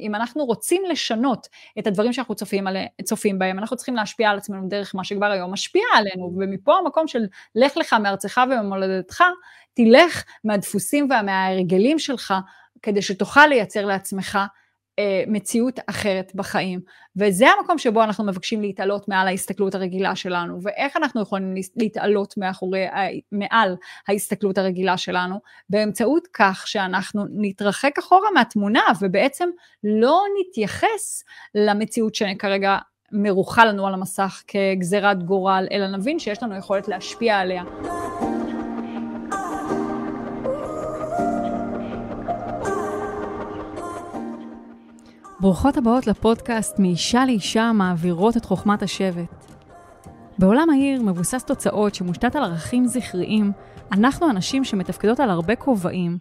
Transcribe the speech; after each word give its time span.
אם 0.00 0.14
אנחנו 0.14 0.44
רוצים 0.44 0.82
לשנות 0.88 1.48
את 1.78 1.86
הדברים 1.86 2.12
שאנחנו 2.12 2.34
צופים, 2.34 2.66
על, 2.66 2.76
צופים 3.04 3.38
בהם, 3.38 3.58
אנחנו 3.58 3.76
צריכים 3.76 3.96
להשפיע 3.96 4.30
על 4.30 4.38
עצמנו 4.38 4.68
דרך 4.68 4.94
מה 4.94 5.04
שכבר 5.04 5.26
היום 5.26 5.52
משפיע 5.52 5.84
עלינו, 5.94 6.36
ומפה 6.38 6.78
המקום 6.78 7.08
של 7.08 7.24
לך 7.54 7.76
לך 7.76 7.92
מארצך 7.92 8.40
וממולדתך, 8.50 9.24
תלך 9.74 10.24
מהדפוסים 10.44 11.04
ומההרגלים 11.04 11.98
שלך, 11.98 12.34
כדי 12.82 13.02
שתוכל 13.02 13.46
לייצר 13.46 13.86
לעצמך 13.86 14.38
מציאות 15.26 15.80
אחרת 15.86 16.32
בחיים. 16.34 16.80
וזה 17.16 17.46
המקום 17.48 17.78
שבו 17.78 18.04
אנחנו 18.04 18.24
מבקשים 18.24 18.62
להתעלות 18.62 19.08
מעל 19.08 19.28
ההסתכלות 19.28 19.74
הרגילה 19.74 20.16
שלנו, 20.16 20.58
ואיך 20.62 20.96
אנחנו 20.96 21.22
יכולים 21.22 21.54
להתעלות 21.76 22.34
מאחורי, 22.36 22.86
מעל 23.32 23.76
ההסתכלות 24.08 24.58
הרגילה 24.58 24.96
שלנו? 24.96 25.40
באמצעות 25.70 26.28
כך 26.32 26.64
שאנחנו 26.66 27.24
נתרחק 27.30 27.98
אחורה 27.98 28.30
מהתמונה 28.34 28.82
ובעצם 29.00 29.48
לא 29.84 30.22
נתייחס 30.40 31.24
למציאות 31.54 32.14
שכרגע 32.14 32.78
מרוחה 33.12 33.64
לנו 33.64 33.86
על 33.86 33.94
המסך 33.94 34.42
כגזירת 34.46 35.22
גורל, 35.22 35.66
אלא 35.72 35.86
נבין 35.86 36.18
שיש 36.18 36.42
לנו 36.42 36.56
יכולת 36.56 36.88
להשפיע 36.88 37.38
עליה. 37.38 37.62
ברוכות 45.44 45.76
הבאות 45.76 46.06
לפודקאסט 46.06 46.78
מאישה 46.78 47.24
לאישה 47.24 47.72
מעבירות 47.72 48.36
את 48.36 48.44
חוכמת 48.44 48.82
השבט. 48.82 49.46
בעולם 50.38 50.70
העיר 50.70 51.02
מבוסס 51.02 51.44
תוצאות 51.44 51.94
שמושתת 51.94 52.36
על 52.36 52.44
ערכים 52.44 52.86
זכריים, 52.86 53.52
אנחנו 53.92 54.30
אנשים 54.30 54.64
שמתפקדות 54.64 55.20
על 55.20 55.30
הרבה 55.30 55.56
כובעים, 55.56 56.18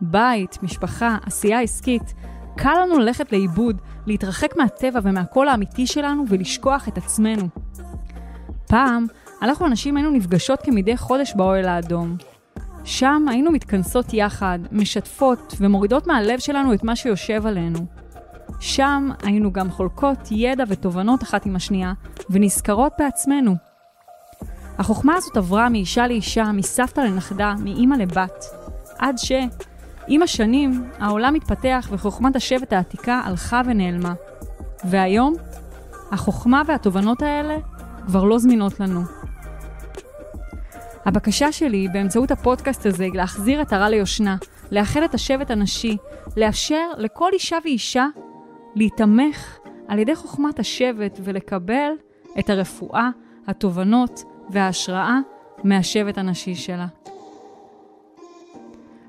בית, 0.00 0.58
משפחה, 0.62 1.16
עשייה 1.26 1.60
עסקית, 1.60 2.14
קל 2.56 2.74
לנו 2.82 2.98
ללכת 2.98 3.32
לאיבוד, 3.32 3.80
להתרחק 4.06 4.56
מהטבע 4.56 5.00
ומהקול 5.02 5.48
האמיתי 5.48 5.86
שלנו 5.86 6.24
ולשכוח 6.28 6.88
את 6.88 6.98
עצמנו. 6.98 7.48
פעם, 8.66 9.06
אנחנו 9.42 9.66
אנשים 9.66 9.96
היינו 9.96 10.10
נפגשות 10.10 10.60
כמדי 10.62 10.96
חודש 10.96 11.32
באוהל 11.36 11.68
האדום. 11.68 12.16
שם 12.84 13.26
היינו 13.28 13.52
מתכנסות 13.52 14.14
יחד, 14.14 14.58
משתפות 14.72 15.54
ומורידות 15.60 16.06
מהלב 16.06 16.38
שלנו 16.38 16.74
את 16.74 16.84
מה 16.84 16.96
שיושב 16.96 17.46
עלינו. 17.46 18.01
שם 18.62 19.08
היינו 19.22 19.52
גם 19.52 19.70
חולקות 19.70 20.18
ידע 20.30 20.64
ותובנות 20.68 21.22
אחת 21.22 21.46
עם 21.46 21.56
השנייה, 21.56 21.92
ונזכרות 22.30 22.92
בעצמנו. 22.98 23.54
החוכמה 24.78 25.14
הזאת 25.16 25.36
עברה 25.36 25.68
מאישה 25.68 26.06
לאישה, 26.06 26.52
מסבתא 26.52 27.00
לנכדה, 27.00 27.54
מאימא 27.64 27.94
לבת, 27.94 28.44
עד 28.98 29.18
ש... 29.18 29.32
עם 30.08 30.22
השנים, 30.22 30.84
העולם 30.98 31.34
התפתח 31.34 31.88
וחוכמת 31.90 32.36
השבט 32.36 32.72
העתיקה 32.72 33.20
הלכה 33.24 33.62
ונעלמה. 33.66 34.12
והיום, 34.84 35.34
החוכמה 36.12 36.62
והתובנות 36.66 37.22
האלה 37.22 37.56
כבר 38.06 38.24
לא 38.24 38.38
זמינות 38.38 38.80
לנו. 38.80 39.00
הבקשה 41.04 41.52
שלי 41.52 41.88
באמצעות 41.92 42.30
הפודקאסט 42.30 42.86
הזה 42.86 43.04
היא 43.04 43.14
להחזיר 43.14 43.60
עטרה 43.60 43.88
ליושנה, 43.88 44.36
לאחד 44.70 45.02
את 45.02 45.14
השבט 45.14 45.50
הנשי, 45.50 45.96
לאפשר 46.36 46.90
לכל 46.98 47.30
אישה 47.32 47.56
ואישה 47.64 48.06
להיתמך 48.74 49.58
על 49.88 49.98
ידי 49.98 50.16
חוכמת 50.16 50.58
השבט 50.58 51.18
ולקבל 51.22 51.92
את 52.38 52.50
הרפואה, 52.50 53.10
התובנות 53.46 54.24
וההשראה 54.50 55.18
מהשבט 55.64 56.18
הנשי 56.18 56.54
שלה. 56.54 56.86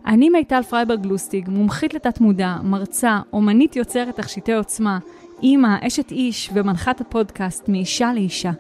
אני 0.06 0.30
מיטל 0.30 0.62
פרייברג 0.62 1.06
לוסטיג, 1.06 1.50
מומחית 1.50 1.94
לתת 1.94 2.22
מודע, 2.22 2.56
מרצה, 2.64 3.20
אומנית 3.34 3.76
יוצרת 3.76 4.16
תכשיטי 4.16 4.54
עוצמה, 4.54 5.00
אימא, 5.44 5.76
אשת 5.88 6.12
איש 6.12 6.50
ומנחת 6.54 7.02
הפודקאסט 7.02 7.70
מאישה 7.70 8.14
לאישה. 8.14 8.52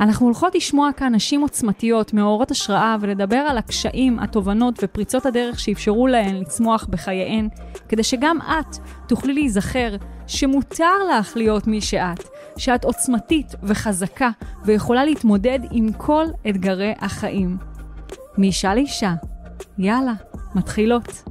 אנחנו 0.00 0.26
הולכות 0.26 0.54
לשמוע 0.54 0.90
כאן 0.96 1.14
נשים 1.14 1.40
עוצמתיות, 1.40 2.14
מאורות 2.14 2.50
השראה, 2.50 2.96
ולדבר 3.00 3.36
על 3.36 3.58
הקשיים, 3.58 4.18
התובנות 4.18 4.78
ופריצות 4.82 5.26
הדרך 5.26 5.60
שאפשרו 5.60 6.06
להן 6.06 6.36
לצמוח 6.36 6.86
בחייהן, 6.90 7.48
כדי 7.88 8.02
שגם 8.02 8.38
את 8.40 8.76
תוכלי 9.08 9.34
להיזכר 9.34 9.96
שמותר 10.26 11.04
לך 11.10 11.36
להיות 11.36 11.66
מי 11.66 11.80
שאת, 11.80 12.28
שאת 12.56 12.84
עוצמתית 12.84 13.54
וחזקה 13.62 14.30
ויכולה 14.64 15.04
להתמודד 15.04 15.58
עם 15.70 15.92
כל 15.92 16.24
אתגרי 16.48 16.92
החיים. 16.98 17.56
מאישה 18.38 18.74
לאישה. 18.74 19.14
יאללה, 19.78 20.12
מתחילות. 20.54 21.22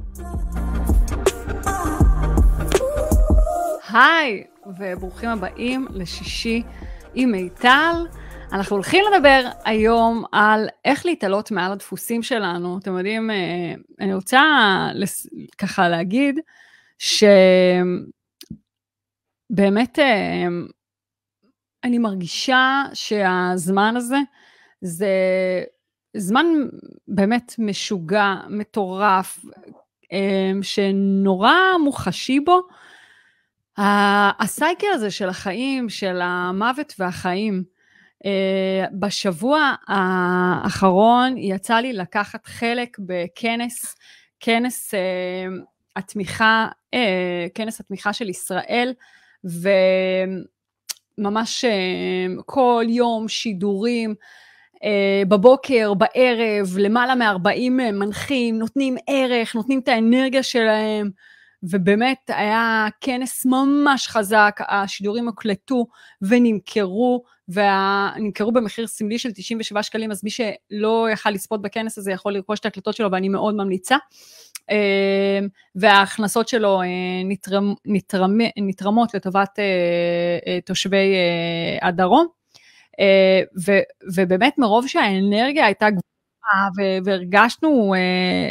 היי, 3.92 4.44
וברוכים 4.78 5.28
הבאים 5.28 5.86
לשישי 5.90 6.62
עם 7.14 7.30
מיטל. 7.30 8.06
אנחנו 8.52 8.76
הולכים 8.76 9.04
לדבר 9.12 9.48
היום 9.64 10.24
על 10.32 10.68
איך 10.84 11.06
להתעלות 11.06 11.50
מעל 11.50 11.72
הדפוסים 11.72 12.22
שלנו. 12.22 12.78
אתם 12.78 12.96
יודעים, 12.96 13.30
אה, 13.30 13.74
אני 14.00 14.14
רוצה 14.14 14.42
ככה 15.58 15.88
להגיד 15.88 16.40
שבאמת 16.98 17.98
אה, 19.98 20.46
אני 21.84 21.98
מרגישה 21.98 22.82
שהזמן 22.94 23.96
הזה 23.96 24.18
זה 24.80 25.08
זמן 26.16 26.46
באמת 27.08 27.54
משוגע, 27.58 28.34
מטורף, 28.48 29.44
אה, 30.12 30.52
שנורא 30.62 31.54
מוחשי 31.84 32.40
בו. 32.40 32.60
הסייקל 34.38 34.86
הזה 34.92 35.10
של 35.10 35.28
החיים, 35.28 35.88
של 35.88 36.20
המוות 36.22 36.94
והחיים. 36.98 37.75
Uh, 38.24 38.28
בשבוע 38.98 39.74
האחרון 39.88 41.38
יצא 41.38 41.74
לי 41.74 41.92
לקחת 41.92 42.46
חלק 42.46 42.96
בכנס, 42.98 43.96
כנס 44.40 44.94
uh, 44.94 44.98
התמיכה, 45.96 46.68
uh, 46.94 46.98
כנס 47.54 47.80
התמיכה 47.80 48.12
של 48.12 48.28
ישראל, 48.28 48.94
וממש 51.18 51.64
כל 52.46 52.84
יום 52.88 53.28
שידורים, 53.28 54.14
uh, 54.74 54.78
בבוקר, 55.28 55.94
בערב, 55.94 56.78
למעלה 56.78 57.14
מ-40 57.14 57.70
מנחים, 57.70 58.58
נותנים 58.58 58.96
ערך, 59.06 59.54
נותנים 59.54 59.78
את 59.78 59.88
האנרגיה 59.88 60.42
שלהם, 60.42 61.10
ובאמת 61.62 62.18
היה 62.28 62.86
כנס 63.00 63.46
ממש 63.46 64.08
חזק, 64.08 64.60
השידורים 64.68 65.28
הוקלטו 65.28 65.86
ונמכרו, 66.22 67.24
ונמכרו 67.48 68.52
במחיר 68.52 68.86
סמלי 68.86 69.18
של 69.18 69.32
97 69.34 69.82
שקלים, 69.82 70.10
אז 70.10 70.24
מי 70.24 70.30
שלא 70.30 71.06
יכל 71.12 71.30
לצפות 71.30 71.62
בכנס 71.62 71.98
הזה 71.98 72.12
יכול 72.12 72.32
לרכוש 72.32 72.60
את 72.60 72.64
ההקלטות 72.64 72.96
שלו, 72.96 73.12
ואני 73.12 73.28
מאוד 73.28 73.54
ממליצה. 73.54 73.96
אמ, 74.70 75.48
וההכנסות 75.74 76.48
שלו 76.48 76.82
אה, 76.82 76.86
נתרמ, 77.24 77.74
נתרמ, 77.86 78.38
נתרמות 78.56 79.14
לטובת 79.14 79.58
אה, 79.58 79.64
אה, 80.46 80.60
תושבי 80.60 81.14
הדרום. 81.82 82.26
ו, 83.66 83.72
ובאמת 84.14 84.58
מרוב 84.58 84.86
שהאנרגיה 84.86 85.66
הייתה 85.66 85.86
גבוהה, 85.90 86.68
והרגשנו 87.04 87.94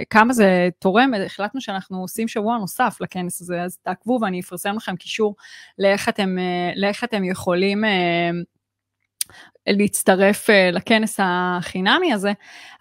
כמה 0.10 0.34
זה 0.34 0.70
תורם, 0.80 1.12
החלטנו 1.26 1.62
שאנחנו 1.62 2.02
עושים 2.02 2.28
שבוע 2.28 2.58
נוסף 2.58 2.98
לכנס 3.02 3.42
הזה, 3.42 3.62
אז 3.62 3.78
תעקבו 3.78 4.20
ואני 4.22 4.40
אפרסם 4.40 4.76
לכם 4.76 4.96
קישור 4.96 5.36
לאיך 5.80 6.10
אתם, 6.10 6.36
לאיך 6.76 7.04
אתם 7.04 7.24
יכולים 7.24 7.84
להצטרף 9.68 10.50
uh, 10.50 10.54
לכנס 10.72 11.20
החינמי 11.24 12.14
הזה, 12.14 12.32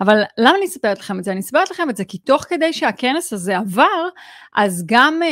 אבל 0.00 0.22
למה 0.38 0.56
אני 0.58 0.66
אספרת 0.66 0.98
לכם 0.98 1.18
את 1.18 1.24
זה? 1.24 1.32
אני 1.32 1.40
אספרת 1.40 1.70
לכם 1.70 1.90
את 1.90 1.96
זה 1.96 2.04
כי 2.04 2.18
תוך 2.18 2.44
כדי 2.48 2.72
שהכנס 2.72 3.32
הזה 3.32 3.58
עבר, 3.58 4.08
אז 4.54 4.84
גם 4.86 5.20
uh, 5.22 5.26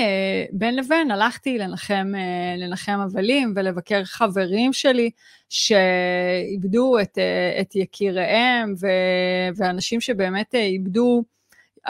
בין 0.52 0.76
לבין 0.76 1.10
הלכתי 1.10 1.58
לנחם, 1.58 2.12
uh, 2.14 2.60
לנחם 2.60 3.00
אבלים 3.04 3.52
ולבקר 3.56 4.04
חברים 4.04 4.72
שלי 4.72 5.10
שאיבדו 5.48 6.98
את, 7.02 7.18
את 7.60 7.76
יקיריהם, 7.76 8.74
ו, 8.80 8.86
ואנשים 9.56 10.00
שבאמת 10.00 10.54
איבדו 10.54 11.24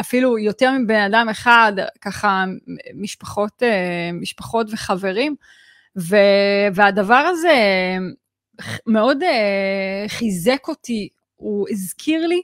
אפילו 0.00 0.38
יותר 0.38 0.70
מבן 0.78 1.00
אדם 1.00 1.28
אחד, 1.30 1.72
ככה 2.00 2.44
משפחות, 2.94 3.62
משפחות 4.20 4.66
וחברים, 4.72 5.34
ו, 5.98 6.16
והדבר 6.74 7.14
הזה, 7.14 7.56
מאוד 8.86 9.22
uh, 9.22 10.08
חיזק 10.08 10.68
אותי, 10.68 11.08
הוא 11.36 11.66
הזכיר 11.70 12.26
לי 12.26 12.42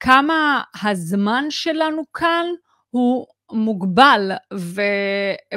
כמה 0.00 0.62
הזמן 0.82 1.44
שלנו 1.50 2.02
כאן 2.12 2.46
הוא 2.90 3.26
מוגבל, 3.52 4.32
ו, 4.54 4.82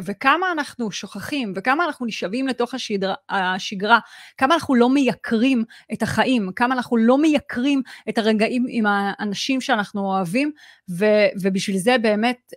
וכמה 0.04 0.52
אנחנו 0.52 0.92
שוכחים, 0.92 1.54
וכמה 1.56 1.86
אנחנו 1.86 2.06
נשאבים 2.06 2.48
לתוך 2.48 2.74
השגרה, 2.74 3.14
השגרה, 3.30 4.00
כמה 4.38 4.54
אנחנו 4.54 4.76
לא 4.76 4.90
מייקרים 4.90 5.64
את 5.94 6.02
החיים, 6.02 6.52
כמה 6.56 6.76
אנחנו 6.76 6.98
לא 6.98 7.18
מייקרים 7.18 7.82
את 8.10 8.18
הרגעים 8.18 8.66
עם 8.70 8.86
האנשים 8.88 9.62
שאנחנו 9.62 10.02
אוהבים, 10.02 10.52
ו, 10.90 11.06
ובשביל 11.42 11.78
זה 11.78 11.98
באמת, 11.98 12.52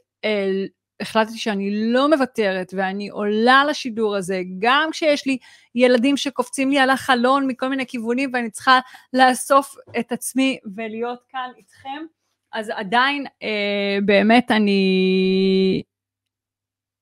החלטתי 1.00 1.38
שאני 1.38 1.93
לא 1.93 2.11
מוותרת 2.11 2.75
ואני 2.76 3.08
עולה 3.08 3.64
לשידור 3.64 4.17
הזה, 4.17 4.43
גם 4.58 4.88
כשיש 4.93 5.26
לי 5.26 5.38
ילדים 5.75 6.17
שקופצים 6.17 6.70
לי 6.70 6.79
על 6.79 6.91
החלון 6.91 7.47
מכל 7.47 7.69
מיני 7.69 7.87
כיוונים 7.87 8.31
ואני 8.32 8.50
צריכה 8.50 8.81
לאסוף 9.12 9.75
את 9.99 10.12
עצמי 10.12 10.58
ולהיות 10.75 11.19
כאן 11.29 11.50
איתכם, 11.56 12.05
אז 12.52 12.70
עדיין 12.75 13.26
אה, 13.43 13.99
באמת 14.05 14.50
אני 14.50 15.82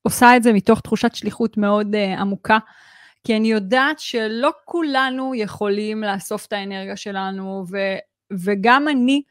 עושה 0.03 0.37
את 0.37 0.43
זה 0.43 0.53
מתוך 0.53 0.81
תחושת 0.81 1.15
שליחות 1.15 1.57
מאוד 1.57 1.95
אה, 1.95 2.21
עמוקה. 2.21 2.59
כי 3.25 3.37
אני 3.37 3.51
יודעת 3.51 3.99
שלא 3.99 4.51
כולנו 4.65 5.35
יכולים 5.35 6.03
לאסוף 6.03 6.47
את 6.47 6.53
האנרגיה 6.53 6.97
שלנו, 6.97 7.65
ו, 7.71 7.77
וגם 8.33 8.89
אני, 8.89 9.23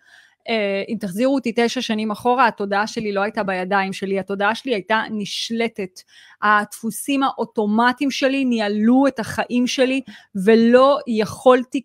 אם 0.89 0.97
תחזירו 0.99 1.35
אותי 1.35 1.53
תשע 1.55 1.81
שנים 1.81 2.11
אחורה, 2.11 2.47
התודעה 2.47 2.87
שלי 2.87 3.11
לא 3.11 3.21
הייתה 3.21 3.43
בידיים 3.43 3.93
שלי, 3.93 4.19
התודעה 4.19 4.55
שלי 4.55 4.73
הייתה 4.73 5.03
נשלטת. 5.11 6.01
הדפוסים 6.41 7.23
האוטומטיים 7.23 8.11
שלי 8.11 8.45
ניהלו 8.45 9.07
את 9.07 9.19
החיים 9.19 9.67
שלי, 9.67 10.01
ולא 10.45 10.99
יכולתי 11.07 11.81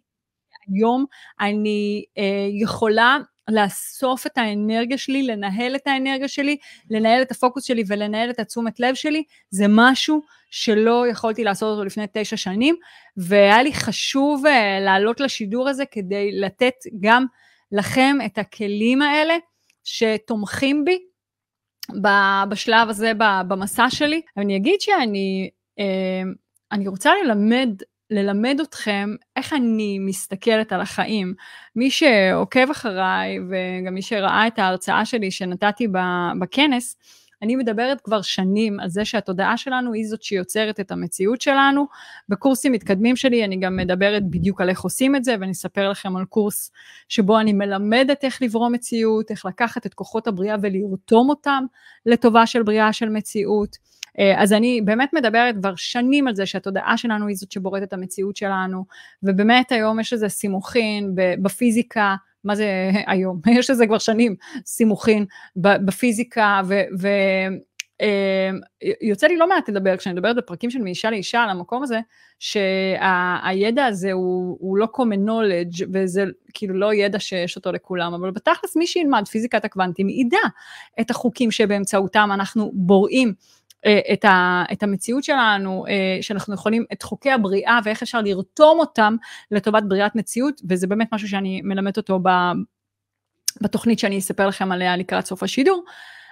היום, 0.69 1.05
אני 1.41 2.05
אה, 2.19 2.49
יכולה 2.51 3.19
לאסוף 3.51 4.27
את 4.27 4.39
האנרגיה 4.39 4.99
שלי, 4.99 5.23
לנהל 5.23 5.77
את 5.77 5.87
האנרגיה 5.87 6.29
שלי, 6.29 6.57
לנהל 6.91 7.23
את 7.23 7.31
הפוקוס 7.31 7.65
שלי 7.65 7.83
ולנהל 7.87 8.31
את 8.31 8.39
התשומת 8.39 8.81
לב 8.81 8.95
שלי, 8.95 9.23
זה 9.51 9.65
משהו 9.69 10.23
שלא 10.51 11.09
יכולתי 11.11 11.45
לעשות 11.45 11.73
אותו 11.73 11.85
לפני 11.85 12.05
תשע 12.13 12.37
שנים, 12.37 12.77
והיה 13.17 13.63
לי 13.63 13.73
חשוב 13.73 14.47
uh, 14.47 14.51
לעלות 14.81 15.21
לשידור 15.21 15.69
הזה 15.69 15.85
כדי 15.91 16.41
לתת 16.41 16.75
גם 17.01 17.27
לכם 17.73 18.17
את 18.27 18.39
הכלים 18.39 19.03
האלה 19.03 19.35
שתומכים 19.85 20.85
בי 20.85 20.99
בשלב 22.49 22.89
הזה 22.89 23.13
במסע 23.19 23.91
שלי. 23.91 24.21
אני 24.37 24.57
אגיד 24.57 24.81
שאני 24.81 25.51
uh, 25.81 25.83
אני 26.73 26.89
רוצה 26.89 27.11
ללמד 27.25 27.69
ללמד 28.11 28.61
אתכם 28.63 29.15
איך 29.37 29.53
אני 29.53 29.99
מסתכלת 29.99 30.73
על 30.73 30.81
החיים. 30.81 31.35
מי 31.77 31.91
שעוקב 31.91 32.71
אחריי, 32.71 33.39
וגם 33.39 33.95
מי 33.95 34.03
שראה 34.03 34.47
את 34.47 34.59
ההרצאה 34.59 35.05
שלי 35.05 35.31
שנתתי 35.31 35.89
בכנס, 36.41 36.97
אני 37.43 37.57
מדברת 37.57 38.01
כבר 38.01 38.23
שנים 38.23 38.81
על 38.81 38.89
זה 38.89 39.05
שהתודעה 39.05 39.57
שלנו 39.57 39.93
היא 39.93 40.07
זאת 40.07 40.23
שיוצרת 40.23 40.81
את 40.81 40.91
המציאות 40.91 41.41
שלנו. 41.41 41.87
בקורסים 42.29 42.73
מתקדמים 42.73 43.17
שלי 43.17 43.45
אני 43.45 43.57
גם 43.57 43.77
מדברת 43.77 44.23
בדיוק 44.31 44.61
על 44.61 44.69
איך 44.69 44.81
עושים 44.81 45.17
את 45.17 45.25
זה, 45.25 45.35
ואני 45.41 45.53
אספר 45.53 45.91
לכם 45.91 46.17
על 46.17 46.25
קורס 46.25 46.71
שבו 47.09 47.41
אני 47.41 47.53
מלמדת 47.53 48.25
איך 48.25 48.43
לברוא 48.43 48.69
מציאות, 48.69 49.31
איך 49.31 49.47
לקחת 49.47 49.87
את 49.87 49.95
כוחות 49.95 50.27
הבריאה 50.27 50.57
ולרתום 50.63 51.29
אותם 51.29 51.65
לטובה 52.07 52.47
של 52.47 52.63
בריאה 52.63 52.93
של 52.93 53.09
מציאות. 53.09 53.77
אה, 54.19 54.43
אז 54.43 54.53
אני 54.53 54.81
באמת 54.85 55.11
מדברת 55.13 55.55
כבר 55.57 55.75
שנים 55.77 56.29
על 56.29 56.35
זה 56.35 56.47
שהתודעה 56.47 56.97
שלנו 56.97 57.27
היא 57.27 57.37
זאת 57.37 57.53
שבוראת 57.53 57.83
את 57.83 57.93
המציאות 57.93 58.37
שלנו, 58.37 58.85
ובאמת 59.23 59.73
היום 59.73 60.01
יש 60.01 60.13
איזה 60.13 60.29
סימוכין 60.29 61.15
בפיזיקה, 61.43 62.15
מה 62.45 62.55
זה 62.55 62.91
היום? 63.07 63.41
יש 63.59 63.71
לזה 63.71 63.87
כבר 63.87 63.99
שנים 63.99 64.37
סימוכין 64.67 65.25
בפיזיקה, 65.57 66.61
ו... 66.69 66.81
ו 67.01 67.09
Uh, 68.03 68.85
יוצא 69.03 69.27
לי 69.27 69.37
לא 69.37 69.49
מעט 69.49 69.69
לדבר 69.69 69.97
כשאני 69.97 70.15
מדברת 70.15 70.37
בפרקים 70.37 70.71
של 70.71 70.79
מאישה 70.79 71.11
לאישה 71.11 71.43
על 71.43 71.51
המקום 71.51 71.83
הזה, 71.83 72.01
שהידע 72.39 73.85
הזה 73.85 74.13
הוא, 74.13 74.57
הוא 74.61 74.77
לא 74.77 74.87
common 74.97 75.29
knowledge 75.29 75.85
וזה 75.93 76.25
כאילו 76.55 76.75
לא 76.75 76.95
ידע 76.95 77.19
שיש 77.19 77.57
אותו 77.57 77.73
לכולם, 77.73 78.15
אבל 78.15 78.31
בתכלס 78.31 78.77
מי 78.77 78.87
שילמד 78.87 79.29
פיזיקת 79.29 79.65
הקוונטים 79.65 80.09
ידע 80.09 80.39
את 81.01 81.11
החוקים 81.11 81.51
שבאמצעותם 81.51 82.29
אנחנו 82.35 82.71
בוראים 82.75 83.29
אה, 83.29 83.35
את, 84.13 84.25
ה, 84.25 84.65
את 84.73 84.83
המציאות 84.83 85.25
שלנו, 85.25 85.85
אה, 85.89 86.19
שאנחנו 86.21 86.55
יכולים, 86.55 86.85
את 86.93 87.03
חוקי 87.03 87.31
הבריאה 87.31 87.79
ואיך 87.85 88.03
אפשר 88.03 88.21
לרתום 88.21 88.79
אותם 88.79 89.17
לטובת 89.51 89.83
בריאת 89.83 90.17
מציאות, 90.17 90.61
וזה 90.69 90.87
באמת 90.87 91.09
משהו 91.13 91.29
שאני 91.29 91.61
מלמדת 91.65 91.97
אותו 91.97 92.19
ב, 92.23 92.29
בתוכנית 93.61 93.99
שאני 93.99 94.19
אספר 94.19 94.47
לכם 94.47 94.73
עליה 94.73 94.97
לקראת 94.97 95.27
סוף 95.27 95.43
השידור. 95.43 95.85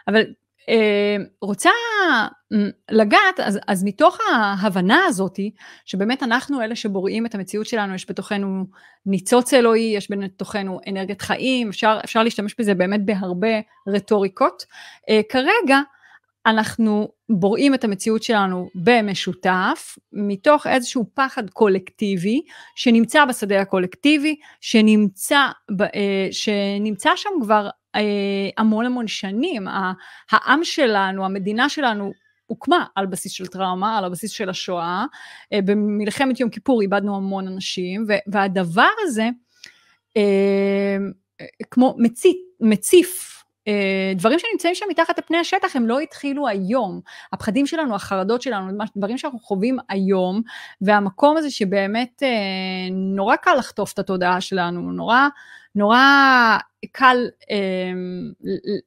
אבל 0.08 0.22
אה, 0.68 1.16
רוצה 1.42 1.70
לגעת, 2.90 3.40
אז, 3.44 3.58
אז 3.66 3.84
מתוך 3.84 4.18
ההבנה 4.32 5.04
הזאתי, 5.06 5.50
שבאמת 5.84 6.22
אנחנו 6.22 6.62
אלה 6.62 6.76
שבוראים 6.76 7.26
את 7.26 7.34
המציאות 7.34 7.66
שלנו, 7.66 7.94
יש 7.94 8.10
בתוכנו 8.10 8.64
ניצוץ 9.06 9.54
אלוהי, 9.54 9.92
יש 9.96 10.10
בתוכנו 10.10 10.80
אנרגיית 10.88 11.22
חיים, 11.22 11.68
אפשר, 11.68 11.98
אפשר 12.04 12.22
להשתמש 12.22 12.54
בזה 12.58 12.74
באמת 12.74 13.04
בהרבה 13.04 13.60
רטוריקות. 13.88 14.64
כרגע, 15.28 15.80
אנחנו 16.46 17.08
בוראים 17.28 17.74
את 17.74 17.84
המציאות 17.84 18.22
שלנו 18.22 18.68
במשותף, 18.74 19.98
מתוך 20.12 20.66
איזשהו 20.66 21.06
פחד 21.14 21.50
קולקטיבי, 21.50 22.42
שנמצא 22.74 23.24
בשדה 23.24 23.60
הקולקטיבי, 23.60 24.36
שנמצא, 24.60 25.48
אה, 25.80 26.28
שנמצא 26.30 27.10
שם 27.16 27.30
כבר 27.42 27.68
אה, 27.94 28.00
המון 28.58 28.86
המון 28.86 29.08
שנים. 29.08 29.66
העם 30.30 30.64
שלנו, 30.64 31.24
המדינה 31.24 31.68
שלנו, 31.68 32.12
הוקמה 32.46 32.84
על 32.94 33.06
בסיס 33.06 33.32
של 33.32 33.46
טראומה, 33.46 33.98
על 33.98 34.04
הבסיס 34.04 34.30
של 34.30 34.48
השואה. 34.48 35.04
אה, 35.52 35.58
במלחמת 35.64 36.40
יום 36.40 36.50
כיפור 36.50 36.82
איבדנו 36.82 37.16
המון 37.16 37.48
אנשים, 37.48 38.06
והדבר 38.26 38.88
הזה, 39.02 39.28
כמו 41.70 41.96
מציף 42.60 43.24
אה, 43.24 43.29
דברים 44.16 44.38
שנמצאים 44.38 44.74
שם 44.74 44.86
מתחת 44.90 45.18
לפני 45.18 45.36
השטח 45.36 45.76
הם 45.76 45.86
לא 45.86 46.00
התחילו 46.00 46.48
היום. 46.48 47.00
הפחדים 47.32 47.66
שלנו, 47.66 47.94
החרדות 47.94 48.42
שלנו, 48.42 48.78
דברים 48.96 49.18
שאנחנו 49.18 49.38
חווים 49.38 49.76
היום, 49.88 50.42
והמקום 50.80 51.36
הזה 51.36 51.50
שבאמת 51.50 52.22
אה, 52.22 52.28
נורא 52.90 53.36
קל 53.36 53.54
לחטוף 53.58 53.92
את 53.92 53.98
התודעה 53.98 54.40
שלנו, 54.40 54.92
נורא, 54.92 55.28
נורא 55.74 55.98
קל 56.92 57.26
אה, 57.50 57.56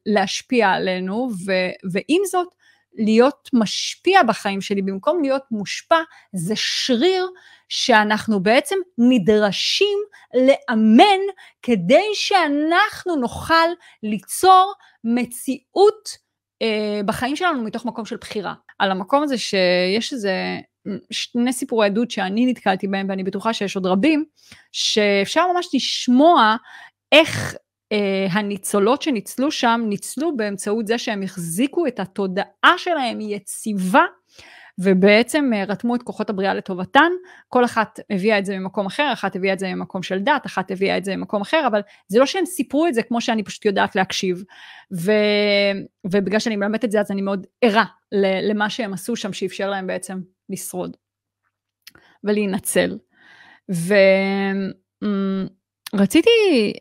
להשפיע 0.06 0.68
עלינו, 0.70 1.30
ו, 1.46 1.52
ועם 1.92 2.22
זאת, 2.30 2.48
להיות 2.94 3.50
משפיע 3.52 4.22
בחיים 4.22 4.60
שלי 4.60 4.82
במקום 4.82 5.22
להיות 5.22 5.42
מושפע, 5.50 5.98
זה 6.32 6.54
שריר 6.56 7.28
שאנחנו 7.68 8.40
בעצם 8.40 8.76
נדרשים 8.98 9.98
לאמן 10.34 11.20
כדי 11.62 12.04
שאנחנו 12.14 13.16
נוכל 13.16 13.68
ליצור 14.02 14.72
מציאות 15.04 16.08
אה, 16.62 17.00
בחיים 17.06 17.36
שלנו 17.36 17.62
מתוך 17.62 17.84
מקום 17.84 18.04
של 18.04 18.16
בחירה. 18.16 18.54
על 18.78 18.90
המקום 18.90 19.22
הזה 19.22 19.38
שיש 19.38 20.12
איזה 20.12 20.32
שני 21.10 21.52
סיפורי 21.52 21.86
עדות 21.86 22.10
שאני 22.10 22.46
נתקלתי 22.46 22.86
בהם 22.86 23.06
ואני 23.08 23.24
בטוחה 23.24 23.52
שיש 23.52 23.76
עוד 23.76 23.86
רבים, 23.86 24.24
שאפשר 24.72 25.52
ממש 25.52 25.68
לשמוע 25.74 26.56
איך 27.12 27.54
אה, 27.92 28.26
הניצולות 28.30 29.02
שניצלו 29.02 29.50
שם, 29.50 29.80
ניצלו 29.84 30.36
באמצעות 30.36 30.86
זה 30.86 30.98
שהם 30.98 31.22
החזיקו 31.22 31.86
את 31.86 32.00
התודעה 32.00 32.74
שלהם 32.76 33.20
יציבה 33.20 34.04
ובעצם 34.78 35.50
אה, 35.54 35.64
רתמו 35.64 35.96
את 35.96 36.02
כוחות 36.02 36.30
הבריאה 36.30 36.54
לטובתן, 36.54 37.12
כל 37.48 37.64
אחת 37.64 38.00
הביאה 38.10 38.38
את 38.38 38.46
זה 38.46 38.58
ממקום 38.58 38.86
אחר, 38.86 39.10
אחת 39.12 39.36
הביאה 39.36 39.52
את 39.52 39.58
זה 39.58 39.74
ממקום 39.74 40.02
של 40.02 40.18
דת, 40.18 40.46
אחת 40.46 40.70
הביאה 40.70 40.98
את 40.98 41.04
זה 41.04 41.16
ממקום 41.16 41.42
אחר, 41.42 41.64
אבל 41.66 41.80
זה 42.08 42.18
לא 42.18 42.26
שהם 42.26 42.46
סיפרו 42.46 42.86
את 42.86 42.94
זה 42.94 43.02
כמו 43.02 43.20
שאני 43.20 43.42
פשוט 43.42 43.64
יודעת 43.64 43.96
להקשיב. 43.96 44.44
ו... 44.96 45.12
ובגלל 46.04 46.40
שאני 46.40 46.56
מלמדת 46.56 46.84
את 46.84 46.90
זה 46.90 47.00
אז 47.00 47.10
אני 47.10 47.22
מאוד 47.22 47.46
ערה 47.62 47.84
למה 48.42 48.70
שהם 48.70 48.92
עשו 48.92 49.16
שם 49.16 49.32
שאפשר 49.32 49.70
להם 49.70 49.86
בעצם 49.86 50.20
לשרוד 50.48 50.96
ולהינצל. 52.24 52.98
ו... 53.72 53.94
רציתי 55.94 56.30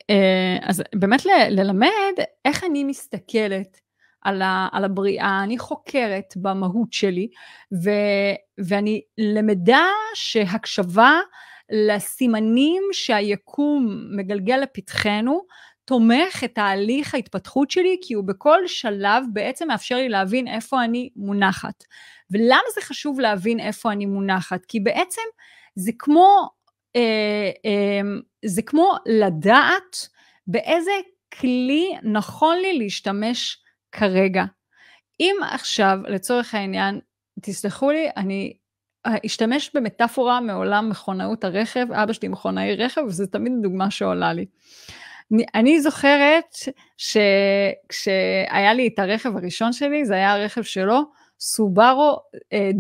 אה, 0.10 0.58
אז 0.62 0.84
באמת 0.96 1.26
ללמד 1.50 2.14
איך 2.46 2.64
אני 2.64 2.84
מסתכלת 2.84 3.83
על, 4.24 4.42
ה, 4.42 4.68
על 4.72 4.86
הבריאה, 4.86 5.44
אני 5.44 5.58
חוקרת 5.58 6.34
במהות 6.36 6.94
שלי, 6.94 7.28
ו, 7.84 7.90
ואני 8.68 9.02
למדה 9.18 9.86
שהקשבה 10.14 11.20
לסימנים 11.72 12.84
שהיקום 12.92 14.08
מגלגל 14.18 14.58
לפתחנו, 14.58 15.42
תומך 15.86 16.44
את 16.46 16.56
תהליך 16.56 17.14
ההתפתחות 17.14 17.72
שלי, 17.72 17.98
כי 18.02 18.14
הוא 18.14 18.24
בכל 18.24 18.68
שלב 18.68 19.24
בעצם 19.34 19.68
מאפשר 19.68 19.96
לי 19.96 20.10
להבין 20.10 20.48
איפה 20.48 20.84
אני 20.84 21.10
מונחת. 21.16 21.84
ולמה 22.32 22.62
זה 22.76 22.82
חשוב 22.82 23.20
להבין 23.20 23.60
איפה 23.60 23.92
אני 23.92 24.06
מונחת? 24.06 24.66
כי 24.66 24.80
בעצם 24.80 25.22
זה 25.76 25.92
כמו, 26.00 26.50
אה, 26.96 27.52
אה, 27.66 28.02
זה 28.46 28.62
כמו 28.62 28.96
לדעת 29.06 30.08
באיזה 30.48 30.92
כלי 31.40 31.94
נכון 32.04 32.58
לי 32.58 32.78
להשתמש 32.78 33.63
כרגע. 33.94 34.44
אם 35.20 35.36
עכשיו, 35.52 36.00
לצורך 36.08 36.56
העניין, 36.56 37.00
תסלחו 37.42 37.92
לי, 37.92 38.10
אני 38.18 38.54
אשתמש 39.26 39.72
במטאפורה 39.74 40.42
מעולם 40.42 40.90
מכונאות 40.90 41.44
הרכב, 41.44 41.92
אבא 41.92 42.14
שלי 42.14 42.28
מכונאי 42.28 42.76
רכב, 42.76 43.02
וזו 43.08 43.26
תמיד 43.26 43.54
דוגמה 43.62 43.92
שעולה 43.92 44.34
לי. 44.34 44.46
אני 45.56 45.82
זוכרת 45.82 46.56
שכשהיה 46.98 48.74
לי 48.74 48.88
את 48.88 49.00
הרכב 49.00 49.38
הראשון 49.38 49.74
שלי, 49.74 50.06
זה 50.06 50.14
היה 50.14 50.34
הרכב 50.34 50.62
שלו, 50.62 51.02
סובארו 51.40 52.18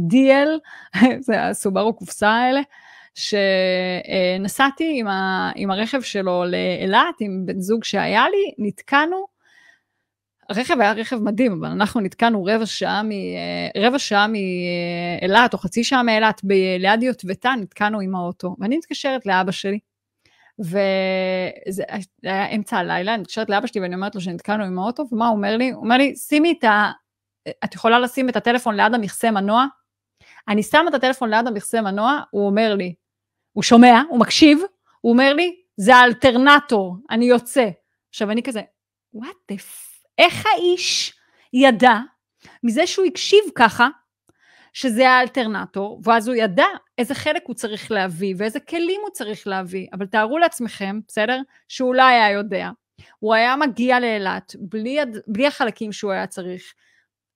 דיאל, 0.07 0.59
זה 1.27 1.43
הסובארו 1.47 1.93
קופסה 1.93 2.29
האלה, 2.29 2.61
שנסעתי 3.15 4.99
עם, 4.99 5.07
ה, 5.07 5.51
עם 5.55 5.71
הרכב 5.71 6.01
שלו 6.01 6.43
לאילת, 6.45 7.15
עם 7.19 7.41
בן 7.45 7.59
זוג 7.59 7.83
שהיה 7.83 8.25
לי, 8.29 8.67
נתקענו, 8.67 9.32
הרכב 10.49 10.79
היה 10.79 10.91
רכב 10.91 11.15
מדהים, 11.15 11.51
אבל 11.51 11.67
אנחנו 11.67 12.01
נתקענו 12.01 12.45
רבע 12.45 12.65
שעה, 12.65 13.03
מ, 13.03 13.09
רבע 13.77 13.99
שעה 13.99 14.27
מאילת, 14.27 15.53
או 15.53 15.57
חצי 15.57 15.83
שעה 15.83 16.03
מאילת, 16.03 16.41
ליד 16.79 17.03
יוטבתה, 17.03 17.53
נתקענו 17.61 17.99
עם 17.99 18.15
האוטו, 18.15 18.55
ואני 18.59 18.77
מתקשרת 18.77 19.25
לאבא 19.25 19.51
שלי, 19.51 19.79
וזה 20.59 21.83
היה 22.23 22.49
אמצע 22.55 22.77
הלילה, 22.77 23.13
אני 23.13 23.21
מתקשרת 23.21 23.49
לאבא 23.49 23.67
שלי 23.67 23.81
ואני 23.81 23.95
אומרת 23.95 24.15
לו 24.15 24.21
שנתקענו 24.21 24.63
עם 24.63 24.79
האוטו, 24.79 25.03
ומה 25.11 25.27
הוא 25.27 25.37
אומר 25.37 25.57
לי? 25.57 25.71
הוא 25.71 25.83
אומר 25.83 25.97
לי, 25.97 26.15
שימי 26.15 26.55
את 26.59 26.63
ה... 26.63 26.91
את 27.63 27.75
יכולה 27.75 27.99
לשים 27.99 28.29
את 28.29 28.35
הטלפון 28.35 28.75
ליד 28.75 28.93
המכסה 28.93 29.31
מנוע? 29.31 29.65
אני 30.47 30.63
שמה 30.63 30.89
את 30.89 30.93
הטלפון 30.93 31.29
ליד 31.29 31.47
המכסה 31.47 31.81
מנוע, 31.81 32.21
הוא 32.31 32.45
אומר 32.45 32.75
לי, 32.75 32.93
הוא 33.53 33.63
שומע, 33.63 34.01
הוא 34.09 34.19
מקשיב, 34.19 34.59
הוא 35.01 35.11
אומר 35.11 35.33
לי, 35.33 35.55
זה 35.77 35.95
האלטרנטור, 35.95 36.97
אני 37.09 37.25
יוצא. 37.25 37.69
עכשיו 38.09 38.31
אני 38.31 38.43
כזה, 38.43 38.61
דה 39.49 39.57
פ... 39.57 39.92
איך 40.17 40.45
האיש 40.45 41.13
ידע 41.53 41.99
מזה 42.63 42.87
שהוא 42.87 43.05
הקשיב 43.05 43.39
ככה, 43.55 43.87
שזה 44.73 45.09
האלטרנטור, 45.09 46.01
ואז 46.03 46.27
הוא 46.27 46.35
ידע 46.35 46.65
איזה 46.97 47.15
חלק 47.15 47.41
הוא 47.45 47.55
צריך 47.55 47.91
להביא 47.91 48.35
ואיזה 48.37 48.59
כלים 48.59 49.01
הוא 49.01 49.09
צריך 49.09 49.47
להביא. 49.47 49.87
אבל 49.93 50.05
תארו 50.05 50.37
לעצמכם, 50.37 50.99
בסדר? 51.07 51.41
שהוא 51.67 51.95
לא 51.95 52.03
היה 52.03 52.31
יודע. 52.31 52.69
הוא 53.19 53.33
היה 53.33 53.55
מגיע 53.55 53.99
לאילת 53.99 54.55
בלי, 54.59 54.97
בלי 55.27 55.47
החלקים 55.47 55.91
שהוא 55.91 56.11
היה 56.11 56.27
צריך. 56.27 56.73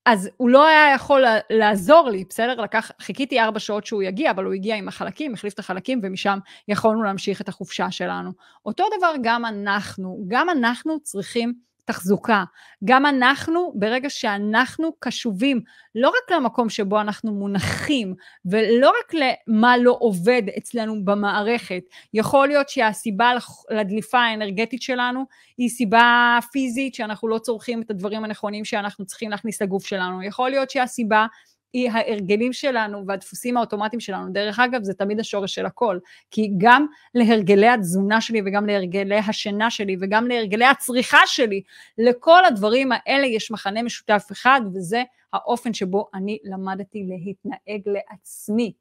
אז 0.06 0.30
הוא 0.38 0.50
לא 0.50 0.68
היה 0.68 0.94
יכול 0.96 1.26
לעזור 1.50 2.10
לי, 2.10 2.24
בסדר? 2.30 2.62
לקח, 2.62 2.92
חיכיתי 3.02 3.40
ארבע 3.40 3.60
שעות 3.60 3.86
שהוא 3.86 4.04
יגיע, 4.04 4.32
אבל 4.32 4.46
הוא 4.46 4.54
הגיע 4.54 4.76
עם 4.76 4.88
החלקים, 4.88 5.34
החליף 5.34 5.54
את 5.54 5.60
החלקים, 5.60 6.00
ומשם 6.04 6.40
יכולנו 6.68 7.04
להמשיך 7.04 7.42
את 7.42 7.50
החופשה 7.50 7.92
שלנו. 7.92 8.32
אותו 8.66 8.84
דבר 8.98 9.14
גם 9.22 9.46
אנחנו, 9.46 10.26
גם 10.28 10.50
אנחנו 10.50 11.00
צריכים 11.00 11.54
תחזוקה. 11.88 12.44
גם 12.86 13.06
אנחנו, 13.06 13.74
ברגע 13.76 14.10
שאנחנו 14.10 14.92
קשובים 15.00 15.62
לא 15.96 16.10
רק 16.10 16.32
למקום 16.32 16.70
שבו 16.70 17.02
אנחנו 17.02 17.34
מונחים, 17.34 18.16
ולא 18.46 18.90
רק 18.90 19.14
למה 19.14 19.78
לא 19.78 19.98
עובד 20.00 20.42
אצלנו 20.58 21.06
במערכת, 21.06 21.84
יכול 22.14 22.48
להיות 22.48 22.70
שהסיבה 22.70 23.32
לדליפה 23.70 24.20
האנרגטית 24.20 24.82
שלנו 24.82 25.26
היא 25.58 25.70
סיבה 25.70 26.40
פיזית, 26.52 26.96
שאנחנו 26.96 27.28
לא 27.28 27.40
צורכים 27.40 27.82
את 27.82 27.92
הדברים 27.92 28.24
הנכונים 28.24 28.66
שאנחנו 28.66 29.06
צריכים 29.06 29.32
להכניס 29.32 29.62
לגוף 29.62 29.86
שלנו, 29.86 30.24
יכול 30.24 30.50
להיות 30.50 30.70
שהסיבה 30.70 31.26
ההרגלים 31.90 32.54
שלנו 32.54 33.04
והדפוסים 33.08 33.58
האוטומטיים 33.58 34.00
שלנו. 34.00 34.34
דרך 34.34 34.60
אגב, 34.60 34.84
זה 34.84 34.94
תמיד 34.94 35.20
השורש 35.20 35.56
של 35.56 35.66
הכל, 35.66 36.00
כי 36.32 36.52
גם 36.58 36.86
להרגלי 37.16 37.68
התזונה 37.68 38.22
שלי 38.22 38.42
וגם 38.46 38.66
להרגלי 38.66 39.18
השינה 39.18 39.72
שלי 39.72 39.98
וגם 40.02 40.28
להרגלי 40.28 40.66
הצריכה 40.66 41.22
שלי, 41.26 41.62
לכל 41.98 42.46
הדברים 42.46 42.90
האלה 42.92 43.28
יש 43.28 43.52
מחנה 43.52 43.84
משותף 43.84 44.24
אחד, 44.32 44.62
וזה 44.74 45.04
האופן 45.34 45.74
שבו 45.74 46.08
אני 46.14 46.38
למדתי 46.44 47.04
להתנהג 47.08 47.82
לעצמי. 47.86 48.74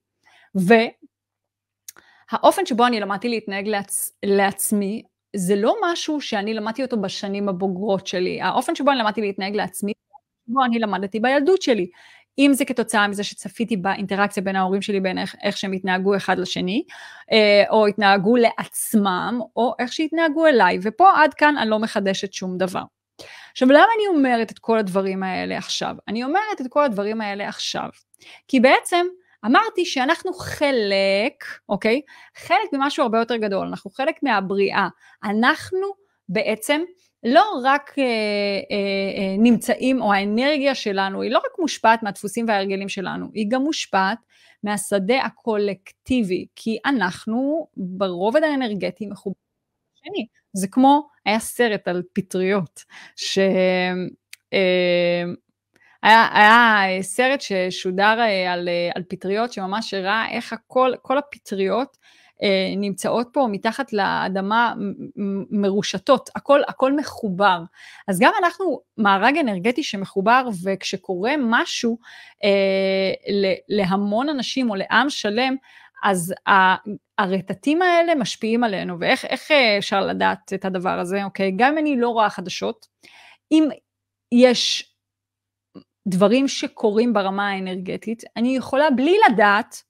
והאופן 2.32 2.66
שבו 2.66 2.86
אני 2.86 3.00
למדתי 3.00 3.28
להתנהג 3.28 3.68
לעצ... 3.68 4.12
לעצמי, 4.24 5.02
זה 5.36 5.56
לא 5.56 5.76
משהו 5.82 6.20
שאני 6.20 6.54
למדתי 6.54 6.82
אותו 6.82 7.00
בשנים 7.00 7.48
הבוגרות 7.48 8.06
שלי. 8.06 8.42
האופן 8.42 8.74
שבו 8.74 8.90
אני 8.90 8.98
למדתי 8.98 9.20
להתנהג 9.20 9.56
לעצמי, 9.56 9.92
בו 10.46 10.64
אני 10.64 10.78
למדתי 10.78 11.20
בילדות 11.20 11.62
שלי. 11.62 11.90
אם 12.38 12.50
זה 12.54 12.64
כתוצאה 12.64 13.08
מזה 13.08 13.24
שצפיתי 13.24 13.76
באינטראקציה 13.76 14.42
בין 14.42 14.56
ההורים 14.56 14.82
שלי, 14.82 15.00
בין 15.00 15.18
איך, 15.18 15.36
איך 15.42 15.56
שהם 15.56 15.72
התנהגו 15.72 16.16
אחד 16.16 16.38
לשני, 16.38 16.84
אה, 17.32 17.64
או 17.70 17.86
התנהגו 17.86 18.36
לעצמם, 18.36 19.40
או 19.56 19.74
איך 19.78 19.92
שהתנהגו 19.92 20.46
אליי, 20.46 20.78
ופה 20.82 21.10
עד 21.16 21.34
כאן 21.34 21.56
אני 21.58 21.70
לא 21.70 21.78
מחדשת 21.78 22.32
שום 22.32 22.58
דבר. 22.58 22.82
עכשיו, 23.52 23.68
למה 23.68 23.86
אני 23.96 24.06
אומרת 24.06 24.50
את 24.50 24.58
כל 24.58 24.78
הדברים 24.78 25.22
האלה 25.22 25.58
עכשיו? 25.58 25.94
אני 26.08 26.24
אומרת 26.24 26.60
את 26.60 26.66
כל 26.68 26.84
הדברים 26.84 27.20
האלה 27.20 27.48
עכשיו, 27.48 27.88
כי 28.48 28.60
בעצם 28.60 29.06
אמרתי 29.44 29.84
שאנחנו 29.84 30.32
חלק, 30.32 31.44
אוקיי? 31.68 32.00
חלק 32.36 32.72
ממשהו 32.72 33.02
הרבה 33.02 33.18
יותר 33.18 33.36
גדול, 33.36 33.66
אנחנו 33.66 33.90
חלק 33.90 34.22
מהבריאה. 34.22 34.88
אנחנו 35.24 35.86
בעצם 36.28 36.80
לא 37.26 37.60
רק 37.64 37.94
אה, 37.98 38.04
אה, 38.04 38.06
אה, 39.18 39.36
נמצאים, 39.38 40.02
או 40.02 40.12
האנרגיה 40.12 40.74
שלנו, 40.74 41.22
היא 41.22 41.30
לא 41.30 41.38
רק 41.38 41.58
מושפעת 41.58 42.02
מהדפוסים 42.02 42.48
וההרגלים 42.48 42.88
שלנו, 42.88 43.26
היא 43.34 43.46
גם 43.48 43.62
מושפעת 43.62 44.18
מהשדה 44.62 45.22
הקולקטיבי, 45.22 46.46
כי 46.56 46.78
אנחנו 46.86 47.66
ברובד 47.76 48.42
האנרגטי 48.42 49.06
מחוברים 49.06 49.36
לשני. 49.96 50.26
זה 50.52 50.68
כמו, 50.68 51.08
היה 51.24 51.38
סרט 51.38 51.88
על 51.88 52.02
פטריות, 52.12 52.84
ש... 53.16 53.38
אה, 54.52 55.24
היה, 56.02 56.28
היה 56.32 57.02
סרט 57.02 57.40
ששודר 57.40 58.20
אה, 58.20 58.52
על, 58.52 58.68
אה, 58.68 58.90
על 58.94 59.02
פטריות 59.08 59.52
שממש 59.52 59.94
הראה 59.94 60.30
איך 60.30 60.52
הכל, 60.52 60.92
כל 61.02 61.18
הפטריות 61.18 61.96
נמצאות 62.76 63.28
פה 63.32 63.46
מתחת 63.50 63.92
לאדמה 63.92 64.74
מרושתות, 65.50 66.30
הכל, 66.34 66.60
הכל 66.68 66.96
מחובר. 66.96 67.62
אז 68.08 68.20
גם 68.20 68.32
אנחנו 68.38 68.80
מארג 68.98 69.38
אנרגטי 69.38 69.82
שמחובר, 69.82 70.48
וכשקורה 70.64 71.34
משהו 71.38 71.98
אה, 72.44 73.12
להמון 73.68 74.28
אנשים 74.28 74.70
או 74.70 74.74
לעם 74.74 75.10
שלם, 75.10 75.56
אז 76.04 76.34
הרטטים 77.18 77.82
האלה 77.82 78.14
משפיעים 78.14 78.64
עלינו, 78.64 79.00
ואיך 79.00 79.24
אפשר 79.78 80.06
לדעת 80.06 80.52
את 80.54 80.64
הדבר 80.64 80.98
הזה, 80.98 81.24
אוקיי? 81.24 81.52
גם 81.56 81.72
אם 81.72 81.78
אני 81.78 82.00
לא 82.00 82.08
רואה 82.08 82.30
חדשות, 82.30 82.86
אם 83.52 83.68
יש 84.32 84.94
דברים 86.08 86.48
שקורים 86.48 87.12
ברמה 87.12 87.48
האנרגטית, 87.48 88.22
אני 88.36 88.56
יכולה 88.56 88.90
בלי 88.90 89.16
לדעת 89.30 89.82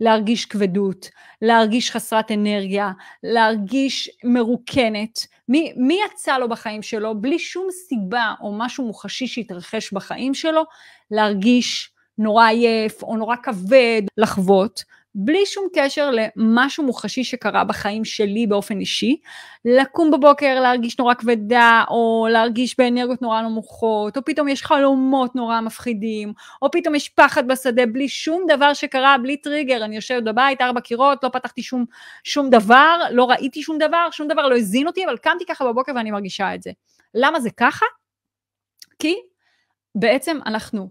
להרגיש 0.00 0.46
כבדות, 0.46 1.08
להרגיש 1.42 1.90
חסרת 1.90 2.30
אנרגיה, 2.30 2.92
להרגיש 3.22 4.10
מרוקנת. 4.24 5.26
מי, 5.48 5.72
מי 5.76 5.98
יצא 6.06 6.38
לו 6.38 6.48
בחיים 6.48 6.82
שלו 6.82 7.20
בלי 7.20 7.38
שום 7.38 7.68
סיבה 7.88 8.34
או 8.40 8.58
משהו 8.58 8.86
מוחשי 8.86 9.26
שהתרחש 9.26 9.92
בחיים 9.92 10.34
שלו, 10.34 10.62
להרגיש 11.10 11.90
נורא 12.18 12.46
עייף 12.46 13.02
או 13.02 13.16
נורא 13.16 13.36
כבד, 13.42 14.02
לחוות, 14.16 14.84
בלי 15.14 15.46
שום 15.46 15.68
קשר 15.74 16.10
למשהו 16.10 16.84
מוחשי 16.84 17.24
שקרה 17.24 17.64
בחיים 17.64 18.04
שלי 18.04 18.46
באופן 18.46 18.80
אישי, 18.80 19.16
לקום 19.64 20.10
בבוקר 20.10 20.60
להרגיש 20.60 20.98
נורא 20.98 21.14
כבדה, 21.14 21.84
או 21.88 22.26
להרגיש 22.30 22.78
באנרגיות 22.78 23.22
נורא 23.22 23.42
נמוכות, 23.42 24.16
או 24.16 24.24
פתאום 24.24 24.48
יש 24.48 24.62
חלומות 24.62 25.34
נורא 25.34 25.60
מפחידים, 25.60 26.32
או 26.62 26.70
פתאום 26.70 26.94
יש 26.94 27.08
פחד 27.08 27.48
בשדה 27.48 27.86
בלי 27.86 28.08
שום 28.08 28.42
דבר 28.48 28.74
שקרה, 28.74 29.18
בלי 29.18 29.36
טריגר, 29.36 29.84
אני 29.84 29.96
יושבת 29.96 30.22
בבית, 30.22 30.60
ארבע 30.60 30.80
קירות, 30.80 31.24
לא 31.24 31.28
פתחתי 31.28 31.62
שום, 31.62 31.84
שום 32.24 32.50
דבר, 32.50 32.98
לא 33.10 33.24
ראיתי 33.24 33.62
שום 33.62 33.78
דבר, 33.78 34.08
שום 34.10 34.28
דבר 34.28 34.48
לא 34.48 34.56
הזין 34.56 34.86
אותי, 34.86 35.04
אבל 35.04 35.16
קמתי 35.16 35.46
ככה 35.46 35.64
בבוקר 35.64 35.92
ואני 35.96 36.10
מרגישה 36.10 36.54
את 36.54 36.62
זה. 36.62 36.70
למה 37.14 37.40
זה 37.40 37.50
ככה? 37.50 37.86
כי 38.98 39.14
בעצם 39.94 40.38
אנחנו 40.46 40.88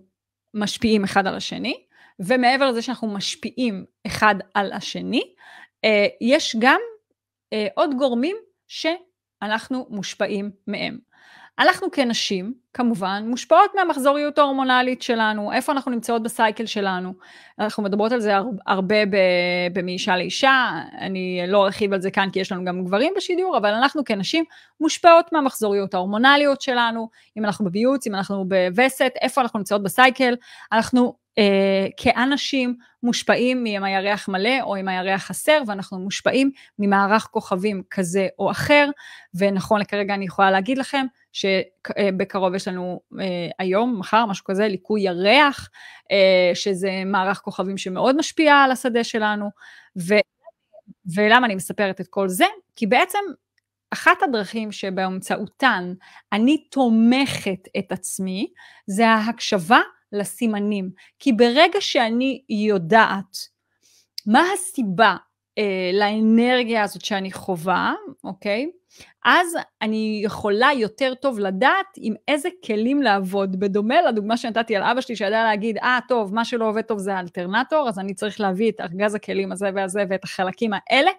משפיעים 0.54 1.04
אחד 1.04 1.28
על 1.28 1.36
השני, 1.36 1.89
ומעבר 2.20 2.70
לזה 2.70 2.82
שאנחנו 2.82 3.08
משפיעים 3.08 3.86
אחד 4.08 4.36
על 4.54 4.72
השני, 4.74 5.22
אה, 5.86 6.08
יש 6.22 6.56
גם 6.60 6.80
אה, 7.54 7.68
עוד 7.76 7.96
גורמים 7.98 8.36
שאנחנו 8.68 9.88
מושפעים 9.90 10.52
מהם. 10.68 11.10
אנחנו 11.60 11.92
כנשים, 11.92 12.54
כמובן, 12.74 13.24
מושפעות 13.28 13.72
מהמחזוריות 13.76 14.38
ההורמונלית 14.38 15.02
שלנו, 15.02 15.52
איפה 15.52 15.72
אנחנו 15.72 15.92
נמצאות 15.92 16.24
בסייקל 16.24 16.66
שלנו. 16.66 17.14
אנחנו 17.60 17.84
מדברות 17.84 18.12
על 18.12 18.20
זה 18.20 18.34
הרבה 18.68 18.96
במאישה 19.74 20.18
לאישה, 20.18 20.72
אני 21.00 21.42
לא 21.48 21.66
ארחיב 21.66 21.94
על 21.94 22.02
זה 22.02 22.12
כאן 22.12 22.30
כי 22.34 22.40
יש 22.40 22.52
לנו 22.52 22.66
גם 22.66 22.86
גברים 22.86 23.14
בשידור, 23.18 23.58
אבל 23.58 23.70
אנחנו 23.70 24.04
כנשים 24.04 24.44
מושפעות 24.82 25.34
מהמחזוריות 25.34 25.94
ההורמונליות 25.94 26.62
שלנו, 26.62 27.10
אם 27.38 27.46
אנחנו 27.46 27.66
בביוץ, 27.66 28.08
אם 28.08 28.16
אנחנו 28.16 28.46
בווסת, 28.48 29.12
איפה 29.22 29.42
אנחנו 29.42 29.60
נמצאות 29.60 29.84
בסייקל, 29.84 30.36
אנחנו 30.72 31.14
כאנשים 31.98 32.76
מושפעים 33.04 33.66
אם 33.66 33.84
הירח 33.84 34.30
מלא 34.30 34.62
או 34.62 34.78
אם 34.78 34.88
הירח 34.88 35.24
חסר, 35.24 35.62
ואנחנו 35.68 36.00
מושפעים 36.00 36.52
ממערך 36.80 37.28
כוכבים 37.32 37.84
כזה 37.92 38.28
או 38.40 38.52
אחר, 38.52 38.90
ונכון 39.34 39.82
לכרגע 39.82 40.14
אני 40.14 40.26
יכולה 40.26 40.52
להגיד 40.52 40.78
לכם 40.78 41.06
שבקרוב 41.34 42.56
יש 42.56 42.68
לנו 42.68 43.02
אה, 43.20 43.26
היום, 43.60 44.00
מחר, 44.00 44.26
משהו 44.26 44.46
כזה, 44.46 44.68
ליקוי 44.68 45.02
ירח, 45.02 45.70
אה, 46.12 46.52
שזה 46.54 46.92
מערך 47.06 47.38
כוכבים 47.38 47.78
שמאוד 47.78 48.16
משפיע 48.18 48.56
על 48.56 48.72
השדה 48.72 49.04
שלנו, 49.04 49.50
ו, 49.98 50.16
ולמה 51.16 51.46
אני 51.46 51.56
מספרת 51.56 52.02
את 52.02 52.08
כל 52.08 52.30
זה? 52.30 52.46
כי 52.76 52.88
בעצם 52.88 53.20
אחת 53.92 54.24
הדרכים 54.24 54.72
שבאמצעותן 54.72 55.94
אני 56.34 56.68
תומכת 56.72 57.68
את 57.78 57.92
עצמי, 57.92 58.48
זה 58.88 59.10
ההקשבה 59.10 59.80
לסימנים. 60.12 60.90
כי 61.20 61.34
ברגע 61.34 61.82
שאני 61.82 62.42
יודעת 62.50 63.38
מה 64.26 64.44
הסיבה 64.54 65.16
אה, 65.58 65.92
לאנרגיה 65.94 66.84
הזאת 66.84 67.06
שאני 67.06 67.32
חווה, 67.32 67.94
אוקיי? 68.24 68.70
אז 69.26 69.48
אני 69.82 70.22
יכולה 70.24 70.70
יותר 70.76 71.14
טוב 71.22 71.40
לדעת 71.40 71.86
עם 71.98 72.14
איזה 72.28 72.50
כלים 72.66 73.02
לעבוד. 73.02 73.60
בדומה 73.60 74.02
לדוגמה 74.02 74.38
שנתתי 74.38 74.76
על 74.76 74.84
אבא 74.84 75.02
שלי, 75.02 75.16
שידע 75.16 75.44
להגיד, 75.44 75.78
אה, 75.78 75.98
ah, 75.98 76.08
טוב, 76.08 76.34
מה 76.36 76.46
שלא 76.46 76.70
עובד 76.70 76.82
טוב 76.82 77.00
זה 77.00 77.16
האלטרנטור, 77.16 77.90
אז 77.90 78.00
אני 78.00 78.14
צריך 78.14 78.42
להביא 78.42 78.72
את 78.72 78.82
ארגז 78.82 79.16
הכלים 79.16 79.52
הזה 79.52 79.70
והזה 79.76 80.04
ואת 80.10 80.24
החלקים 80.24 80.72
האלה. 80.74 81.12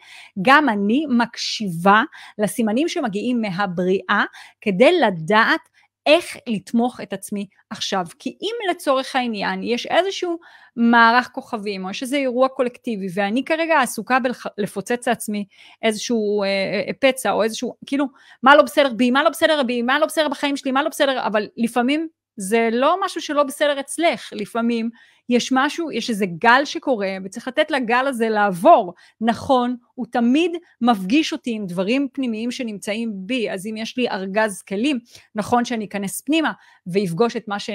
גם 0.42 0.68
אני 0.68 1.06
מקשיבה 1.08 2.02
לסימנים 2.38 2.88
שמגיעים 2.88 3.40
מהבריאה, 3.40 4.24
כדי 4.60 5.00
לדעת 5.00 5.60
איך 6.06 6.36
לתמוך 6.46 7.00
את 7.00 7.12
עצמי 7.12 7.46
עכשיו. 7.70 8.06
כי 8.18 8.36
אם 8.42 8.70
לצורך 8.70 9.16
העניין 9.16 9.62
יש 9.62 9.86
איזשהו 9.86 10.38
מערך 10.76 11.28
כוכבים, 11.32 11.84
או 11.84 11.90
יש 11.90 12.02
איזה 12.02 12.16
אירוע 12.16 12.48
קולקטיבי, 12.48 13.06
ואני 13.14 13.44
כרגע 13.44 13.80
עסוקה 13.80 14.18
בלפוצץ 14.58 15.08
לעצמי 15.08 15.44
איזשהו 15.82 16.42
אה, 16.42 16.48
אה, 16.48 16.92
פצע, 17.00 17.32
או 17.32 17.42
איזשהו, 17.42 17.74
כאילו, 17.86 18.06
מה 18.42 18.56
לא 18.56 18.62
בסדר 18.62 18.92
בי, 18.92 19.10
מה 19.10 19.22
לא 19.22 19.30
בסדר 19.30 19.62
בי, 19.62 19.82
מה 19.82 19.98
לא 19.98 20.06
בסדר 20.06 20.28
בחיים 20.28 20.56
שלי, 20.56 20.72
מה 20.72 20.82
לא 20.82 20.88
בסדר, 20.88 21.26
אבל 21.26 21.48
לפעמים 21.56 22.08
זה 22.40 22.68
לא 22.72 22.96
משהו 23.04 23.20
שלא 23.20 23.42
בסדר 23.42 23.80
אצלך, 23.80 24.28
לפעמים 24.32 24.90
יש 25.28 25.52
משהו, 25.52 25.92
יש 25.92 26.10
איזה 26.10 26.26
גל 26.26 26.64
שקורה 26.64 27.16
וצריך 27.24 27.48
לתת 27.48 27.70
לגל 27.70 28.06
הזה 28.06 28.28
לעבור. 28.28 28.94
נכון, 29.20 29.76
הוא 29.94 30.06
תמיד 30.12 30.52
מפגיש 30.80 31.32
אותי 31.32 31.50
עם 31.50 31.66
דברים 31.66 32.08
פנימיים 32.12 32.50
שנמצאים 32.50 33.12
בי, 33.14 33.50
אז 33.50 33.66
אם 33.66 33.76
יש 33.76 33.96
לי 33.96 34.08
ארגז 34.08 34.62
כלים, 34.62 34.98
נכון 35.34 35.64
שאני 35.64 35.84
אכנס 35.84 36.20
פנימה 36.20 36.52
ויפגוש 36.86 37.36
את 37.36 37.48
מה, 37.48 37.58
ש, 37.58 37.70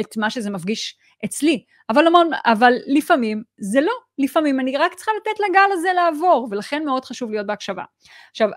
את 0.00 0.16
מה 0.16 0.30
שזה 0.30 0.50
מפגיש 0.50 0.98
אצלי, 1.24 1.64
אבל, 1.90 2.06
המון, 2.06 2.30
אבל 2.46 2.72
לפעמים 2.86 3.42
זה 3.60 3.80
לא, 3.80 3.92
לפעמים 4.18 4.60
אני 4.60 4.76
רק 4.76 4.94
צריכה 4.94 5.12
לתת 5.20 5.40
לגל 5.48 5.72
הזה 5.72 5.88
לעבור, 5.94 6.48
ולכן 6.50 6.84
מאוד 6.84 7.04
חשוב 7.04 7.30
להיות 7.30 7.46
בהקשבה. 7.46 7.84
עכשיו, 8.30 8.48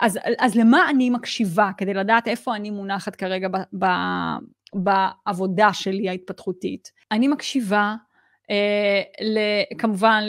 אז, 0.00 0.18
אז 0.38 0.54
למה 0.54 0.90
אני 0.90 1.10
מקשיבה? 1.10 1.70
כדי 1.76 1.94
לדעת 1.94 2.28
איפה 2.28 2.56
אני 2.56 2.70
מונחת 2.70 3.16
כרגע 3.16 3.48
ב, 3.48 3.56
ב, 3.78 3.86
בעבודה 4.74 5.72
שלי 5.72 6.08
ההתפתחותית. 6.08 6.92
אני 7.12 7.28
מקשיבה 7.28 7.94
אה, 8.50 9.02
כמובן 9.78 10.24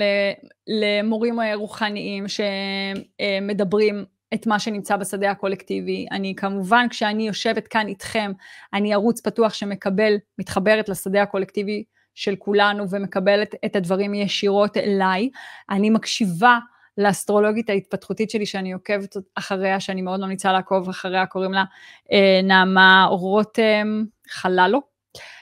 למורים 0.67 1.39
רוחניים 1.55 2.25
שמדברים 2.27 4.05
את 4.33 4.47
מה 4.47 4.59
שנמצא 4.59 4.97
בשדה 4.97 5.31
הקולקטיבי. 5.31 6.05
אני 6.11 6.33
כמובן, 6.35 6.87
כשאני 6.89 7.27
יושבת 7.27 7.67
כאן 7.67 7.87
איתכם, 7.87 8.31
אני 8.73 8.93
ערוץ 8.93 9.21
פתוח 9.21 9.53
שמקבל, 9.53 10.15
מתחברת 10.39 10.89
לשדה 10.89 11.21
הקולקטיבי 11.21 11.83
של 12.15 12.35
כולנו 12.35 12.89
ומקבלת 12.89 13.55
את 13.65 13.75
הדברים 13.75 14.13
ישירות 14.13 14.77
אליי. 14.77 15.29
אני 15.69 15.89
מקשיבה 15.89 16.59
לאסטרולוגית 16.97 17.69
ההתפתחותית 17.69 18.29
שלי 18.29 18.45
שאני 18.45 18.73
עוקבת 18.73 19.17
אחריה, 19.35 19.79
שאני 19.79 20.01
מאוד 20.01 20.19
ממליצה 20.19 20.51
לעקוב 20.51 20.89
אחריה, 20.89 21.25
קוראים 21.25 21.53
לה 21.53 21.63
אה, 22.11 22.39
נעמה 22.43 23.07
רותם 23.09 24.03
חללו. 24.29 24.81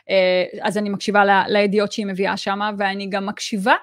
אה, 0.09 0.45
אז 0.61 0.77
אני 0.77 0.89
מקשיבה 0.89 1.47
לידיעות 1.47 1.91
שהיא 1.91 2.05
מביאה 2.05 2.37
שמה, 2.37 2.71
ואני 2.77 3.09
גם 3.09 3.25
מקשיבה 3.25 3.75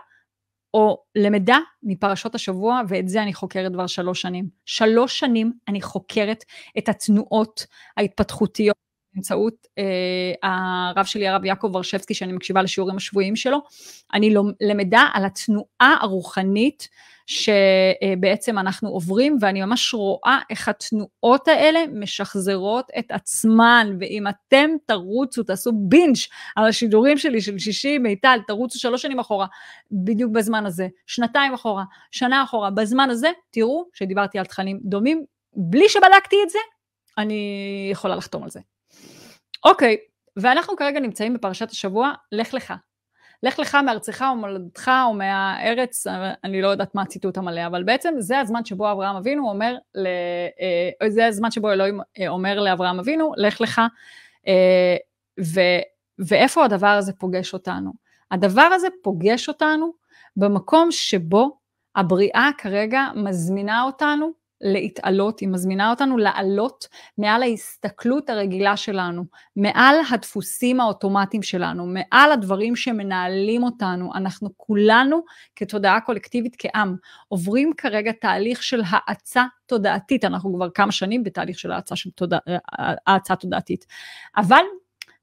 או 0.75 1.03
למידע 1.15 1.57
מפרשות 1.83 2.35
השבוע, 2.35 2.81
ואת 2.89 3.09
זה 3.09 3.23
אני 3.23 3.35
חוקרת 3.35 3.73
כבר 3.73 3.87
שלוש 3.87 4.23
שנים. 4.23 4.49
שלוש 4.65 5.19
שנים 5.19 5.53
אני 5.69 5.83
חוקרת 5.83 6.45
את 6.79 6.89
התנועות 6.89 7.67
ההתפתחותיות 7.97 8.77
באמצעות 9.15 9.67
אה, 9.79 10.51
הרב 10.97 11.05
שלי, 11.05 11.29
הרב 11.29 11.45
יעקב 11.45 11.71
ורשבסקי, 11.75 12.15
שאני 12.15 12.33
מקשיבה 12.33 12.63
לשיעורים 12.63 12.97
השבועיים 12.97 13.37
שלו. 13.37 13.59
אני 14.15 14.35
למדה 14.61 15.07
על 15.13 15.25
התנועה 15.25 15.97
הרוחנית 16.01 16.89
שבעצם 17.29 18.59
אנחנו 18.59 18.89
עוברים, 18.89 19.39
ואני 19.41 19.63
ממש 19.63 19.95
רואה 19.95 20.39
איך 20.51 20.69
התנועות 20.69 21.49
האלה 21.49 21.81
משחזרות 21.93 22.91
את 22.99 23.05
עצמן, 23.11 23.97
ואם 24.01 24.25
אתם 24.29 24.71
תרוצו, 24.87 25.43
תעשו 25.43 25.73
בינג' 25.75 26.17
על 26.57 26.69
השידורים 26.69 27.19
שלי 27.19 27.41
של 27.41 27.59
שישי, 27.59 27.99
מיטל, 27.99 28.39
תרוצו 28.47 28.79
שלוש 28.79 29.03
שנים 29.03 29.19
אחורה, 29.19 29.47
בדיוק 29.93 30.33
בזמן 30.33 30.67
הזה, 30.67 30.89
שנתיים 31.07 31.55
אחורה, 31.55 31.85
שנה 32.11 32.43
אחורה, 32.43 32.71
בזמן 32.71 33.11
הזה, 33.11 33.31
תראו 33.51 33.85
שדיברתי 33.93 34.39
על 34.39 34.45
תכנים 34.45 34.81
דומים, 34.85 35.25
בלי 35.57 35.89
שבדקתי 35.89 36.37
את 36.45 36.51
זה, 36.51 36.59
אני 37.19 37.89
יכולה 37.93 38.17
לחתום 38.17 38.43
על 38.43 38.51
זה. 38.51 38.61
אוקיי, 39.65 39.97
ואנחנו 40.37 40.77
כרגע 40.77 41.01
נמצאים 41.01 41.35
בפרשת 41.35 41.71
השבוע, 41.71 42.13
לך 42.33 42.55
לך. 42.55 42.75
לך 43.43 43.59
לך 43.59 43.79
מארצך 43.87 44.25
ומולדתך 44.33 44.91
או 45.07 45.15
מהארץ, 45.15 46.07
אני 46.45 46.63
לא 46.63 46.69
יודעת 46.69 46.95
מה 46.95 47.03
הציטוט 47.03 47.37
המלא, 47.37 47.67
אבל 47.67 47.83
בעצם 47.83 48.15
זה 48.19 48.39
הזמן 48.39 48.65
שבו 48.65 48.93
אברהם 48.93 49.17
אבינו 49.17 49.49
אומר, 49.49 49.77
אה, 49.97 51.11
זה 51.11 51.27
הזמן 51.27 51.51
שבו 51.51 51.73
אלוהים 51.73 52.01
אה, 52.21 52.29
אומר 52.29 52.61
לאברהם 52.61 52.99
אבינו, 52.99 53.33
לך 53.37 53.61
לך, 53.61 53.83
אה, 54.49 54.97
ו, 55.41 55.61
ואיפה 56.19 56.65
הדבר 56.65 56.87
הזה 56.87 57.13
פוגש 57.13 57.53
אותנו? 57.53 57.93
הדבר 58.31 58.69
הזה 58.75 58.89
פוגש 59.03 59.49
אותנו 59.49 59.93
במקום 60.37 60.93
שבו 60.93 61.59
הבריאה 61.97 62.51
כרגע 62.59 63.07
מזמינה 63.15 63.83
אותנו 63.83 64.33
להתעלות, 64.61 65.41
היא 65.41 65.49
מזמינה 65.49 65.91
אותנו 65.91 66.19
לעלות 66.19 66.89
מעל 67.19 67.43
ההסתכלות 67.43 68.31
הרגילה 68.31 68.77
שלנו, 68.77 69.25
מעל 69.57 69.97
הדפוסים 70.11 70.81
האוטומטיים 70.81 71.43
שלנו, 71.43 71.87
מעל 71.87 72.33
הדברים 72.33 72.77
שמנהלים 72.77 73.63
אותנו. 73.63 74.15
אנחנו 74.15 74.51
כולנו 74.57 75.23
כתודעה 75.57 76.01
קולקטיבית, 76.01 76.57
כעם, 76.59 76.97
עוברים 77.29 77.73
כרגע 77.77 78.13
תהליך 78.13 78.63
של 78.63 78.83
האצה 78.89 79.45
תודעתית, 79.67 80.25
אנחנו 80.25 80.55
כבר 80.55 80.71
כמה 80.71 80.93
שנים 80.93 81.25
בתהליך 81.25 81.59
של 81.59 81.73
האצה, 81.73 81.97
של 81.97 82.11
תודע... 82.11 82.39
האצה 83.07 83.37
תודעתית. 83.37 83.87
אבל 84.37 84.63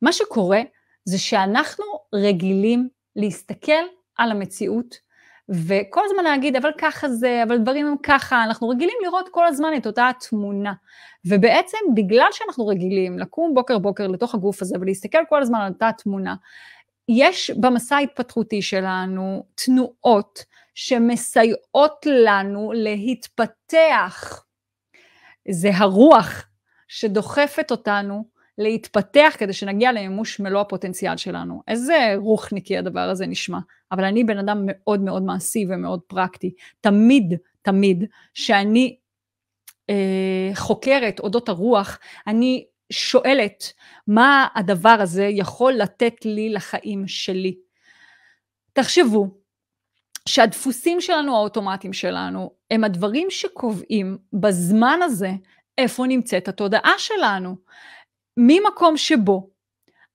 מה 0.01 0.11
שקורה 0.11 0.61
זה 1.05 1.17
שאנחנו 1.17 1.85
רגילים 2.15 2.89
להסתכל 3.15 3.83
על 4.17 4.31
המציאות 4.31 5.04
וכל 5.49 6.01
הזמן 6.05 6.23
להגיד, 6.23 6.55
אבל 6.55 6.71
ככה 6.77 7.09
זה, 7.09 7.43
אבל 7.47 7.57
דברים 7.57 7.87
הם 7.87 7.95
ככה, 8.03 8.43
אנחנו 8.43 8.69
רגילים 8.69 8.97
לראות 9.03 9.29
כל 9.29 9.47
הזמן 9.47 9.69
את 9.77 9.87
אותה 9.87 10.09
התמונה. 10.09 10.73
ובעצם 11.25 11.77
בגלל 11.95 12.27
שאנחנו 12.31 12.67
רגילים 12.67 13.19
לקום 13.19 13.53
בוקר 13.53 13.77
בוקר 13.77 14.07
לתוך 14.07 14.35
הגוף 14.35 14.61
הזה 14.61 14.75
ולהסתכל 14.81 15.19
כל 15.29 15.41
הזמן 15.41 15.59
על 15.59 15.71
אותה 15.73 15.87
התמונה, 15.87 16.35
יש 17.09 17.51
במסע 17.51 17.95
ההתפתחותי 17.95 18.61
שלנו 18.61 19.45
תנועות 19.55 20.45
שמסייעות 20.75 22.05
לנו 22.05 22.71
להתפתח. 22.75 24.43
זה 25.49 25.69
הרוח 25.73 26.47
שדוחפת 26.87 27.71
אותנו 27.71 28.34
להתפתח 28.57 29.35
כדי 29.37 29.53
שנגיע 29.53 29.91
למימוש 29.91 30.39
מלוא 30.39 30.61
הפוטנציאל 30.61 31.17
שלנו. 31.17 31.61
איזה 31.67 32.13
רוחניקי 32.17 32.77
הדבר 32.77 32.99
הזה 32.99 33.27
נשמע. 33.27 33.59
אבל 33.91 34.03
אני 34.03 34.23
בן 34.23 34.37
אדם 34.37 34.61
מאוד 34.65 35.01
מאוד 35.01 35.23
מעשי 35.23 35.65
ומאוד 35.69 36.01
פרקטי. 36.07 36.53
תמיד, 36.81 37.33
תמיד, 37.61 38.03
שאני 38.33 38.97
אה, 39.89 40.51
חוקרת 40.55 41.19
אודות 41.19 41.49
הרוח, 41.49 41.99
אני 42.27 42.65
שואלת 42.89 43.73
מה 44.07 44.47
הדבר 44.55 44.97
הזה 44.99 45.25
יכול 45.25 45.73
לתת 45.73 46.25
לי 46.25 46.49
לחיים 46.49 47.07
שלי. 47.07 47.57
תחשבו 48.73 49.27
שהדפוסים 50.29 51.01
שלנו, 51.01 51.35
האוטומטיים 51.35 51.93
שלנו, 51.93 52.51
הם 52.71 52.83
הדברים 52.83 53.27
שקובעים 53.29 54.17
בזמן 54.33 54.99
הזה 55.03 55.31
איפה 55.77 56.05
נמצאת 56.07 56.47
התודעה 56.47 56.93
שלנו. 56.97 57.55
ממקום 58.37 58.97
שבו 58.97 59.49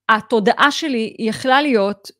התודעה 0.09 0.71
שלי 0.71 1.15
יכלה 1.19 1.61
להיות 1.61 2.11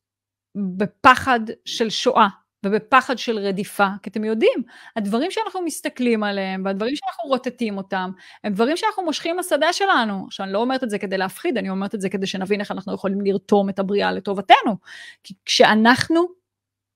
בפחד 0.78 1.40
של 1.66 1.90
שואה 1.90 2.28
ובפחד 2.66 3.18
של 3.18 3.40
רדיפה, 3.40 3.88
כי 4.04 4.10
אתם 4.10 4.24
יודעים, 4.24 4.64
הדברים 4.96 5.32
שאנחנו 5.32 5.62
מסתכלים 5.62 6.24
עליהם 6.24 6.66
והדברים 6.66 6.96
שאנחנו 6.96 7.30
רוטטים 7.30 7.78
אותם, 7.78 8.12
הם 8.44 8.54
דברים 8.54 8.78
שאנחנו 8.78 9.04
מושכים 9.04 9.38
לשדה 9.38 9.74
שלנו. 9.74 10.26
עכשיו, 10.28 10.46
אני 10.46 10.54
לא 10.54 10.60
אומרת 10.60 10.84
את 10.84 10.90
זה 10.90 11.00
כדי 11.00 11.18
להפחיד, 11.18 11.58
אני 11.58 11.70
אומרת 11.70 11.96
את 11.96 12.02
זה 12.02 12.10
כדי 12.10 12.28
שנבין 12.28 12.60
איך 12.60 12.72
אנחנו 12.72 12.94
יכולים 12.94 13.22
לרתום 13.22 13.70
את 13.70 13.80
הבריאה 13.80 14.12
לטובתנו. 14.12 14.78
כי 15.24 15.34
כשאנחנו 15.46 16.41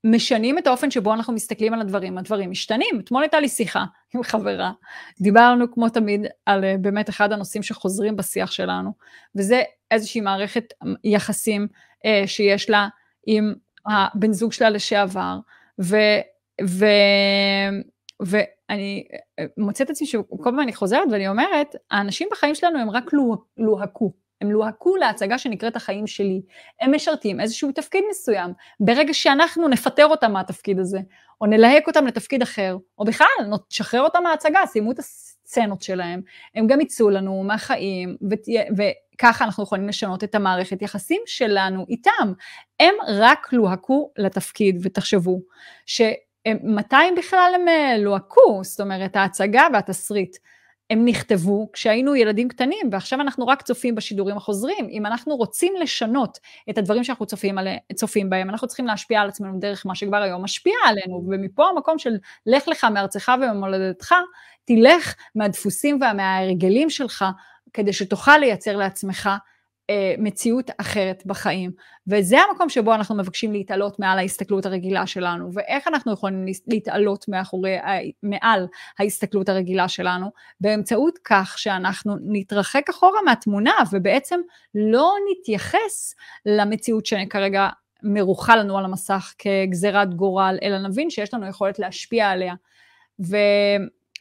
משנים 0.05 0.57
את 0.57 0.67
האופן 0.67 0.91
שבו 0.91 1.13
אנחנו 1.13 1.33
מסתכלים 1.33 1.73
על 1.73 1.81
הדברים, 1.81 2.17
הדברים 2.17 2.51
משתנים. 2.51 2.99
אתמול 2.99 3.23
הייתה 3.23 3.39
לי 3.39 3.49
שיחה 3.49 3.85
עם 4.15 4.23
חברה, 4.23 4.71
דיברנו 5.21 5.71
כמו 5.71 5.89
תמיד 5.89 6.25
על 6.45 6.63
אה, 6.63 6.75
באמת 6.81 7.09
אחד 7.09 7.31
הנושאים 7.31 7.63
שחוזרים 7.63 8.15
בשיח 8.15 8.51
שלנו, 8.51 8.91
וזה 9.35 9.61
איזושהי 9.91 10.21
מערכת 10.21 10.73
יחסים 11.03 11.67
אה, 12.05 12.23
שיש 12.25 12.69
לה 12.69 12.87
עם 13.27 13.53
הבן 13.85 14.33
זוג 14.33 14.51
שלה 14.51 14.69
לשעבר, 14.69 15.37
ו, 15.81 15.95
ו, 16.65 16.85
ו, 18.25 18.37
אני 18.69 19.07
מוצאת 19.57 19.89
עצמי 19.89 20.07
שכל 20.07 20.43
פעם 20.43 20.59
אני 20.59 20.73
חוזרת 20.73 21.07
ואני 21.11 21.27
אומרת, 21.27 21.75
האנשים 21.91 22.27
בחיים 22.31 22.55
שלנו 22.55 22.79
הם 22.79 22.89
רק 22.89 23.11
לוהקו. 23.57 24.24
הם 24.41 24.51
לוהקו 24.51 24.95
להצגה 24.95 25.37
שנקראת 25.37 25.75
החיים 25.75 26.07
שלי. 26.07 26.41
הם 26.81 26.95
משרתים 26.95 27.39
איזשהו 27.39 27.71
תפקיד 27.71 28.03
מסוים. 28.09 28.53
ברגע 28.79 29.13
שאנחנו 29.13 29.67
נפטר 29.67 30.07
אותם 30.07 30.31
מהתפקיד 30.31 30.79
הזה, 30.79 30.99
או 31.41 31.45
נלהק 31.45 31.87
אותם 31.87 32.07
לתפקיד 32.07 32.41
אחר, 32.41 32.77
או 32.97 33.05
בכלל 33.05 33.27
נשחרר 33.71 34.01
אותם 34.01 34.23
מההצגה, 34.23 34.59
סיימו 34.65 34.91
את 34.91 34.99
הסצנות 34.99 35.81
שלהם, 35.81 36.21
הם 36.55 36.67
גם 36.67 36.81
יצאו 36.81 37.09
לנו 37.09 37.43
מהחיים, 37.43 38.17
ותהיה, 38.29 38.63
וככה 38.77 39.45
אנחנו 39.45 39.63
יכולים 39.63 39.87
לשנות 39.87 40.23
את 40.23 40.35
המערכת 40.35 40.81
יחסים 40.81 41.21
שלנו 41.25 41.85
איתם. 41.89 42.33
הם 42.79 42.93
רק 43.07 43.53
לוהקו 43.53 44.11
לתפקיד, 44.17 44.79
ותחשבו, 44.83 45.39
שמתי 45.85 47.11
בכלל 47.17 47.51
הם 47.55 47.67
אה, 47.67 47.97
לוהקו, 47.97 48.63
זאת 48.63 48.79
אומרת 48.79 49.15
ההצגה 49.15 49.67
והתסריט. 49.73 50.37
הם 50.89 51.05
נכתבו 51.05 51.69
כשהיינו 51.73 52.15
ילדים 52.15 52.47
קטנים, 52.47 52.89
ועכשיו 52.91 53.21
אנחנו 53.21 53.47
רק 53.47 53.61
צופים 53.61 53.95
בשידורים 53.95 54.37
החוזרים. 54.37 54.87
אם 54.89 55.05
אנחנו 55.05 55.35
רוצים 55.35 55.73
לשנות 55.79 56.39
את 56.69 56.77
הדברים 56.77 57.03
שאנחנו 57.03 57.25
צופים, 57.25 57.57
עלי, 57.57 57.77
צופים 57.95 58.29
בהם, 58.29 58.49
אנחנו 58.49 58.67
צריכים 58.67 58.87
להשפיע 58.87 59.21
על 59.21 59.29
עצמנו 59.29 59.59
דרך 59.59 59.85
מה 59.85 59.95
שכבר 59.95 60.17
היום 60.17 60.43
משפיע 60.43 60.75
עלינו, 60.85 61.27
ומפה 61.29 61.69
המקום 61.69 61.99
של 61.99 62.15
לך 62.45 62.67
לך 62.67 62.83
מארצך 62.83 63.31
וממולדתך, 63.41 64.15
תלך 64.65 65.15
מהדפוסים 65.35 65.95
ומההרגלים 65.95 66.89
שלך, 66.89 67.25
כדי 67.73 67.93
שתוכל 67.93 68.37
לייצר 68.37 68.77
לעצמך 68.77 69.29
מציאות 70.17 70.71
אחרת 70.77 71.23
בחיים. 71.25 71.71
וזה 72.07 72.37
המקום 72.39 72.69
שבו 72.69 72.95
אנחנו 72.95 73.15
מבקשים 73.15 73.51
להתעלות 73.53 73.99
מעל 73.99 74.19
ההסתכלות 74.19 74.65
הרגילה 74.65 75.07
שלנו, 75.07 75.49
ואיך 75.53 75.87
אנחנו 75.87 76.13
יכולים 76.13 76.45
להתעלות 76.67 77.25
מאחורי, 77.27 77.77
מעל 78.23 78.67
ההסתכלות 78.99 79.49
הרגילה 79.49 79.87
שלנו, 79.87 80.31
באמצעות 80.61 81.19
כך 81.23 81.55
שאנחנו 81.57 82.15
נתרחק 82.21 82.89
אחורה 82.89 83.21
מהתמונה, 83.25 83.73
ובעצם 83.91 84.39
לא 84.75 85.13
נתייחס 85.31 86.15
למציאות 86.45 87.05
שכרגע 87.05 87.69
מרוחה 88.03 88.55
לנו 88.55 88.77
על 88.77 88.85
המסך 88.85 89.33
כגזירת 89.37 90.13
גורל, 90.13 90.57
אלא 90.63 90.77
נבין 90.77 91.09
שיש 91.09 91.33
לנו 91.33 91.47
יכולת 91.47 91.79
להשפיע 91.79 92.29
עליה. 92.29 92.53
ו... 93.29 93.37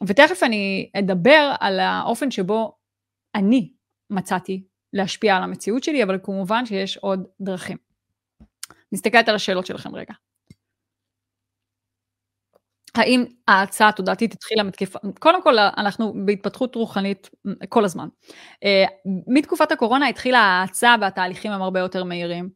ותכף 0.06 0.42
אני 0.42 0.90
אדבר 0.98 1.54
על 1.60 1.80
האופן 1.80 2.30
שבו 2.30 2.72
אני 3.34 3.70
מצאתי 4.10 4.62
להשפיע 4.94 5.36
על 5.36 5.42
המציאות 5.42 5.84
שלי, 5.84 6.02
אבל 6.02 6.18
כמובן 6.22 6.66
שיש 6.66 6.96
עוד 6.96 7.26
דרכים. 7.40 7.76
נסתכלת 8.92 9.28
על 9.28 9.34
השאלות 9.34 9.66
שלכם 9.66 9.94
רגע. 9.94 10.14
האם 12.94 13.24
ההצעה 13.48 13.88
התודעתית 13.88 14.32
התחילה 14.32 14.62
מתקיפה, 14.62 14.98
קודם 15.18 15.42
כל 15.42 15.58
אנחנו 15.58 16.14
בהתפתחות 16.24 16.74
רוחנית 16.74 17.30
כל 17.68 17.84
הזמן. 17.84 18.08
אה, 18.64 18.84
מתקופת 19.26 19.72
הקורונה 19.72 20.08
התחילה 20.08 20.38
ההאצה 20.38 20.94
והתהליכים 21.00 21.52
הם 21.52 21.62
הרבה 21.62 21.80
יותר 21.80 22.04
מהירים. 22.04 22.48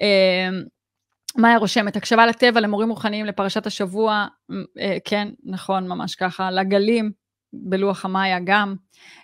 אה, 0.00 0.48
מאיה 1.36 1.58
רושמת, 1.58 1.96
הקשבה 1.96 2.26
לטבע, 2.26 2.60
למורים 2.60 2.90
רוחניים, 2.90 3.26
לפרשת 3.26 3.66
השבוע, 3.66 4.26
אה, 4.80 4.96
כן, 5.04 5.28
נכון, 5.44 5.88
ממש 5.88 6.14
ככה, 6.14 6.50
לגלים, 6.50 7.12
בלוח 7.52 8.04
המאיה 8.04 8.38
גם. 8.44 8.74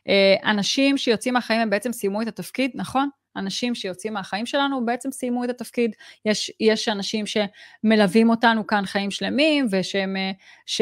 אה, 0.09 0.51
אנשים 0.51 0.99
שיוצאים 0.99 1.35
מהחיים 1.35 1.61
הם 1.61 1.71
בעצם 1.71 1.93
סיימו 1.93 2.23
את 2.23 2.29
התפקיד, 2.29 2.71
נכון? 2.75 3.09
אנשים 3.37 3.75
שיוצאים 3.75 4.15
מהחיים 4.15 4.47
שלנו 4.47 4.87
בעצם 4.87 5.11
סיימו 5.11 5.45
את 5.45 5.51
התפקיד. 5.51 5.95
יש, 6.25 6.53
יש 6.61 6.89
אנשים 6.89 7.25
שמלווים 7.27 8.31
אותנו 8.31 8.67
כאן 8.67 8.87
חיים 8.87 9.11
שלמים, 9.11 9.67
ושהם, 9.71 10.17
אה, 10.17 10.31
ש, 10.67 10.81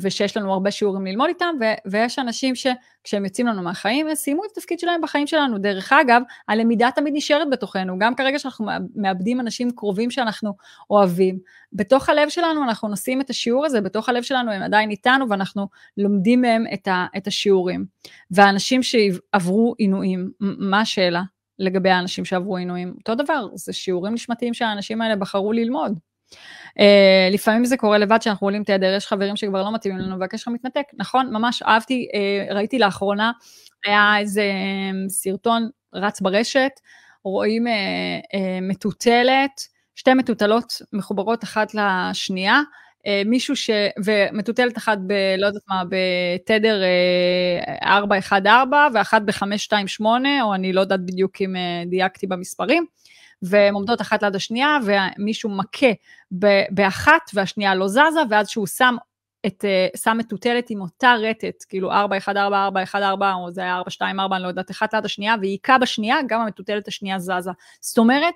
ושיש 0.00 0.36
לנו 0.36 0.52
הרבה 0.52 0.70
שיעורים 0.70 1.06
ללמוד 1.06 1.28
איתם, 1.28 1.54
ו, 1.60 1.64
ויש 1.90 2.18
אנשים 2.18 2.54
שכשהם 2.54 3.24
יוצאים 3.24 3.46
לנו 3.46 3.62
מהחיים, 3.62 4.08
הם 4.08 4.14
סיימו 4.14 4.44
את 4.44 4.50
התפקיד 4.52 4.78
שלהם 4.78 5.00
בחיים 5.00 5.26
שלנו. 5.26 5.58
דרך 5.58 5.92
אגב, 5.92 6.22
הלמידה 6.48 6.88
תמיד 6.94 7.12
נשארת 7.16 7.50
בתוכנו, 7.50 7.98
גם 7.98 8.14
כרגע 8.14 8.38
שאנחנו 8.38 8.66
מאבדים 8.96 9.40
אנשים 9.40 9.70
קרובים 9.70 10.10
שאנחנו 10.10 10.52
אוהבים. 10.90 11.38
בתוך 11.72 12.08
הלב 12.08 12.28
שלנו 12.28 12.62
אנחנו 12.62 12.88
נושאים 12.88 13.20
את 13.20 13.30
השיעור 13.30 13.66
הזה, 13.66 13.80
בתוך 13.80 14.08
הלב 14.08 14.22
שלנו 14.22 14.52
הם 14.52 14.62
עדיין 14.62 14.90
איתנו, 14.90 15.28
ואנחנו 15.28 15.66
לומדים 15.96 16.40
מהם 16.40 16.64
את, 16.74 16.88
ה, 16.88 17.06
את 17.16 17.26
השיעורים. 17.26 17.84
והאנשים 18.30 18.82
שעברו 18.82 19.74
עינויים, 19.78 20.30
מה 20.40 20.80
השאלה 20.80 21.22
לגבי 21.58 21.90
האנשים 21.90 22.24
שעברו 22.24 22.56
עינויים? 22.56 22.94
אותו 22.98 23.14
דבר, 23.14 23.48
זה 23.54 23.72
שיעורים 23.72 24.14
נשמתיים 24.14 24.54
שהאנשים 24.54 25.02
האלה 25.02 25.16
בחרו 25.16 25.52
ללמוד. 25.52 25.98
Uh, 26.78 27.32
לפעמים 27.32 27.64
זה 27.64 27.76
קורה 27.76 27.98
לבד 27.98 28.22
שאנחנו 28.22 28.46
עולים 28.46 28.64
תדר, 28.64 28.94
יש 28.96 29.06
חברים 29.06 29.36
שכבר 29.36 29.62
לא 29.62 29.74
מתאימים 29.74 29.98
לנו 29.98 30.20
והקשר 30.20 30.50
מתנתק, 30.50 30.86
נכון? 30.94 31.32
ממש 31.32 31.62
אהבתי, 31.62 32.08
uh, 32.12 32.54
ראיתי 32.54 32.78
לאחרונה, 32.78 33.32
היה 33.84 34.18
איזה 34.18 34.42
um, 34.42 35.08
סרטון 35.08 35.68
רץ 35.94 36.20
ברשת, 36.20 36.70
רואים 37.24 37.66
uh, 37.66 37.70
uh, 37.70 38.38
מטוטלת, 38.62 39.60
שתי 39.94 40.14
מטוטלות 40.14 40.82
מחוברות 40.92 41.44
אחת 41.44 41.74
לשנייה, 41.74 42.60
uh, 42.98 43.28
מישהו 43.28 43.56
ש... 43.56 43.70
ומטוטלת 44.04 44.78
אחת 44.78 44.98
ב... 45.06 45.12
לא 45.38 45.46
יודעת 45.46 45.62
מה, 45.68 45.82
בתדר 45.84 46.82
uh, 47.82 47.86
414 47.86 48.88
ואחת 48.94 49.22
ב-528, 49.22 50.04
או 50.42 50.54
אני 50.54 50.72
לא 50.72 50.80
יודעת 50.80 51.00
בדיוק 51.00 51.42
אם 51.42 51.56
uh, 51.56 51.88
דייקתי 51.90 52.26
במספרים. 52.26 52.86
והן 53.42 53.74
עומדות 53.74 54.00
אחת 54.00 54.22
ליד 54.22 54.36
השנייה, 54.36 54.78
ומישהו 54.84 55.50
מכה 55.50 55.90
באחת 56.70 57.30
והשנייה 57.34 57.74
לא 57.74 57.88
זזה, 57.88 58.20
ואז 58.30 58.48
שהוא 58.48 58.66
שם 58.66 58.96
את, 59.46 59.64
אה, 59.64 59.86
שם 59.96 60.16
מטוטלת 60.18 60.70
עם 60.70 60.80
אותה 60.80 61.14
רטט, 61.14 61.64
כאילו 61.68 61.92
4, 61.92 62.16
1, 62.16 62.36
4, 62.36 62.64
4, 62.64 62.82
1, 62.82 63.02
4, 63.02 63.32
או 63.32 63.50
זה 63.50 63.60
היה 63.60 63.76
4, 63.76 63.90
2, 63.90 64.20
4, 64.20 64.36
אני 64.36 64.42
לא 64.42 64.48
יודעת, 64.48 64.70
אחת 64.70 64.94
ליד 64.94 65.04
השנייה, 65.04 65.34
והיא 65.40 65.50
היכה 65.50 65.78
בשנייה, 65.78 66.16
גם 66.28 66.40
המטוטלת 66.40 66.88
השנייה 66.88 67.18
זזה. 67.18 67.50
זאת 67.80 67.98
אומרת, 67.98 68.34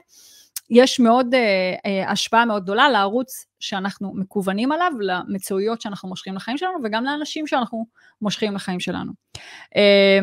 יש 0.71 1.01
מאוד, 1.01 1.35
אה, 1.35 1.75
אה, 1.87 2.11
השפעה 2.11 2.45
מאוד 2.45 2.63
גדולה 2.63 2.89
לערוץ 2.89 3.47
שאנחנו 3.61 4.13
מקוונים 4.15 4.73
עליו, 4.73 4.93
למצויות 5.01 5.81
שאנחנו 5.81 6.09
מושכים 6.09 6.35
לחיים 6.35 6.59
שלנו, 6.59 6.79
וגם 6.85 7.05
לאנשים 7.05 7.47
שאנחנו 7.47 7.87
מושכים 8.23 8.55
לחיים 8.55 8.81
שלנו. 8.81 9.13
אה, 9.77 10.19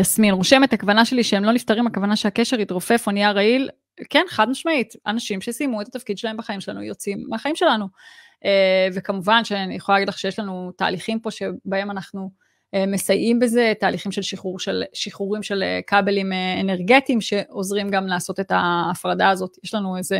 יסמין, 0.00 0.34
רושמת, 0.34 0.72
הכוונה 0.72 1.04
שלי 1.04 1.24
שהם 1.24 1.44
לא 1.44 1.52
נפטרים, 1.52 1.86
הכוונה 1.86 2.16
שהקשר 2.16 2.60
יתרופף 2.60 3.04
או 3.06 3.12
נהיה 3.12 3.30
רעיל, 3.30 3.70
כן, 4.10 4.24
חד 4.28 4.48
משמעית, 4.48 4.94
אנשים 5.06 5.40
שסיימו 5.40 5.80
את 5.80 5.88
התפקיד 5.88 6.18
שלהם 6.18 6.36
בחיים 6.36 6.60
שלנו 6.60 6.82
יוצאים 6.82 7.24
מהחיים 7.28 7.56
שלנו. 7.56 7.86
אה, 8.44 8.88
וכמובן 8.94 9.44
שאני 9.44 9.74
יכולה 9.74 9.98
להגיד 9.98 10.08
לך 10.08 10.18
שיש 10.18 10.38
לנו 10.38 10.72
תהליכים 10.76 11.20
פה 11.20 11.30
שבהם 11.30 11.90
אנחנו 11.90 12.30
אה, 12.74 12.86
מסייעים 12.86 13.38
בזה, 13.38 13.72
תהליכים 13.80 14.12
של, 14.12 14.22
שחרור 14.22 14.58
של 14.58 14.82
שחרורים 14.92 15.42
של 15.42 15.64
כבלים 15.86 16.32
אנרגטיים 16.60 17.20
שעוזרים 17.20 17.90
גם 17.90 18.06
לעשות 18.06 18.40
את 18.40 18.50
ההפרדה 18.50 19.30
הזאת. 19.30 19.56
יש 19.64 19.74
לנו 19.74 19.96
איזה 19.96 20.18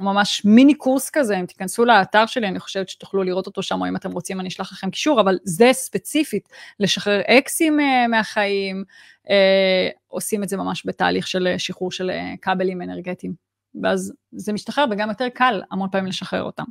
ממש 0.00 0.44
מיני 0.44 0.74
קורס 0.74 1.10
כזה, 1.10 1.38
אם 1.40 1.46
תיכנסו 1.46 1.84
לאתר 1.84 2.26
שלי, 2.26 2.48
אני 2.48 2.60
חושבת 2.60 2.88
שתוכלו 2.88 3.22
לראות 3.22 3.46
אותו 3.46 3.62
שם, 3.62 3.80
או 3.80 3.88
אם 3.88 3.96
אתם 3.96 4.12
רוצים 4.12 4.40
אני 4.40 4.48
אשלח 4.48 4.72
לכם 4.72 4.90
קישור, 4.90 5.20
אבל 5.20 5.38
זה 5.44 5.70
ספציפית, 5.72 6.48
לשחרר 6.80 7.20
אקסים 7.26 7.80
אה, 7.80 8.08
מהחיים, 8.08 8.84
אה, 9.30 9.88
עושים 10.08 10.42
את 10.42 10.48
זה 10.48 10.56
ממש 10.56 10.82
בתהליך 10.86 11.26
של 11.26 11.54
שחרור 11.58 11.92
של 11.92 12.10
אה, 12.10 12.34
כבלים 12.42 12.82
אנרגטיים. 12.82 13.46
ואז 13.82 14.12
זה 14.32 14.52
משתחרר 14.52 14.84
וגם 14.90 15.08
יותר 15.08 15.28
קל 15.28 15.62
המון 15.70 15.88
פעמים 15.92 16.06
לשחרר 16.06 16.42
אותם. 16.42 16.64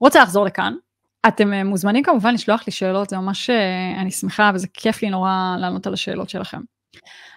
רוצה 0.00 0.22
לחזור 0.22 0.44
לכאן, 0.44 0.74
אתם 1.28 1.52
מוזמנים 1.66 2.04
כמובן 2.04 2.34
לשלוח 2.34 2.62
לי 2.66 2.72
שאלות, 2.72 3.10
זה 3.10 3.16
ממש, 3.16 3.50
אני 4.00 4.10
שמחה 4.10 4.50
וזה 4.54 4.66
כיף 4.74 5.02
לי 5.02 5.10
נורא 5.10 5.56
לענות 5.60 5.86
על 5.86 5.92
השאלות 5.92 6.30
שלכם. 6.30 6.60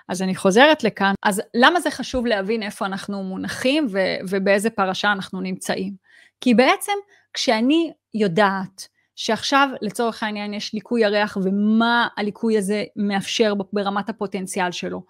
אז 0.08 0.22
אני 0.22 0.36
חוזרת 0.36 0.84
לכאן. 0.84 1.13
אז 1.24 1.41
למה 1.54 1.80
זה 1.80 1.91
חשוב 1.91 2.26
להבין 2.26 2.63
איפה 2.63 2.86
אנחנו 2.86 3.24
מונחים 3.24 3.88
ו- 3.91 4.17
ובאיזה 4.30 4.70
פרשה 4.70 5.12
אנחנו 5.12 5.41
נמצאים? 5.41 5.93
כי 6.41 6.54
בעצם 6.54 6.93
כשאני 7.34 7.91
יודעת 8.13 8.88
שעכשיו 9.15 9.70
לצורך 9.82 10.24
העניין 10.24 10.54
יש 10.54 10.74
ליקוי 10.74 11.02
ירח 11.02 11.38
ומה 11.43 12.08
הליקוי 12.17 12.58
הזה 12.58 12.84
מאפשר 12.96 13.54
ברמת 13.74 14.10
הפוטנציאל 14.10 14.72
שלו, 14.72 15.04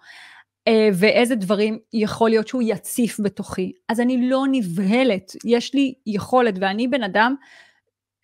אה, 0.68 0.88
ואיזה 0.94 1.34
דברים 1.34 1.78
יכול 1.92 2.30
להיות 2.30 2.48
שהוא 2.48 2.62
יציף 2.64 3.20
בתוכי, 3.20 3.72
אז 3.88 4.00
אני 4.00 4.28
לא 4.30 4.44
נבהלת, 4.50 5.32
יש 5.44 5.74
לי 5.74 5.94
יכולת 6.06 6.54
ואני 6.60 6.88
בן 6.88 7.02
אדם 7.02 7.34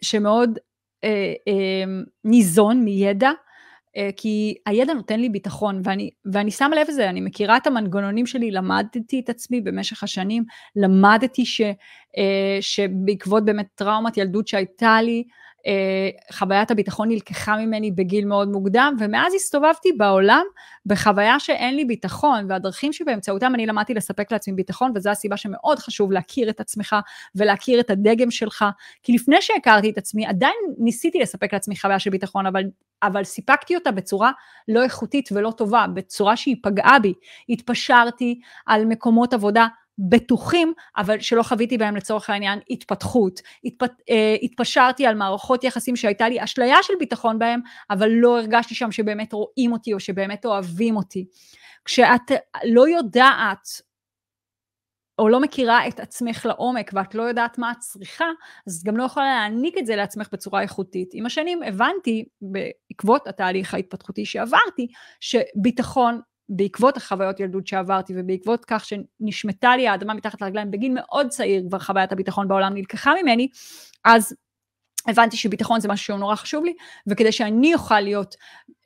שמאוד 0.02 0.58
אה, 1.04 1.32
אה, 1.48 1.84
ניזון 2.24 2.84
מידע, 2.84 3.30
כי 4.16 4.54
הידע 4.66 4.94
נותן 4.94 5.20
לי 5.20 5.28
ביטחון, 5.28 5.80
ואני, 5.84 6.10
ואני 6.32 6.50
שמה 6.50 6.76
לב 6.76 6.86
לזה, 6.88 7.10
אני 7.10 7.20
מכירה 7.20 7.56
את 7.56 7.66
המנגנונים 7.66 8.26
שלי, 8.26 8.50
למדתי 8.50 9.20
את 9.20 9.28
עצמי 9.28 9.60
במשך 9.60 10.02
השנים, 10.02 10.44
למדתי 10.76 11.46
ש, 11.46 11.60
אה, 12.18 12.58
שבעקבות 12.60 13.44
באמת 13.44 13.66
טראומת 13.74 14.16
ילדות 14.16 14.48
שהייתה 14.48 15.02
לי, 15.02 15.24
חוויית 16.32 16.70
הביטחון 16.70 17.08
נלקחה 17.08 17.56
ממני 17.56 17.90
בגיל 17.90 18.24
מאוד 18.24 18.48
מוקדם, 18.48 18.96
ומאז 18.98 19.34
הסתובבתי 19.34 19.92
בעולם 19.92 20.44
בחוויה 20.86 21.40
שאין 21.40 21.76
לי 21.76 21.84
ביטחון, 21.84 22.46
והדרכים 22.48 22.92
שבאמצעותם 22.92 23.54
אני 23.54 23.66
למדתי 23.66 23.94
לספק 23.94 24.32
לעצמי 24.32 24.54
ביטחון, 24.54 24.92
וזו 24.94 25.10
הסיבה 25.10 25.36
שמאוד 25.36 25.78
חשוב 25.78 26.12
להכיר 26.12 26.50
את 26.50 26.60
עצמך 26.60 26.96
ולהכיר 27.34 27.80
את 27.80 27.90
הדגם 27.90 28.30
שלך, 28.30 28.64
כי 29.02 29.12
לפני 29.12 29.42
שהכרתי 29.42 29.90
את 29.90 29.98
עצמי, 29.98 30.26
עדיין 30.26 30.54
ניסיתי 30.78 31.18
לספק 31.18 31.52
לעצמי 31.52 31.76
חוויה 31.76 31.98
של 31.98 32.10
ביטחון, 32.10 32.46
אבל, 32.46 32.62
אבל 33.02 33.24
סיפקתי 33.24 33.74
אותה 33.74 33.90
בצורה 33.90 34.32
לא 34.68 34.82
איכותית 34.82 35.28
ולא 35.32 35.50
טובה, 35.50 35.86
בצורה 35.94 36.36
שהיא 36.36 36.56
פגעה 36.62 36.98
בי. 36.98 37.14
התפשרתי 37.48 38.40
על 38.66 38.84
מקומות 38.84 39.32
עבודה 39.32 39.66
בטוחים, 39.98 40.72
אבל 40.96 41.20
שלא 41.20 41.42
חוויתי 41.42 41.78
בהם 41.78 41.96
לצורך 41.96 42.30
העניין 42.30 42.58
התפתחות. 42.70 43.40
התפ... 43.64 43.82
אה, 44.10 44.36
התפשרתי 44.42 45.06
על 45.06 45.14
מערכות 45.14 45.64
יחסים 45.64 45.96
שהייתה 45.96 46.28
לי 46.28 46.44
אשליה 46.44 46.76
של 46.82 46.94
ביטחון 46.98 47.38
בהם, 47.38 47.60
אבל 47.90 48.08
לא 48.08 48.38
הרגשתי 48.38 48.74
שם 48.74 48.92
שבאמת 48.92 49.32
רואים 49.32 49.72
אותי 49.72 49.92
או 49.92 50.00
שבאמת 50.00 50.44
אוהבים 50.44 50.96
אותי. 50.96 51.26
כשאת 51.84 52.30
לא 52.64 52.88
יודעת 52.88 53.68
או 55.18 55.28
לא 55.28 55.40
מכירה 55.40 55.88
את 55.88 56.00
עצמך 56.00 56.46
לעומק 56.46 56.90
ואת 56.94 57.14
לא 57.14 57.22
יודעת 57.22 57.58
מה 57.58 57.70
את 57.72 57.78
צריכה, 57.78 58.24
אז 58.66 58.84
גם 58.84 58.96
לא 58.96 59.04
יכולה 59.04 59.26
להעניק 59.26 59.78
את 59.78 59.86
זה 59.86 59.96
לעצמך 59.96 60.28
בצורה 60.32 60.62
איכותית. 60.62 61.10
עם 61.12 61.26
השנים 61.26 61.62
הבנתי, 61.62 62.24
בעקבות 62.40 63.26
התהליך 63.26 63.74
ההתפתחותי 63.74 64.24
שעברתי, 64.26 64.86
שביטחון 65.20 66.20
בעקבות 66.48 66.96
החוויות 66.96 67.40
ילדות 67.40 67.66
שעברתי 67.66 68.12
ובעקבות 68.16 68.64
כך 68.64 68.84
שנשמטה 68.84 69.76
לי 69.76 69.88
האדמה 69.88 70.14
מתחת 70.14 70.42
לרגליים 70.42 70.70
בגיל 70.70 70.92
מאוד 70.94 71.28
צעיר 71.28 71.64
כבר 71.68 71.78
חוויית 71.78 72.12
הביטחון 72.12 72.48
בעולם 72.48 72.74
נלקחה 72.74 73.12
ממני, 73.22 73.48
אז 74.04 74.34
הבנתי 75.06 75.36
שביטחון 75.36 75.80
זה 75.80 75.88
משהו 75.88 76.06
שהוא 76.06 76.18
נורא 76.18 76.34
חשוב 76.34 76.64
לי, 76.64 76.74
וכדי 77.06 77.32
שאני 77.32 77.74
אוכל 77.74 78.00
להיות 78.00 78.34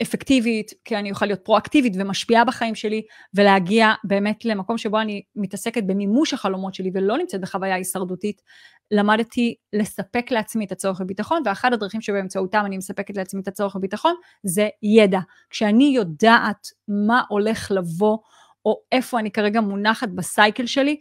אפקטיבית, 0.02 0.70
כי 0.84 0.96
אני 0.96 1.10
אוכל 1.10 1.26
להיות 1.26 1.40
פרואקטיבית 1.44 1.92
ומשפיעה 1.96 2.44
בחיים 2.44 2.74
שלי, 2.74 3.02
ולהגיע 3.34 3.92
באמת 4.04 4.44
למקום 4.44 4.78
שבו 4.78 5.00
אני 5.00 5.22
מתעסקת 5.36 5.82
במימוש 5.84 6.34
החלומות 6.34 6.74
שלי 6.74 6.90
ולא 6.94 7.18
נמצאת 7.18 7.40
בחוויה 7.40 7.74
הישרדותית, 7.74 8.42
למדתי 8.90 9.54
לספק 9.72 10.30
לעצמי 10.30 10.64
את 10.64 10.72
הצורך 10.72 11.00
בביטחון, 11.00 11.42
ואחד 11.44 11.72
הדרכים 11.72 12.00
שבאמצעותם 12.00 12.62
אני 12.66 12.78
מספקת 12.78 13.16
לעצמי 13.16 13.40
את 13.40 13.48
הצורך 13.48 13.76
בביטחון, 13.76 14.14
זה 14.42 14.68
ידע. 14.82 15.20
כשאני 15.50 15.84
יודעת 15.84 16.68
מה 16.88 17.22
הולך 17.28 17.70
לבוא, 17.70 18.18
או 18.64 18.80
איפה 18.92 19.18
אני 19.18 19.30
כרגע 19.30 19.60
מונחת 19.60 20.08
בסייקל 20.08 20.66
שלי, 20.66 21.00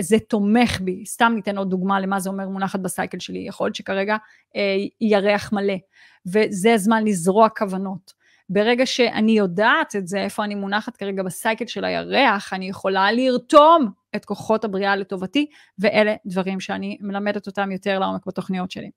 זה 0.00 0.16
תומך 0.18 0.80
בי. 0.80 1.06
סתם 1.06 1.32
ניתן 1.36 1.58
עוד 1.58 1.70
דוגמה 1.70 2.00
למה 2.00 2.20
זה 2.20 2.30
אומר 2.30 2.48
מונחת 2.48 2.80
בסייקל 2.80 3.18
שלי. 3.18 3.38
יכול 3.38 3.66
להיות 3.66 3.76
שכרגע 3.76 4.16
אה, 4.56 4.76
ירח 5.00 5.52
מלא, 5.52 5.74
וזה 6.26 6.74
הזמן 6.74 7.04
לזרוע 7.04 7.48
כוונות. 7.48 8.23
ברגע 8.48 8.86
שאני 8.86 9.32
יודעת 9.32 9.96
את 9.96 10.08
זה, 10.08 10.18
איפה 10.18 10.44
אני 10.44 10.54
מונחת 10.54 10.96
כרגע 10.96 11.22
בסייקל 11.22 11.66
של 11.66 11.84
הירח, 11.84 12.52
אני 12.52 12.68
יכולה 12.68 13.12
לרתום 13.12 13.90
את 14.16 14.24
כוחות 14.24 14.64
הבריאה 14.64 14.96
לטובתי, 14.96 15.46
ואלה 15.78 16.14
דברים 16.26 16.60
שאני 16.60 16.98
מלמדת 17.00 17.46
אותם 17.46 17.70
יותר 17.72 17.98
לעומק 17.98 18.26
בתוכניות 18.26 18.70
שלי. 18.70 18.90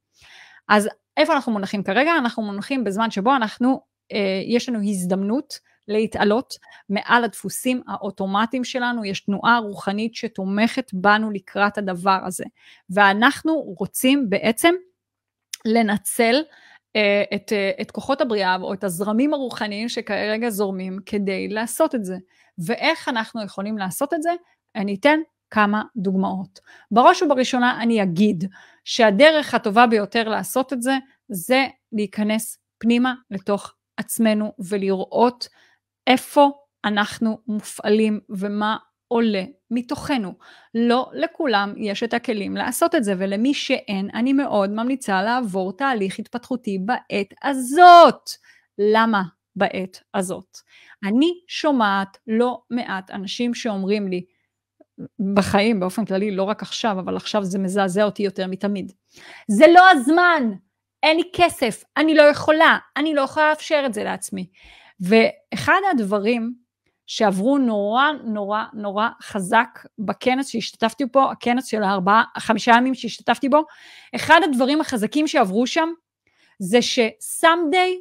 אז 0.69 0.89
איפה 1.17 1.33
אנחנו 1.33 1.51
מונחים 1.51 1.83
כרגע? 1.83 2.11
אנחנו 2.17 2.43
מונחים 2.43 2.83
בזמן 2.83 3.11
שבו 3.11 3.35
אנחנו, 3.35 3.81
אה, 4.11 4.41
יש 4.45 4.69
לנו 4.69 4.79
הזדמנות 4.79 5.59
להתעלות 5.87 6.53
מעל 6.89 7.23
הדפוסים 7.23 7.81
האוטומטיים 7.87 8.63
שלנו, 8.63 9.05
יש 9.05 9.19
תנועה 9.19 9.57
רוחנית 9.57 10.15
שתומכת 10.15 10.91
בנו 10.93 11.31
לקראת 11.31 11.77
הדבר 11.77 12.19
הזה. 12.25 12.45
ואנחנו 12.89 13.53
רוצים 13.77 14.29
בעצם 14.29 14.73
לנצל 15.65 16.35
את, 17.35 17.53
אה, 17.53 17.71
את 17.81 17.91
כוחות 17.91 18.21
הבריאה 18.21 18.55
או 18.61 18.73
את 18.73 18.83
הזרמים 18.83 19.33
הרוחניים 19.33 19.89
שכרגע 19.89 20.49
זורמים 20.49 20.99
כדי 21.05 21.47
לעשות 21.47 21.95
את 21.95 22.05
זה. 22.05 22.17
ואיך 22.57 23.09
אנחנו 23.09 23.43
יכולים 23.43 23.77
לעשות 23.77 24.13
את 24.13 24.21
זה? 24.21 24.31
אני 24.75 24.95
אתן 24.95 25.19
כמה 25.51 25.83
דוגמאות. 25.95 26.59
בראש 26.91 27.21
ובראשונה 27.21 27.81
אני 27.81 28.03
אגיד 28.03 28.43
שהדרך 28.83 29.53
הטובה 29.53 29.87
ביותר 29.87 30.29
לעשות 30.29 30.73
את 30.73 30.81
זה, 30.81 30.97
זה 31.29 31.65
להיכנס 31.91 32.57
פנימה 32.77 33.13
לתוך 33.31 33.73
עצמנו 33.97 34.53
ולראות 34.59 35.47
איפה 36.07 36.51
אנחנו 36.85 37.37
מופעלים 37.47 38.19
ומה 38.29 38.77
עולה 39.07 39.43
מתוכנו. 39.71 40.33
לא 40.73 41.09
לכולם 41.13 41.73
יש 41.77 42.03
את 42.03 42.13
הכלים 42.13 42.57
לעשות 42.57 42.95
את 42.95 43.03
זה, 43.03 43.13
ולמי 43.17 43.53
שאין, 43.53 44.09
אני 44.13 44.33
מאוד 44.33 44.69
ממליצה 44.69 45.23
לעבור 45.23 45.77
תהליך 45.77 46.19
התפתחותי 46.19 46.77
בעת 46.79 47.33
הזאת. 47.43 48.29
למה 48.77 49.23
בעת 49.55 50.03
הזאת? 50.13 50.57
אני 51.03 51.31
שומעת 51.47 52.17
לא 52.27 52.61
מעט 52.69 53.11
אנשים 53.11 53.53
שאומרים 53.53 54.07
לי, 54.07 54.25
בחיים 55.33 55.79
באופן 55.79 56.05
כללי, 56.05 56.31
לא 56.31 56.43
רק 56.43 56.61
עכשיו, 56.61 56.99
אבל 56.99 57.15
עכשיו 57.15 57.43
זה 57.43 57.59
מזעזע 57.59 58.03
אותי 58.03 58.23
יותר 58.23 58.47
מתמיד. 58.47 58.91
זה 59.47 59.65
לא 59.73 59.81
הזמן, 59.91 60.51
אין 61.03 61.17
לי 61.17 61.23
כסף, 61.33 61.83
אני 61.97 62.15
לא 62.15 62.21
יכולה, 62.21 62.77
אני 62.97 63.13
לא 63.13 63.21
יכולה 63.21 63.49
לאפשר 63.49 63.83
את 63.85 63.93
זה 63.93 64.03
לעצמי. 64.03 64.49
ואחד 64.99 65.79
הדברים 65.91 66.53
שעברו 67.07 67.57
נורא 67.57 68.11
נורא 68.23 68.63
נורא 68.73 69.09
חזק 69.21 69.79
בכנס 69.99 70.47
שהשתתפתי 70.49 71.05
בו, 71.05 71.31
הכנס 71.31 71.65
של 71.65 71.83
הארבעה, 71.83 72.23
חמישה 72.37 72.71
ימים 72.77 72.95
שהשתתפתי 72.95 73.49
בו, 73.49 73.61
אחד 74.15 74.39
הדברים 74.43 74.81
החזקים 74.81 75.27
שעברו 75.27 75.67
שם 75.67 75.89
זה 76.59 76.79
שסאמדיי 76.81 77.97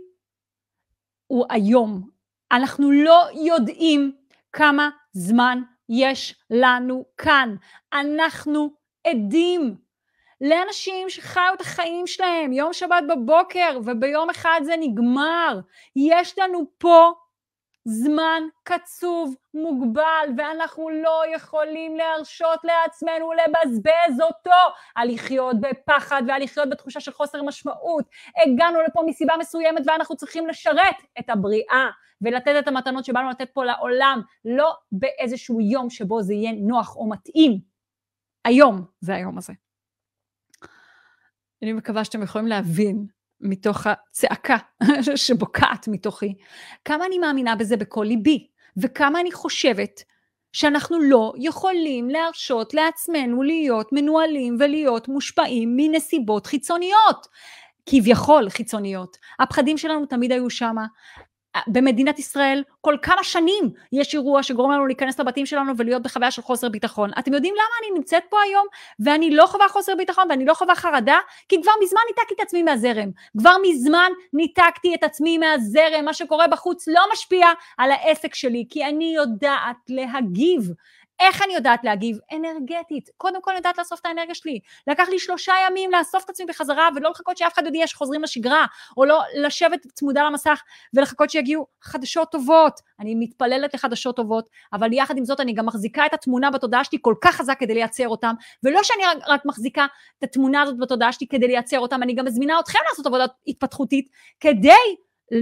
הוא 1.26 1.46
היום. 1.50 2.08
אנחנו 2.52 2.90
לא 2.90 3.26
יודעים 3.34 4.12
כמה 4.52 4.90
זמן 5.12 5.62
יש 5.88 6.34
לנו 6.50 7.04
כאן. 7.16 7.56
אנחנו 7.92 8.70
עדים 9.06 9.76
לאנשים 10.40 11.10
שחיו 11.10 11.52
את 11.56 11.60
החיים 11.60 12.06
שלהם 12.06 12.52
יום 12.52 12.72
שבת 12.72 13.04
בבוקר 13.08 13.78
וביום 13.84 14.30
אחד 14.30 14.60
זה 14.64 14.74
נגמר. 14.80 15.60
יש 15.96 16.38
לנו 16.38 16.66
פה 16.78 17.12
זמן 17.88 18.42
קצוב, 18.62 19.34
מוגבל, 19.54 20.28
ואנחנו 20.36 20.90
לא 20.90 21.22
יכולים 21.34 21.96
להרשות 21.96 22.60
לעצמנו 22.64 23.32
לבזבז 23.32 24.20
אותו 24.20 24.50
על 24.94 25.08
לחיות 25.12 25.56
בפחד 25.60 26.22
ועל 26.28 26.42
לחיות 26.42 26.70
בתחושה 26.70 27.00
של 27.00 27.12
חוסר 27.12 27.42
משמעות. 27.42 28.04
הגענו 28.46 28.82
לפה 28.82 29.02
מסיבה 29.06 29.34
מסוימת 29.40 29.82
ואנחנו 29.86 30.16
צריכים 30.16 30.46
לשרת 30.46 30.96
את 31.18 31.30
הבריאה 31.30 31.90
ולתת 32.20 32.54
את 32.58 32.68
המתנות 32.68 33.04
שבאנו 33.04 33.30
לתת 33.30 33.50
פה 33.52 33.64
לעולם, 33.64 34.20
לא 34.44 34.74
באיזשהו 34.92 35.60
יום 35.60 35.90
שבו 35.90 36.22
זה 36.22 36.34
יהיה 36.34 36.52
נוח 36.52 36.96
או 36.96 37.08
מתאים. 37.08 37.60
היום 38.44 38.84
זה 39.00 39.14
היום 39.14 39.38
הזה. 39.38 39.52
אני 41.62 41.72
מקווה 41.72 42.04
שאתם 42.04 42.22
יכולים 42.22 42.46
להבין 42.46 43.06
מתוך 43.40 43.86
הצעקה 43.86 44.56
שבוקעת 45.16 45.88
מתוכי, 45.88 46.34
כמה 46.84 47.06
אני 47.06 47.18
מאמינה 47.18 47.56
בזה 47.56 47.76
בכל 47.76 48.04
ליבי, 48.08 48.46
וכמה 48.76 49.20
אני 49.20 49.32
חושבת 49.32 50.00
שאנחנו 50.52 51.00
לא 51.00 51.32
יכולים 51.38 52.08
להרשות 52.10 52.74
לעצמנו 52.74 53.42
להיות 53.42 53.88
מנוהלים 53.92 54.56
ולהיות 54.60 55.08
מושפעים 55.08 55.72
מנסיבות 55.76 56.46
חיצוניות. 56.46 57.26
כביכול 57.86 58.48
חיצוניות. 58.48 59.16
הפחדים 59.40 59.78
שלנו 59.78 60.06
תמיד 60.06 60.32
היו 60.32 60.50
שמה, 60.50 60.86
במדינת 61.66 62.18
ישראל 62.18 62.62
כל 62.80 62.96
כמה 63.02 63.24
שנים 63.24 63.70
יש 63.92 64.14
אירוע 64.14 64.42
שגורם 64.42 64.70
לנו 64.70 64.86
להיכנס 64.86 65.20
לבתים 65.20 65.46
שלנו 65.46 65.72
ולהיות 65.76 66.02
בחוויה 66.02 66.30
של 66.30 66.42
חוסר 66.42 66.68
ביטחון. 66.68 67.10
אתם 67.18 67.34
יודעים 67.34 67.54
למה 67.54 67.64
אני 67.80 67.98
נמצאת 67.98 68.22
פה 68.30 68.36
היום 68.44 68.66
ואני 69.00 69.30
לא 69.30 69.46
חווה 69.46 69.68
חוסר 69.68 69.94
ביטחון 69.94 70.24
ואני 70.30 70.44
לא 70.44 70.54
חווה 70.54 70.74
חרדה? 70.74 71.18
כי 71.48 71.62
כבר 71.62 71.72
מזמן 71.82 72.00
ניתקתי 72.08 72.34
את 72.34 72.40
עצמי 72.40 72.62
מהזרם. 72.62 73.10
כבר 73.38 73.56
מזמן 73.68 74.10
ניתקתי 74.32 74.94
את 74.94 75.02
עצמי 75.02 75.38
מהזרם. 75.38 76.04
מה 76.04 76.14
שקורה 76.14 76.48
בחוץ 76.48 76.88
לא 76.88 77.00
משפיע 77.12 77.46
על 77.78 77.90
העסק 77.90 78.34
שלי 78.34 78.64
כי 78.70 78.84
אני 78.84 79.14
יודעת 79.16 79.76
להגיב. 79.88 80.72
איך 81.20 81.42
אני 81.42 81.54
יודעת 81.54 81.84
להגיב? 81.84 82.18
אנרגטית. 82.32 83.08
קודם 83.16 83.42
כל 83.42 83.50
אני 83.50 83.58
יודעת 83.58 83.78
לאסוף 83.78 84.00
את 84.00 84.06
האנרגיה 84.06 84.34
שלי. 84.34 84.60
לקח 84.86 85.08
לי 85.08 85.18
שלושה 85.18 85.52
ימים 85.66 85.90
לאסוף 85.90 86.24
את 86.24 86.30
עצמי 86.30 86.46
בחזרה 86.46 86.88
ולא 86.96 87.10
לחכות 87.10 87.36
שאף 87.36 87.54
אחד 87.54 87.66
יודיע 87.66 87.86
שחוזרים 87.86 88.22
לשגרה, 88.22 88.66
או 88.96 89.04
לא 89.04 89.22
לשבת 89.34 89.86
צמודה 89.94 90.24
למסך 90.24 90.62
ולחכות 90.94 91.30
שיגיעו 91.30 91.66
חדשות 91.82 92.32
טובות. 92.32 92.80
אני 93.00 93.14
מתפללת 93.14 93.74
לחדשות 93.74 94.16
טובות, 94.16 94.48
אבל 94.72 94.92
יחד 94.92 95.16
עם 95.16 95.24
זאת 95.24 95.40
אני 95.40 95.52
גם 95.52 95.66
מחזיקה 95.66 96.06
את 96.06 96.14
התמונה 96.14 96.50
בתודעה 96.50 96.84
שלי 96.84 96.98
כל 97.02 97.14
כך 97.20 97.36
חזק 97.36 97.56
כדי 97.58 97.74
לייצר 97.74 98.08
אותם, 98.08 98.34
ולא 98.62 98.82
שאני 98.82 99.02
רק, 99.06 99.16
רק 99.28 99.42
מחזיקה 99.44 99.86
את 100.18 100.24
התמונה 100.24 100.62
הזאת 100.62 100.78
בתודעה 100.78 101.12
שלי 101.12 101.26
כדי 101.26 101.46
לייצר 101.46 101.78
אותם, 101.78 102.02
אני 102.02 102.14
גם 102.14 102.24
מזמינה 102.24 102.60
אתכם 102.60 102.78
לעשות 102.88 103.06
עבודה 103.06 103.24
התפתחותית 103.46 104.08
כדי 104.40 104.96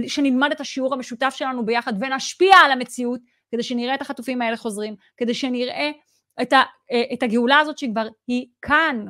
שנלמד 0.07 0.51
את 0.51 0.61
השיעור 0.61 0.93
המשותף 0.93 1.33
שלנו 1.35 1.65
ביחד 1.65 1.93
ונשפיע 1.99 2.57
על 2.57 2.71
המציאות 2.71 3.19
כדי 3.51 3.63
שנראה 3.63 3.95
את 3.95 4.01
החטופים 4.01 4.41
האלה 4.41 4.57
חוזרים, 4.57 4.95
כדי 5.17 5.33
שנראה 5.33 5.91
את, 6.41 6.53
ה, 6.53 6.61
אה, 6.91 7.13
את 7.13 7.23
הגאולה 7.23 7.59
הזאת 7.59 7.77
שכבר 7.77 8.07
היא 8.27 8.47
כאן. 8.61 9.05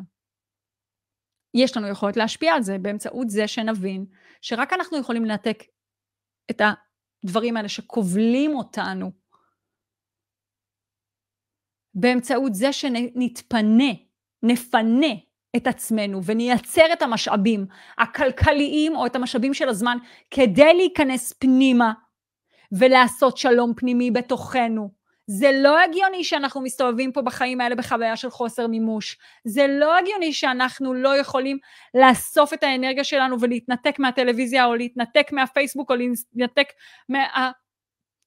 יש 1.54 1.78
לנו 1.78 1.88
יכולת 1.88 2.18
להשפיע 2.18 2.54
על 2.54 2.62
זה 2.62 2.78
באמצעות 2.78 3.30
זה 3.30 3.48
שנבין 3.48 4.06
שרק 4.42 4.74
אנחנו 4.74 4.98
יכולים 4.98 5.26
לנתק 5.26 5.64
את 6.52 6.62
הדברים 6.62 7.58
האלה 7.58 7.70
שכובלים 7.70 8.56
אותנו 8.56 9.12
באמצעות 11.94 12.54
זה 12.54 12.74
שנתפנה, 12.74 13.92
נפנה 14.44 15.08
את 15.56 15.68
עצמנו 15.68 16.24
ונייצר 16.24 16.94
את 16.94 17.02
המשאבים 17.02 17.66
הכלכליים 17.98 18.96
או 18.96 19.06
את 19.06 19.16
המשאבים 19.16 19.54
של 19.54 19.70
הזמן 19.70 19.98
כדי 20.32 20.74
להיכנס 20.74 21.34
פנימה 21.34 21.94
ולעשות 22.80 23.38
שלום 23.38 23.74
פנימי 23.76 24.12
בתוכנו. 24.12 25.06
זה 25.28 25.52
לא 25.54 25.80
הגיוני 25.80 26.24
שאנחנו 26.24 26.62
מסתובבים 26.62 27.12
פה 27.12 27.22
בחיים 27.22 27.62
האלה 27.62 27.76
בחוויה 27.76 28.16
של 28.16 28.30
חוסר 28.30 28.68
מימוש. 28.68 29.18
זה 29.44 29.68
לא 29.68 29.98
הגיוני 29.98 30.34
שאנחנו 30.34 30.94
לא 30.94 31.18
יכולים 31.18 31.58
לאסוף 31.94 32.54
את 32.54 32.64
האנרגיה 32.64 33.04
שלנו 33.04 33.40
ולהתנתק 33.40 34.00
מהטלוויזיה 34.00 34.66
או 34.66 34.76
להתנתק 34.76 35.32
מהפייסבוק 35.32 35.92
או 35.92 35.96
להתנתק 35.96 36.68
מה... 37.10 37.52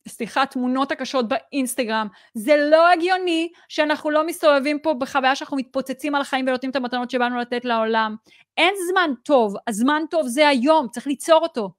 סליחה, 0.08 0.42
התמונות 0.42 0.92
הקשות 0.92 1.26
באינסטגרם. 1.28 2.08
זה 2.34 2.56
לא 2.70 2.88
הגיוני 2.88 3.48
שאנחנו 3.68 4.10
לא 4.10 4.26
מסתובבים 4.26 4.78
פה 4.78 4.94
בחוויה 4.94 5.36
שאנחנו 5.36 5.56
מתפוצצים 5.56 6.14
על 6.14 6.20
החיים 6.20 6.44
ונותנים 6.48 6.70
את 6.70 6.76
המתנות 6.76 7.10
שבאנו 7.10 7.38
לתת 7.38 7.64
לעולם. 7.64 8.16
אין 8.56 8.74
זמן 8.90 9.10
טוב, 9.22 9.54
הזמן 9.66 10.02
טוב 10.10 10.26
זה 10.26 10.48
היום, 10.48 10.88
צריך 10.88 11.06
ליצור 11.06 11.42
אותו. 11.42 11.77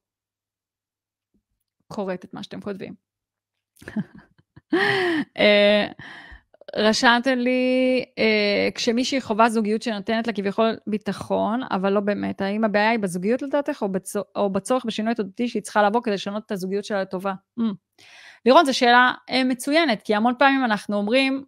קוראת 1.91 2.25
את 2.25 2.33
מה 2.33 2.43
שאתם 2.43 2.61
כותבים. 2.61 2.93
אה, 5.39 5.87
רשמת 6.75 7.27
לי, 7.27 8.03
uh, 8.09 8.73
כשמישהי 8.75 9.21
חווה 9.21 9.49
זוגיות 9.49 9.81
שנותנת 9.81 10.27
לה 10.27 10.33
כביכול 10.33 10.77
ביטחון, 10.87 11.61
אבל 11.71 11.93
לא 11.93 11.99
באמת, 11.99 12.41
האם 12.41 12.63
הבעיה 12.63 12.89
היא 12.89 12.99
בזוגיות 12.99 13.41
לדעתך, 13.41 13.81
או, 13.81 13.89
בצור, 13.89 14.23
או 14.35 14.49
בצורך 14.49 14.85
בשינוי 14.85 15.15
תודעתי 15.15 15.47
שהיא 15.47 15.61
צריכה 15.61 15.81
לעבור 15.81 16.03
כדי 16.03 16.13
לשנות 16.13 16.45
את 16.45 16.51
הזוגיות 16.51 16.85
שלה 16.85 17.01
לטובה? 17.01 17.33
Mm. 17.59 17.63
לירון, 18.45 18.65
זו 18.65 18.77
שאלה 18.77 19.13
uh, 19.29 19.33
מצוינת, 19.45 20.01
כי 20.01 20.15
המון 20.15 20.33
פעמים 20.39 20.65
אנחנו 20.65 20.97
אומרים, 20.97 21.43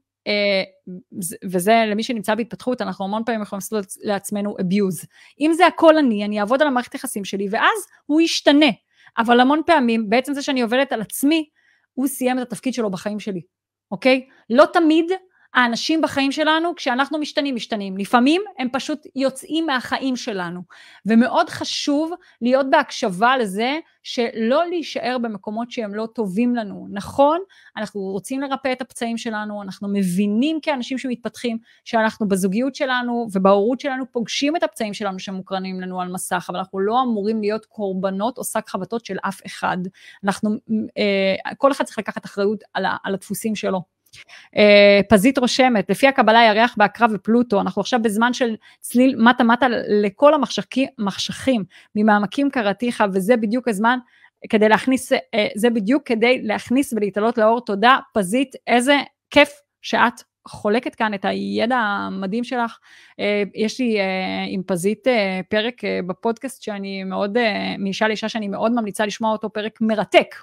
וזה 1.43 1.83
למי 1.87 2.03
שנמצא 2.03 2.35
בהתפתחות, 2.35 2.81
אנחנו 2.81 3.05
המון 3.05 3.23
פעמים 3.25 3.41
יכולים 3.41 3.57
לעשות 3.57 3.85
לעצמנו 4.03 4.55
abuse. 4.59 5.05
אם 5.39 5.51
זה 5.53 5.67
הכל 5.67 5.97
אני, 5.97 6.25
אני 6.25 6.39
אעבוד 6.39 6.61
על 6.61 6.67
המערכת 6.67 6.95
יחסים 6.95 7.25
שלי, 7.25 7.47
ואז 7.51 7.87
הוא 8.05 8.21
ישתנה. 8.21 8.69
אבל 9.17 9.39
המון 9.39 9.61
פעמים, 9.65 10.09
בעצם 10.09 10.33
זה 10.33 10.41
שאני 10.41 10.61
עובדת 10.61 10.93
על 10.93 11.01
עצמי, 11.01 11.45
הוא 11.93 12.07
סיים 12.07 12.37
את 12.37 12.43
התפקיד 12.43 12.73
שלו 12.73 12.91
בחיים 12.91 13.19
שלי. 13.19 13.41
אוקיי? 13.91 14.27
לא 14.49 14.65
תמיד 14.73 15.11
האנשים 15.53 16.01
בחיים 16.01 16.31
שלנו, 16.31 16.75
כשאנחנו 16.75 17.17
משתנים, 17.17 17.55
משתנים. 17.55 17.97
לפעמים 17.97 18.41
הם 18.59 18.67
פשוט 18.71 19.07
יוצאים 19.15 19.65
מהחיים 19.65 20.15
שלנו. 20.15 20.61
ומאוד 21.05 21.49
חשוב 21.49 22.11
להיות 22.41 22.69
בהקשבה 22.69 23.37
לזה 23.37 23.79
שלא 24.03 24.65
להישאר 24.69 25.17
במקומות 25.21 25.71
שהם 25.71 25.95
לא 25.95 26.07
טובים 26.15 26.55
לנו. 26.55 26.87
נכון, 26.91 27.39
אנחנו 27.77 28.01
רוצים 28.01 28.41
לרפא 28.41 28.71
את 28.71 28.81
הפצעים 28.81 29.17
שלנו, 29.17 29.63
אנחנו 29.63 29.87
מבינים 29.93 30.59
כאנשים 30.61 30.97
שמתפתחים 30.97 31.57
שאנחנו 31.85 32.27
בזוגיות 32.27 32.75
שלנו 32.75 33.27
ובהורות 33.31 33.79
שלנו 33.79 34.11
פוגשים 34.11 34.55
את 34.55 34.63
הפצעים 34.63 34.93
שלנו 34.93 35.19
שמוקרנים 35.19 35.81
לנו 35.81 36.01
על 36.01 36.11
מסך, 36.11 36.45
אבל 36.49 36.59
אנחנו 36.59 36.79
לא 36.79 37.01
אמורים 37.01 37.41
להיות 37.41 37.65
קורבנות 37.65 38.37
או 38.37 38.43
שק 38.43 38.69
חבטות 38.69 39.05
של 39.05 39.17
אף 39.21 39.41
אחד. 39.45 39.77
אנחנו, 40.23 40.49
אה, 40.97 41.53
כל 41.57 41.71
אחד 41.71 41.83
צריך 41.83 41.99
לקחת 41.99 42.25
אחריות 42.25 42.63
על, 42.73 42.85
על 43.03 43.13
הדפוסים 43.13 43.55
שלו. 43.55 44.00
אה, 44.57 44.99
פזית 45.09 45.37
רושמת, 45.37 45.89
לפי 45.89 46.07
הקבלה 46.07 46.43
ירח 46.43 46.75
בעקרב 46.77 47.11
ופלוטו, 47.13 47.61
אנחנו 47.61 47.81
עכשיו 47.81 48.01
בזמן 48.01 48.33
של 48.33 48.55
צליל 48.79 49.15
מטה 49.15 49.43
מטה 49.43 49.67
לכל 49.87 50.33
המחשכים 50.33 51.63
ממעמקים 51.95 52.49
קראתיך, 52.49 53.03
וזה 53.13 53.37
בדיוק 53.37 53.67
הזמן 53.67 53.97
כדי 54.49 54.69
להכניס, 54.69 55.11
אה, 55.13 55.47
זה 55.55 55.69
בדיוק 55.69 56.03
כדי 56.05 56.41
להכניס 56.41 56.93
ולהתעלות 56.93 57.37
לאור. 57.37 57.61
תודה, 57.61 57.97
פזית, 58.13 58.55
איזה 58.67 58.97
כיף 59.29 59.49
שאת 59.81 60.13
חולקת 60.47 60.95
כאן 60.95 61.13
את 61.13 61.25
הידע 61.25 61.77
המדהים 61.77 62.43
שלך. 62.43 62.77
אה, 63.19 63.43
יש 63.55 63.79
לי 63.79 63.97
עם 64.47 64.61
פזית 64.65 65.07
פרק 65.49 65.81
בפודקאסט 66.07 66.63
שאני 66.63 67.03
מאוד, 67.03 67.37
מאישה 67.79 68.07
לאישה 68.07 68.29
שאני 68.29 68.47
מאוד 68.47 68.71
ממליצה 68.71 69.05
לשמוע 69.05 69.31
אותו, 69.31 69.49
פרק 69.49 69.77
מרתק. 69.81 70.35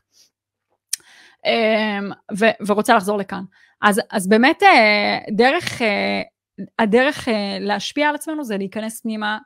אמ, 1.46 2.11
ו- 2.38 2.66
ורוצה 2.66 2.94
לחזור 2.94 3.18
לכאן. 3.18 3.42
אז, 3.83 4.01
אז 4.11 4.29
באמת 4.29 4.62
אה, 4.62 5.18
דרך, 5.31 5.83
אה, 5.83 6.22
הדרך 6.79 7.29
אה, 7.29 7.59
להשפיע 7.61 8.09
על 8.09 8.14
עצמנו 8.14 8.44
זה 8.44 8.57
להיכנס 8.57 9.01
פנימה 9.01 9.38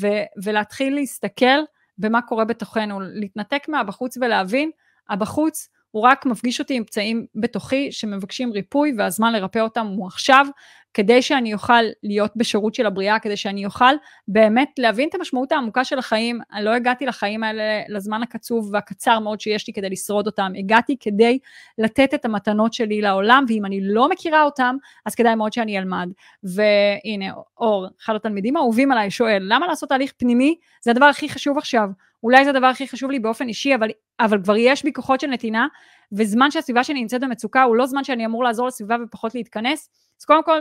ו- 0.00 0.42
ולהתחיל 0.44 0.94
להסתכל 0.94 1.58
במה 1.98 2.22
קורה 2.22 2.44
בתוכנו, 2.44 3.00
להתנתק 3.00 3.68
מהבחוץ 3.68 4.16
ולהבין, 4.16 4.70
הבחוץ 5.08 5.68
הוא 5.90 6.02
רק 6.02 6.26
מפגיש 6.26 6.60
אותי 6.60 6.74
עם 6.74 6.84
פצעים 6.84 7.26
בתוכי 7.34 7.92
שמבקשים 7.92 8.52
ריפוי 8.52 8.94
והזמן 8.98 9.32
לרפא 9.32 9.58
אותם 9.58 9.86
הוא 9.86 10.06
עכשיו, 10.06 10.46
כדי 10.94 11.22
שאני 11.22 11.54
אוכל 11.54 11.82
להיות 12.02 12.32
בשירות 12.36 12.74
של 12.74 12.86
הבריאה, 12.86 13.18
כדי 13.18 13.36
שאני 13.36 13.66
אוכל 13.66 13.94
באמת 14.28 14.70
להבין 14.78 15.08
את 15.08 15.14
המשמעות 15.14 15.52
העמוקה 15.52 15.84
של 15.84 15.98
החיים. 15.98 16.40
אני 16.52 16.64
לא 16.64 16.70
הגעתי 16.70 17.06
לחיים 17.06 17.44
האלה 17.44 17.62
לזמן 17.88 18.22
הקצוב 18.22 18.70
והקצר 18.72 19.18
מאוד 19.18 19.40
שיש 19.40 19.66
לי 19.66 19.72
כדי 19.72 19.90
לשרוד 19.90 20.26
אותם, 20.26 20.52
הגעתי 20.58 20.96
כדי 21.00 21.38
לתת 21.78 22.14
את 22.14 22.24
המתנות 22.24 22.72
שלי 22.72 23.00
לעולם, 23.00 23.44
ואם 23.48 23.64
אני 23.64 23.80
לא 23.82 24.08
מכירה 24.08 24.42
אותם, 24.42 24.76
אז 25.06 25.14
כדאי 25.14 25.34
מאוד 25.34 25.52
שאני 25.52 25.78
אלמד. 25.78 26.08
והנה, 26.42 27.32
אור, 27.58 27.86
אחד 28.04 28.14
התלמידים 28.14 28.56
האהובים 28.56 28.92
עליי, 28.92 29.10
שואל, 29.10 29.42
למה 29.48 29.66
לעשות 29.66 29.88
תהליך 29.88 30.12
פנימי? 30.16 30.56
זה 30.80 30.90
הדבר 30.90 31.06
הכי 31.06 31.28
חשוב 31.28 31.58
עכשיו. 31.58 31.88
אולי 32.22 32.44
זה 32.44 32.50
הדבר 32.50 32.66
הכי 32.66 32.88
חשוב 32.88 33.10
לי 33.10 33.18
באופן 33.18 33.48
אישי, 33.48 33.74
אבל, 33.74 33.88
אבל 34.20 34.42
כבר 34.42 34.56
יש 34.56 34.84
בי 34.84 34.92
כוחות 34.92 35.20
של 35.20 35.26
נתינה, 35.26 35.66
וזמן 36.12 36.50
שהסביבה 36.50 36.84
שלי 36.84 37.00
נמצאת 37.00 37.20
במצוקה 37.20 37.62
הוא 37.62 37.76
לא 37.76 37.86
זמן 37.86 38.04
שאני 38.04 38.26
אמור 38.26 38.44
לעזור 38.44 38.66
לסביבה 38.66 38.96
ופחות 39.04 39.34
להתכנס. 39.34 39.90
אז 40.20 40.24
קודם 40.24 40.44
כל, 40.44 40.60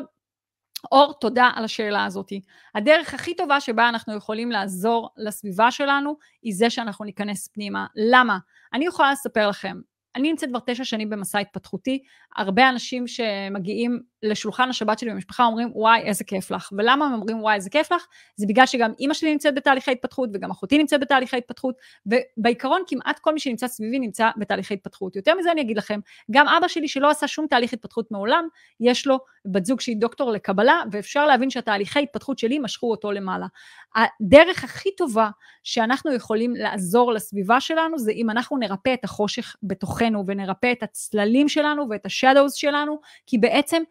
אור, 0.91 1.13
תודה 1.13 1.49
על 1.55 1.63
השאלה 1.63 2.05
הזאת. 2.05 2.31
הדרך 2.75 3.13
הכי 3.13 3.35
טובה 3.35 3.59
שבה 3.59 3.89
אנחנו 3.89 4.15
יכולים 4.15 4.51
לעזור 4.51 5.09
לסביבה 5.17 5.71
שלנו, 5.71 6.17
היא 6.41 6.53
זה 6.55 6.69
שאנחנו 6.69 7.05
ניכנס 7.05 7.47
פנימה. 7.47 7.85
למה? 7.95 8.37
אני 8.73 8.85
יכולה 8.85 9.11
לספר 9.11 9.49
לכם, 9.49 9.77
אני 10.15 10.29
נמצאת 10.29 10.49
כבר 10.49 10.59
תשע 10.65 10.83
שנים 10.83 11.09
במסע 11.09 11.39
התפתחותי, 11.39 12.03
הרבה 12.35 12.69
אנשים 12.69 13.07
שמגיעים 13.07 14.01
לשולחן 14.23 14.69
השבת 14.69 14.99
שלי 14.99 15.09
במשפחה 15.09 15.45
אומרים 15.45 15.71
וואי 15.73 16.01
איזה 16.01 16.23
כיף 16.23 16.51
לך, 16.51 16.69
ולמה 16.77 17.05
הם 17.05 17.13
אומרים 17.13 17.41
וואי 17.41 17.55
איזה 17.55 17.69
כיף 17.69 17.91
לך? 17.91 18.05
זה 18.35 18.45
בגלל 18.47 18.65
שגם 18.65 18.91
אימא 18.99 19.13
שלי 19.13 19.31
נמצאת 19.31 19.55
בתהליכי 19.55 19.91
התפתחות 19.91 20.29
וגם 20.33 20.51
אחותי 20.51 20.77
נמצאת 20.77 20.99
בתהליכי 20.99 21.37
התפתחות, 21.37 21.75
ובעיקרון 22.05 22.81
כמעט 22.87 23.19
כל 23.19 23.33
מי 23.33 23.39
שנמצא 23.39 23.67
סביבי 23.67 23.99
נמצא 23.99 24.29
בתהליכי 24.37 24.73
התפתחות. 24.73 25.15
יותר 25.15 25.35
מזה 25.35 25.51
אני 25.51 25.61
אגיד 25.61 25.77
לכם, 25.77 25.99
גם 26.31 26.47
אבא 26.47 26.67
שלי 26.67 26.87
שלא 26.87 27.09
עשה 27.09 27.27
שום 27.27 27.47
תהליך 27.47 27.73
התפתחות 27.73 28.11
מעולם, 28.11 28.47
יש 28.79 29.07
לו 29.07 29.19
בת 29.45 29.65
זוג 29.65 29.81
שהיא 29.81 29.97
דוקטור 29.97 30.31
לקבלה, 30.31 30.81
ואפשר 30.91 31.25
להבין 31.25 31.49
שהתהליכי 31.49 31.99
התפתחות 31.99 32.39
שלי 32.39 32.59
משכו 32.59 32.91
אותו 32.91 33.11
למעלה. 33.11 33.45
הדרך 33.95 34.63
הכי 34.63 34.89
טובה 34.97 35.29
שאנחנו 35.63 36.13
יכולים 36.13 36.55
לעזור 36.55 37.13
לסביבה 37.13 37.59
שלנו 37.59 37.99
זה 37.99 38.11
אם 38.11 38.29
אנחנו 38.29 38.57
נרפא 38.57 38.93
את 38.93 39.03
החושך 39.03 39.55
בתוכנו 39.63 40.02
ונרפא 40.27 40.71
את 40.71 40.83
הצללים 40.83 41.49
שלנו 41.49 41.89
ואת 41.89 42.05
השאדוס 42.05 42.53
שלנו, 42.53 42.99
כי 43.27 43.37
בעצם 43.37 43.83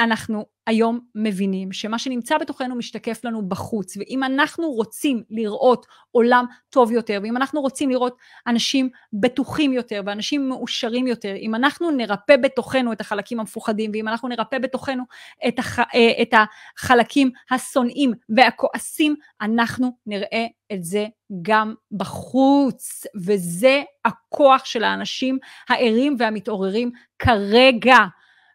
אנחנו 0.00 0.46
היום 0.66 1.00
מבינים 1.14 1.72
שמה 1.72 1.98
שנמצא 1.98 2.38
בתוכנו 2.38 2.74
משתקף 2.74 3.24
לנו 3.24 3.48
בחוץ, 3.48 3.96
ואם 3.96 4.24
אנחנו 4.24 4.70
רוצים 4.70 5.22
לראות 5.30 5.86
עולם 6.10 6.44
טוב 6.70 6.92
יותר, 6.92 7.20
ואם 7.22 7.36
אנחנו 7.36 7.60
רוצים 7.60 7.90
לראות 7.90 8.16
אנשים 8.46 8.88
בטוחים 9.12 9.72
יותר 9.72 10.02
ואנשים 10.06 10.48
מאושרים 10.48 11.06
יותר, 11.06 11.34
אם 11.36 11.54
אנחנו 11.54 11.90
נרפא 11.90 12.36
בתוכנו 12.36 12.92
את 12.92 13.00
החלקים 13.00 13.40
המפוחדים, 13.40 13.90
ואם 13.94 14.08
אנחנו 14.08 14.28
נרפא 14.28 14.58
בתוכנו 14.58 15.04
את, 15.48 15.58
הח, 15.58 15.78
אה, 15.78 16.22
את 16.22 16.34
החלקים 16.78 17.30
השונאים 17.50 18.12
והכועסים, 18.36 19.14
אנחנו 19.40 19.90
נראה 20.06 20.46
את 20.72 20.84
זה 20.84 21.06
גם 21.42 21.74
בחוץ, 21.92 23.06
וזה 23.16 23.82
הכוח 24.04 24.64
של 24.64 24.84
האנשים 24.84 25.38
הערים 25.68 26.16
והמתעוררים 26.18 26.90
כרגע. 27.18 27.96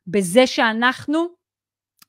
בזה 0.07 0.47
שאנחנו 0.47 1.27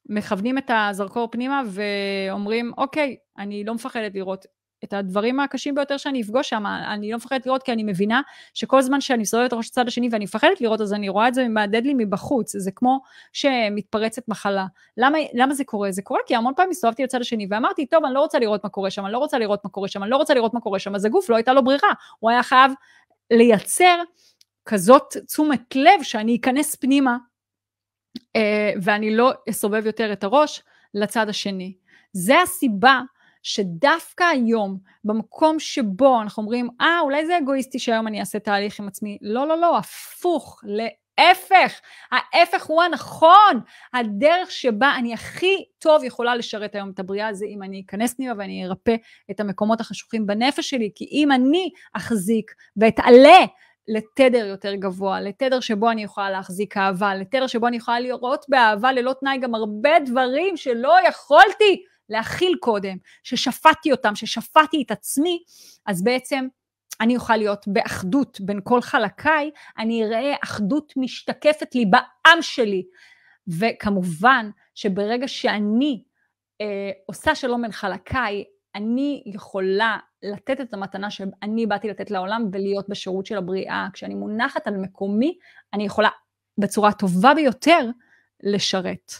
מכוונים 0.09 0.59
את 0.59 0.71
הזרקור 0.75 1.29
פנימה 1.31 1.62
ואומרים, 1.66 2.73
אוקיי, 2.79 3.16
אני 3.38 3.64
לא 3.64 3.75
מפחדת 3.75 4.14
לראות 4.14 4.47
את 4.85 4.92
הדברים 4.92 5.40
הקשים 5.40 5.75
ביותר 5.75 5.97
שאני 5.97 6.23
אפגוש 6.23 6.49
שם, 6.49 6.66
אני 6.66 7.11
לא 7.11 7.16
מפחדת 7.16 7.47
לראות 7.47 7.62
כי 7.62 7.73
אני 7.73 7.83
מבינה 7.83 8.21
שכל 8.55 8.83
זמן 8.83 9.01
שאני 9.01 9.23
מסתובבת 9.23 9.53
ראש 9.53 9.68
הצד 9.68 9.89
השני 9.89 10.09
ואני 10.12 10.24
מפחדת 10.24 10.61
לראות, 10.61 10.81
אז 10.81 10.93
אני 10.93 11.09
רואה 11.09 11.28
את 11.28 11.35
זה 11.35 11.49
מהדהד 11.49 11.87
לי 11.87 11.95
מבחוץ, 11.95 12.57
זה 12.57 12.70
כמו 12.70 13.01
שמתפרצת 13.33 14.28
מחלה. 14.28 14.66
למה, 14.97 15.18
למה 15.35 15.55
זה 15.55 15.64
קורה? 15.64 15.93
זה 15.93 16.03
קורה 16.03 16.20
כי 16.26 16.37
המון 16.37 16.53
פעמים 16.57 16.70
הסתובבתי 16.70 17.05
לצד 17.05 17.20
השני 17.20 17.47
ואמרתי, 17.51 17.87
טוב, 17.87 18.05
אני 18.05 18.14
לא 18.14 18.20
רוצה 18.20 18.39
לראות 18.39 18.64
מה 18.64 18.70
קורה 18.70 18.91
שם, 18.91 19.05
אני 19.05 19.12
לא 19.12 19.18
רוצה 19.18 19.39
לראות 19.39 19.64
מה 19.64 19.70
קורה 19.70 19.89
שם, 19.89 20.03
אני 20.03 20.11
לא 20.11 20.16
רוצה 20.16 20.35
לראות 20.35 20.55
מה 20.55 20.61
קורה 20.61 20.78
שם, 20.78 20.95
אז 20.95 21.05
הגוף 21.05 21.31
לא 21.31 21.37
הייתה 21.37 21.53
לו 21.53 21.64
ברירה, 21.64 21.89
הוא 22.18 22.31
היה 22.31 22.43
חייב 22.43 22.72
לייצר 23.31 23.97
כזאת 24.64 25.16
תשומת 25.26 25.76
לב 25.76 26.03
שאני 26.03 26.37
אכנס 26.37 26.74
פנימה 26.74 27.16
ואני 28.82 29.16
לא 29.16 29.32
אסובב 29.51 29.87
יותר 29.87 30.12
את 30.12 30.24
הראש 30.24 30.62
לצד 30.95 31.28
השני. 31.28 31.74
זה 32.12 32.43
הסיבה 32.43 33.01
שדווקא 33.43 34.24
היום, 34.24 34.78
במקום 35.05 35.59
שבו 35.59 36.20
אנחנו 36.22 36.43
אומרים, 36.43 36.68
אה, 36.80 37.01
אולי 37.01 37.26
זה 37.26 37.39
אגואיסטי 37.39 37.78
שהיום 37.78 38.07
אני 38.07 38.20
אעשה 38.20 38.39
תהליך 38.39 38.80
עם 38.80 38.89
עצמי, 38.89 39.18
לא, 39.22 39.49
לא, 39.49 39.61
לא, 39.61 39.78
הפוך, 39.78 40.61
להפך, 40.64 41.80
ההפך 42.12 42.66
הוא 42.66 42.82
הנכון, 42.82 43.61
הדרך 43.95 44.51
שבה 44.51 44.95
אני 44.99 45.14
הכי 45.14 45.64
טוב 45.78 46.05
יכולה 46.05 46.37
לשרת 46.37 46.74
היום 46.74 46.91
את 46.91 46.99
הבריאה 46.99 47.34
זה 47.34 47.47
אם 47.47 47.62
אני 47.62 47.82
אכנס 47.87 48.14
פנימה 48.14 48.32
ואני 48.39 48.66
ארפא 48.66 48.95
את 49.30 49.41
המקומות 49.41 49.80
החשוכים 49.80 50.26
בנפש 50.26 50.70
שלי, 50.70 50.91
כי 50.95 51.09
אם 51.12 51.32
אני 51.32 51.70
אחזיק 51.93 52.55
ואתעלה 52.76 53.39
לתדר 53.89 54.47
יותר 54.47 54.74
גבוה, 54.74 55.20
לתדר 55.20 55.61
שבו 55.61 55.91
אני 55.91 56.03
יכולה 56.03 56.30
להחזיק 56.30 56.76
אהבה, 56.76 57.14
לתדר 57.14 57.47
שבו 57.47 57.66
אני 57.66 57.76
יכולה 57.76 58.01
לראות 58.01 58.45
באהבה 58.49 58.93
ללא 58.93 59.14
תנאי 59.20 59.39
גם 59.39 59.55
הרבה 59.55 59.91
דברים 60.07 60.57
שלא 60.57 60.97
יכולתי 61.09 61.82
להכיל 62.09 62.57
קודם, 62.61 62.97
ששפטתי 63.22 63.93
אותם, 63.93 64.14
ששפטתי 64.14 64.82
את 64.82 64.91
עצמי, 64.91 65.43
אז 65.87 66.05
בעצם 66.05 66.47
אני 67.01 67.16
אוכל 67.16 67.37
להיות 67.37 67.64
באחדות 67.68 68.41
בין 68.41 68.61
כל 68.64 68.80
חלקיי, 68.80 69.51
אני 69.78 70.05
אראה 70.05 70.34
אחדות 70.45 70.93
משתקפת 70.97 71.74
לי 71.74 71.84
בעם 71.87 72.43
שלי. 72.43 72.82
וכמובן 73.49 74.51
שברגע 74.74 75.28
שאני 75.28 76.03
אה, 76.61 76.91
עושה 77.07 77.34
שלום 77.34 77.62
בין 77.62 77.72
חלקיי, 77.72 78.45
אני 78.74 79.22
יכולה 79.26 79.97
לתת 80.23 80.61
את 80.61 80.75
המתנה 80.75 81.11
שאני 81.11 81.67
באתי 81.67 81.89
לתת 81.89 82.11
לעולם 82.11 82.49
ולהיות 82.53 82.89
בשירות 82.89 83.27
של 83.27 83.37
הבריאה. 83.37 83.89
כשאני 83.93 84.14
מונחת 84.14 84.67
על 84.67 84.77
מקומי, 84.77 85.39
אני 85.75 85.87
יכולה 85.87 86.09
בצורה 86.59 86.89
הטובה 86.89 87.35
ביותר 87.35 87.91
לשרת. 88.43 89.12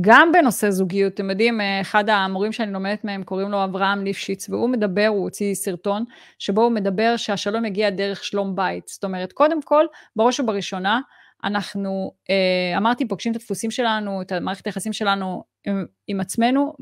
גם 0.00 0.32
בנושא 0.32 0.70
זוגיות, 0.70 1.14
אתם 1.14 1.30
יודעים, 1.30 1.60
אחד 1.80 2.08
המורים 2.08 2.52
שאני 2.52 2.72
לומדת 2.72 3.04
מהם 3.04 3.22
קוראים 3.22 3.50
לו 3.50 3.64
אברהם 3.64 4.04
ליפשיץ, 4.04 4.48
והוא 4.48 4.70
מדבר, 4.70 5.06
הוא 5.06 5.22
הוציא 5.22 5.54
סרטון, 5.54 6.04
שבו 6.38 6.62
הוא 6.62 6.72
מדבר 6.72 7.16
שהשלום 7.16 7.64
יגיע 7.64 7.90
דרך 7.90 8.24
שלום 8.24 8.56
בית. 8.56 8.88
זאת 8.88 9.04
אומרת, 9.04 9.32
קודם 9.32 9.62
כל, 9.62 9.84
בראש 10.16 10.40
ובראשונה, 10.40 11.00
אנחנו, 11.44 12.12
אה, 12.30 12.78
אמרתי, 12.78 13.08
פוגשים 13.08 13.32
את 13.32 13.36
הדפוסים 13.36 13.70
שלנו, 13.70 14.22
את 14.22 14.32
המערכת 14.32 14.66
היחסים 14.66 14.92
שלנו 14.92 15.44
עם, 15.66 15.84
עם 16.06 16.20
עצמנו, 16.20 16.72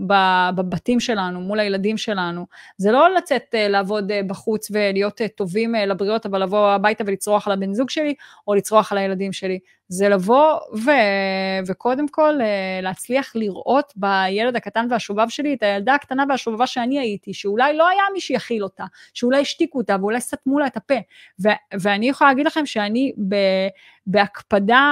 בבתים 0.55 1.01
שלנו, 1.01 1.41
מול 1.41 1.61
הילדים 1.61 1.97
שלנו. 1.97 2.47
זה 2.77 2.93
לא 2.93 3.15
לצאת 3.15 3.55
אה, 3.55 3.69
לעבוד 3.69 4.11
אה, 4.11 4.21
בחוץ 4.27 4.71
ולהיות 4.71 5.21
טובים 5.37 5.75
לבריות, 5.75 6.27
אבל 6.27 6.43
לבוא 6.43 6.71
הביתה 6.71 7.05
ולצרוח 7.07 7.47
על 7.47 7.53
הבן 7.53 7.75
זוג 7.75 7.91
שלי, 7.91 8.15
או 8.47 8.55
לצרוח 8.55 8.93
על 8.93 8.99
הילדים 8.99 9.33
שלי. 9.33 9.59
זה 9.93 10.09
לבוא 10.09 10.59
ו, 10.85 10.91
וקודם 11.67 12.09
כל 12.09 12.33
להצליח 12.83 13.37
לראות 13.37 13.93
בילד 13.97 14.57
הקטן 14.57 14.87
והשובב 14.91 15.29
שלי 15.29 15.55
את 15.55 15.63
הילדה 15.63 15.95
הקטנה 15.95 16.25
והשובבה 16.29 16.67
שאני 16.67 16.99
הייתי, 16.99 17.35
שאולי 17.35 17.77
לא 17.77 17.89
היה 17.89 18.03
מי 18.13 18.21
שיכיל 18.21 18.63
אותה, 18.63 18.85
שאולי 19.15 19.41
השתיקו 19.41 19.79
אותה 19.79 19.97
ואולי 20.01 20.21
סתמו 20.21 20.59
לה 20.59 20.67
את 20.67 20.77
הפה. 20.77 20.95
ו, 21.43 21.49
ואני 21.81 22.09
יכולה 22.09 22.31
להגיד 22.31 22.47
לכם 22.47 22.67
שאני 22.67 23.13
ב, 23.29 23.37
בהקפדה 24.07 24.83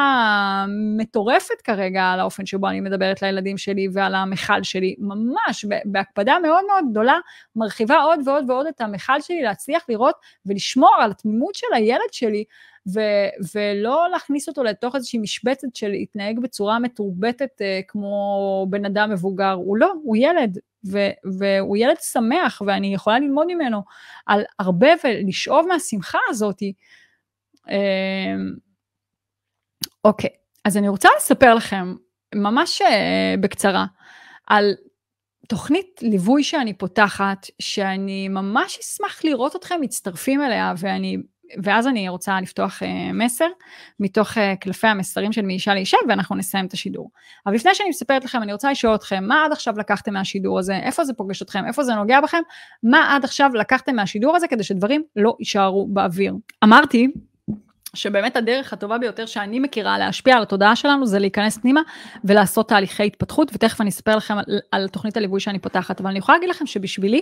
מטורפת 0.96 1.60
כרגע 1.64 2.02
על 2.02 2.20
האופן 2.20 2.46
שבו 2.46 2.68
אני 2.68 2.80
מדברת 2.80 3.22
לילדים 3.22 3.58
שלי 3.58 3.88
ועל 3.92 4.14
המכל 4.14 4.62
שלי, 4.62 4.94
ממש 4.98 5.64
בהקפדה 5.84 6.36
מאוד 6.42 6.64
מאוד 6.66 6.84
גדולה, 6.90 7.18
מרחיבה 7.56 7.96
עוד 7.96 8.20
ועוד 8.24 8.50
ועוד 8.50 8.66
את 8.66 8.80
המכל 8.80 9.20
שלי, 9.20 9.42
להצליח 9.42 9.84
לראות 9.88 10.14
ולשמור 10.46 10.96
על 11.00 11.10
התמימות 11.10 11.54
של 11.54 11.66
הילד 11.74 12.12
שלי, 12.12 12.44
ו- 12.86 13.44
ולא 13.54 14.08
להכניס 14.12 14.48
אותו 14.48 14.62
לתוך 14.62 14.94
איזושהי 14.96 15.18
משבצת 15.18 15.68
של 15.74 15.88
להתנהג 15.88 16.40
בצורה 16.40 16.78
מתורבתת 16.78 17.50
uh, 17.58 17.84
כמו 17.88 18.66
בן 18.70 18.84
אדם 18.84 19.10
מבוגר, 19.10 19.52
הוא 19.52 19.76
לא, 19.76 19.92
הוא 20.02 20.16
ילד, 20.16 20.58
ו- 20.86 21.38
והוא 21.38 21.76
ילד 21.76 21.96
שמח, 22.12 22.62
ואני 22.66 22.94
יכולה 22.94 23.18
ללמוד 23.18 23.46
ממנו 23.48 23.82
על 24.26 24.42
הרבה 24.58 24.88
ולשאוב 25.04 25.66
מהשמחה 25.68 26.18
הזאתי. 26.28 26.72
Uh, 27.66 27.70
אוקיי, 30.04 30.30
אז 30.64 30.76
אני 30.76 30.88
רוצה 30.88 31.08
לספר 31.16 31.54
לכם 31.54 31.94
ממש 32.34 32.82
uh, 32.82 33.40
בקצרה 33.40 33.86
על 34.46 34.74
תוכנית 35.50 36.00
ליווי 36.02 36.44
שאני 36.44 36.74
פותחת, 36.74 37.46
שאני 37.58 38.28
ממש 38.28 38.78
אשמח 38.78 39.24
לראות 39.24 39.56
אתכם 39.56 39.74
מצטרפים 39.80 40.42
אליה, 40.42 40.74
ואני, 40.78 41.16
ואז 41.62 41.86
אני 41.86 42.08
רוצה 42.08 42.40
לפתוח 42.40 42.82
uh, 42.82 42.86
מסר 43.12 43.48
מתוך 44.00 44.36
uh, 44.36 44.40
קלפי 44.60 44.86
המסרים 44.86 45.32
של 45.32 45.42
מאישה 45.42 45.74
לאישה, 45.74 45.96
ואנחנו 46.08 46.36
נסיים 46.36 46.66
את 46.66 46.72
השידור. 46.72 47.10
אבל 47.46 47.54
לפני 47.54 47.74
שאני 47.74 47.88
מספרת 47.88 48.24
לכם, 48.24 48.42
אני 48.42 48.52
רוצה 48.52 48.70
לשאול 48.70 48.94
אתכם, 48.94 49.24
מה 49.26 49.44
עד 49.44 49.52
עכשיו 49.52 49.78
לקחתם 49.78 50.14
מהשידור 50.14 50.58
הזה? 50.58 50.76
איפה 50.76 51.04
זה 51.04 51.12
פוגש 51.14 51.42
אתכם? 51.42 51.66
איפה 51.66 51.84
זה 51.84 51.94
נוגע 51.94 52.20
בכם? 52.20 52.42
מה 52.82 53.14
עד 53.14 53.24
עכשיו 53.24 53.50
לקחתם 53.54 53.96
מהשידור 53.96 54.36
הזה 54.36 54.48
כדי 54.48 54.62
שדברים 54.62 55.02
לא 55.16 55.36
יישארו 55.40 55.86
באוויר? 55.88 56.34
אמרתי, 56.64 57.08
שבאמת 57.94 58.36
הדרך 58.36 58.72
הטובה 58.72 58.98
ביותר 58.98 59.26
שאני 59.26 59.60
מכירה 59.60 59.98
להשפיע 59.98 60.36
על 60.36 60.42
התודעה 60.42 60.76
שלנו 60.76 61.06
זה 61.06 61.18
להיכנס 61.18 61.58
פנימה 61.58 61.80
ולעשות 62.24 62.68
תהליכי 62.68 63.06
התפתחות, 63.06 63.50
ותכף 63.54 63.80
אני 63.80 63.90
אספר 63.90 64.16
לכם 64.16 64.38
על, 64.38 64.44
על 64.72 64.88
תוכנית 64.88 65.16
הליווי 65.16 65.40
שאני 65.40 65.58
פותחת, 65.58 66.00
אבל 66.00 66.10
אני 66.10 66.18
יכולה 66.18 66.38
להגיד 66.38 66.50
לכם 66.50 66.66
שבשבילי, 66.66 67.20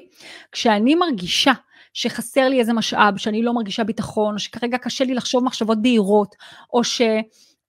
כשאני 0.52 0.94
מרגישה 0.94 1.52
שחסר 1.98 2.48
לי 2.48 2.60
איזה 2.60 2.72
משאב, 2.72 3.16
שאני 3.16 3.42
לא 3.42 3.54
מרגישה 3.54 3.84
ביטחון, 3.84 4.34
או 4.34 4.38
שכרגע 4.38 4.78
קשה 4.78 5.04
לי 5.04 5.14
לחשוב 5.14 5.44
מחשבות 5.44 5.82
בהירות, 5.82 6.34
או 6.72 6.84
ש... 6.84 7.00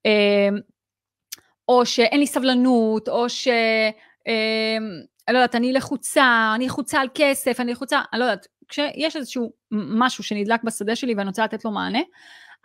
אה, 0.06 0.50
או 1.68 1.86
שאין 1.86 2.20
לי 2.20 2.28
סבלנות, 2.28 3.10
או 3.10 3.30
ש... 3.30 3.48
אה, 4.28 4.78
אני 5.28 5.34
לא 5.34 5.38
יודעת, 5.38 5.56
אני 5.56 5.74
לחוצה, 5.74 6.52
אני 6.56 6.66
לחוצה 6.66 7.00
על 7.02 7.08
כסף, 7.14 7.60
אני 7.60 7.72
לחוצה, 7.72 8.02
אני 8.14 8.20
לא 8.20 8.26
יודעת, 8.26 8.48
כשיש 8.68 9.16
איזשהו 9.16 9.52
משהו 9.72 10.24
שנדלק 10.24 10.64
בשדה 10.64 10.96
שלי 10.96 11.16
ואני 11.16 11.28
רוצה 11.28 11.44
לתת 11.44 11.66
לו 11.66 11.72
מענה, 11.72 12.02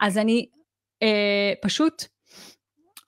אז 0.00 0.18
אני 0.18 0.46
אה, 1.02 1.52
פשוט, 1.62 2.04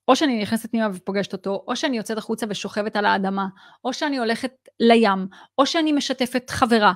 או 0.08 0.16
שאני 0.16 0.42
נכנסת 0.42 0.70
פנימה 0.70 0.88
ופוגשת 0.94 1.32
אותו, 1.32 1.64
או 1.68 1.76
שאני 1.76 1.96
יוצאת 1.96 2.18
החוצה 2.18 2.46
ושוכבת 2.48 2.96
על 2.96 3.06
האדמה, 3.06 3.46
או 3.84 3.92
שאני 3.92 4.18
הולכת 4.18 4.52
לים, 4.80 5.26
או 5.58 5.66
שאני 5.66 5.92
משתפת 5.92 6.50
חברה, 6.50 6.92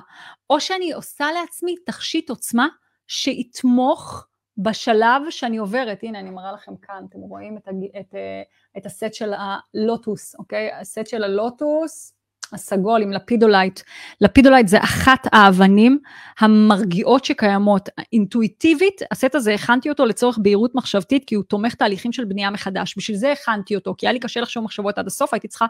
או 0.49 0.59
שאני 0.59 0.93
עושה 0.93 1.25
לעצמי 1.41 1.75
תכשיט 1.85 2.29
עוצמה 2.29 2.67
שיתמוך 3.07 4.27
בשלב 4.57 5.21
שאני 5.29 5.57
עוברת, 5.57 6.03
הנה 6.03 6.19
אני 6.19 6.29
מראה 6.29 6.51
לכם 6.51 6.71
כאן, 6.81 7.05
אתם 7.09 7.19
רואים 7.19 7.57
את, 7.57 7.67
הג... 7.67 7.75
את, 7.99 8.15
אה, 8.15 8.41
את 8.77 8.85
הסט 8.85 9.13
של 9.13 9.33
הלוטוס, 9.33 10.35
אוקיי? 10.35 10.73
הסט 10.73 11.07
של 11.07 11.23
הלוטוס, 11.23 12.13
הסגול 12.53 13.01
עם 13.01 13.11
לפידולייט. 13.11 13.79
לפידולייט 14.21 14.67
זה 14.67 14.77
אחת 14.79 15.27
האבנים 15.31 15.99
המרגיעות 16.39 17.25
שקיימות. 17.25 17.89
אינטואיטיבית, 18.13 19.01
הסט 19.11 19.35
הזה 19.35 19.53
הכנתי 19.53 19.89
אותו 19.89 20.05
לצורך 20.05 20.37
בהירות 20.41 20.75
מחשבתית, 20.75 21.23
כי 21.27 21.35
הוא 21.35 21.43
תומך 21.43 21.75
תהליכים 21.75 22.11
של 22.11 22.25
בנייה 22.25 22.49
מחדש. 22.49 22.97
בשביל 22.97 23.17
זה 23.17 23.31
הכנתי 23.31 23.75
אותו, 23.75 23.95
כי 23.97 24.05
היה 24.05 24.13
לי 24.13 24.19
קשה 24.19 24.41
לחשוב 24.41 24.63
מחשבות 24.63 24.97
עד 24.97 25.07
הסוף, 25.07 25.33
הייתי 25.33 25.47
צריכה, 25.47 25.65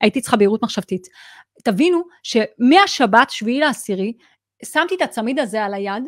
הייתי 0.00 0.20
צריכה 0.20 0.36
בהירות 0.36 0.62
מחשבתית. 0.62 1.06
תבינו 1.64 2.02
שמהשבת, 2.22 3.30
שביעי 3.30 3.60
לעשירי, 3.60 4.12
שמתי 4.64 4.94
את 4.94 5.02
הצמיד 5.02 5.38
הזה 5.38 5.64
על 5.64 5.74
היד, 5.74 6.04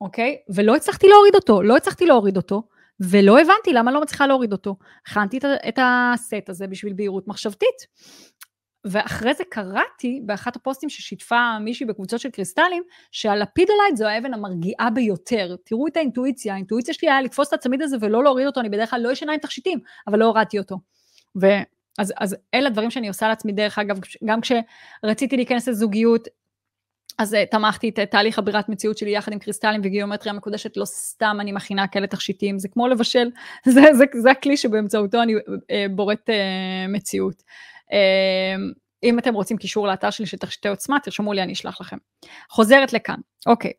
אוקיי? 0.00 0.36
ולא 0.54 0.76
הצלחתי 0.76 1.08
להוריד 1.08 1.34
אותו, 1.34 1.62
לא 1.62 1.76
הצלחתי 1.76 2.06
להוריד 2.06 2.36
אותו. 2.36 2.62
ולא 3.00 3.40
הבנתי 3.40 3.72
למה 3.72 3.92
לא 3.92 4.00
מצליחה 4.00 4.26
להוריד 4.26 4.52
אותו. 4.52 4.76
הכנתי 5.06 5.38
את 5.68 5.78
הסט 5.82 6.48
הזה 6.48 6.66
בשביל 6.66 6.92
בהירות 6.92 7.28
מחשבתית. 7.28 7.86
ואחרי 8.84 9.34
זה 9.34 9.44
קראתי 9.50 10.20
באחת 10.24 10.56
הפוסטים 10.56 10.88
ששיתפה 10.88 11.58
מישהי 11.58 11.86
בקבוצות 11.86 12.20
של 12.20 12.30
קריסטלים, 12.30 12.82
שהלפידולייט 13.12 13.96
זו 13.96 14.06
האבן 14.06 14.34
המרגיעה 14.34 14.90
ביותר. 14.90 15.56
תראו 15.64 15.86
את 15.86 15.96
האינטואיציה, 15.96 16.54
האינטואיציה 16.54 16.94
שלי 16.94 17.10
היה 17.10 17.22
לתפוס 17.22 17.48
את 17.48 17.52
הצמיד 17.52 17.82
הזה 17.82 17.96
ולא 18.00 18.24
להוריד 18.24 18.46
אותו, 18.46 18.60
אני 18.60 18.68
בדרך 18.68 18.90
כלל 18.90 19.00
לא 19.00 19.12
ישנה 19.12 19.32
עם 19.32 19.38
תכשיטים, 19.38 19.78
אבל 20.06 20.18
לא 20.18 20.24
הורדתי 20.24 20.58
אותו. 20.58 20.78
ואז 21.34 22.12
אז 22.18 22.36
אלה 22.54 22.66
הדברים 22.66 22.90
שאני 22.90 23.08
עושה 23.08 23.28
לעצמי, 23.28 23.52
דרך 23.52 23.78
אגב, 23.78 23.98
גם 24.24 24.40
כשרציתי 24.40 25.36
להיכנס 25.36 25.68
לזוגיות, 25.68 26.28
אז 27.18 27.34
uh, 27.34 27.36
תמכתי 27.50 27.88
את 27.88 27.98
תהליך 27.98 28.38
הבירת 28.38 28.68
מציאות 28.68 28.98
שלי 28.98 29.10
יחד 29.10 29.32
עם 29.32 29.38
קריסטלים 29.38 29.80
וגיאומטריה 29.84 30.32
מקודשת, 30.32 30.76
לא 30.76 30.84
סתם 30.84 31.36
אני 31.40 31.52
מכינה 31.52 31.86
כאלה 31.86 32.06
תכשיטים, 32.06 32.58
זה 32.58 32.68
כמו 32.68 32.88
לבשל, 32.88 33.30
זה, 33.64 33.80
זה, 33.92 34.04
זה 34.22 34.30
הכלי 34.30 34.56
שבאמצעותו 34.56 35.22
אני 35.22 35.34
uh, 35.36 35.40
בוראת 35.90 36.28
uh, 36.28 36.92
מציאות. 36.92 37.42
אמ, 37.92 38.72
אם 39.02 39.18
אתם 39.18 39.34
רוצים 39.34 39.56
קישור 39.56 39.86
לאתר 39.86 40.10
שלי 40.10 40.26
של 40.26 40.36
תכשיטי 40.36 40.68
עוצמה, 40.68 40.98
תרשמו 41.02 41.32
לי, 41.32 41.42
אני 41.42 41.52
אשלח 41.52 41.80
לכם. 41.80 41.96
חוזרת 42.50 42.92
לכאן, 42.92 43.18
אוקיי. 43.46 43.72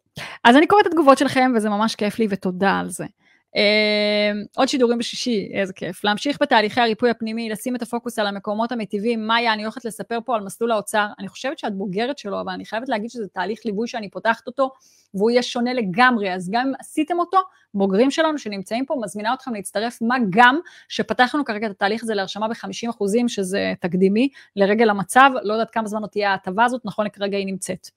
אז 0.43 0.55
אני 0.57 0.68
קוראת 0.68 0.88
את 0.88 0.91
התגובות 0.91 1.18
שלכם, 1.18 1.51
וזה 1.55 1.70
ממש 1.70 1.95
כיף 1.95 2.20
לי, 2.20 2.28
ותודה 2.30 2.80
על 2.80 2.89
זה. 2.89 3.05
Uh, 3.54 4.47
עוד 4.56 4.68
שידורים 4.68 4.97
בשישי, 4.97 5.49
איזה 5.54 5.74
כיף. 5.74 6.04
להמשיך 6.04 6.38
בתהליכי 6.41 6.82
הריפוי 6.82 7.10
הפנימי, 7.10 7.49
לשים 7.49 7.76
את 7.76 7.82
הפוקוס 7.82 8.20
על 8.20 8.28
המקומות 8.28 8.72
המיטיבים. 8.72 9.28
מאיה, 9.28 9.54
אני 9.54 9.64
הולכת 9.64 9.86
לספר 9.86 10.20
פה 10.26 10.36
על 10.36 10.41
מסלול 10.41 10.72
האוצר. 10.72 11.06
אני 11.20 11.28
חושבת 11.28 11.60
שאת 11.60 11.74
בוגרת 11.74 12.18
שלו, 12.18 12.41
אבל 12.41 12.54
אני 12.54 12.66
חייבת 12.66 12.89
להגיד 12.89 13.10
שזה 13.10 13.28
תהליך 13.28 13.60
ליווי 13.66 13.88
שאני 13.88 14.10
פותחת 14.10 14.47
אותו, 14.47 14.72
והוא 15.14 15.32
יהיה 15.32 15.43
שונה 15.43 15.74
לגמרי. 15.74 16.34
אז 16.34 16.49
גם 16.51 16.68
אם 16.68 16.74
עשיתם 16.80 17.20
אותו, 17.20 17.38
בוגרים 17.74 18.12
שלנו 18.12 18.38
שנמצאים 18.38 18.86
פה, 18.86 18.95
מזמינה 19.04 19.34
אתכם 19.34 19.54
להצטרף, 19.54 19.97
מה 20.01 20.16
גם 20.30 20.60
שפתחנו 20.89 21.45
כרגע 21.45 21.68
את 21.68 21.72
התהליך 21.72 22.04
הזה 22.04 22.16
להרשמה 22.16 22.47
ב-50 22.47 22.89
אחוזים, 22.89 23.30
שזה 23.30 23.74
תקדימי, 23.80 24.30
לרגל 24.56 24.89
המצב, 24.89 25.32
לא 25.43 25.54
יודעת 25.54 25.72
כמה 25.72 25.88
זמן 25.88 26.01
עוד 26.01 26.10
תהיה 26.10 26.32
ההטבה 26.32 26.66
הזאת, 26.66 26.82
נכון 26.86 27.06
לכרגע 27.06 27.38
היא 27.38 27.45
נמצאת. 27.45 27.88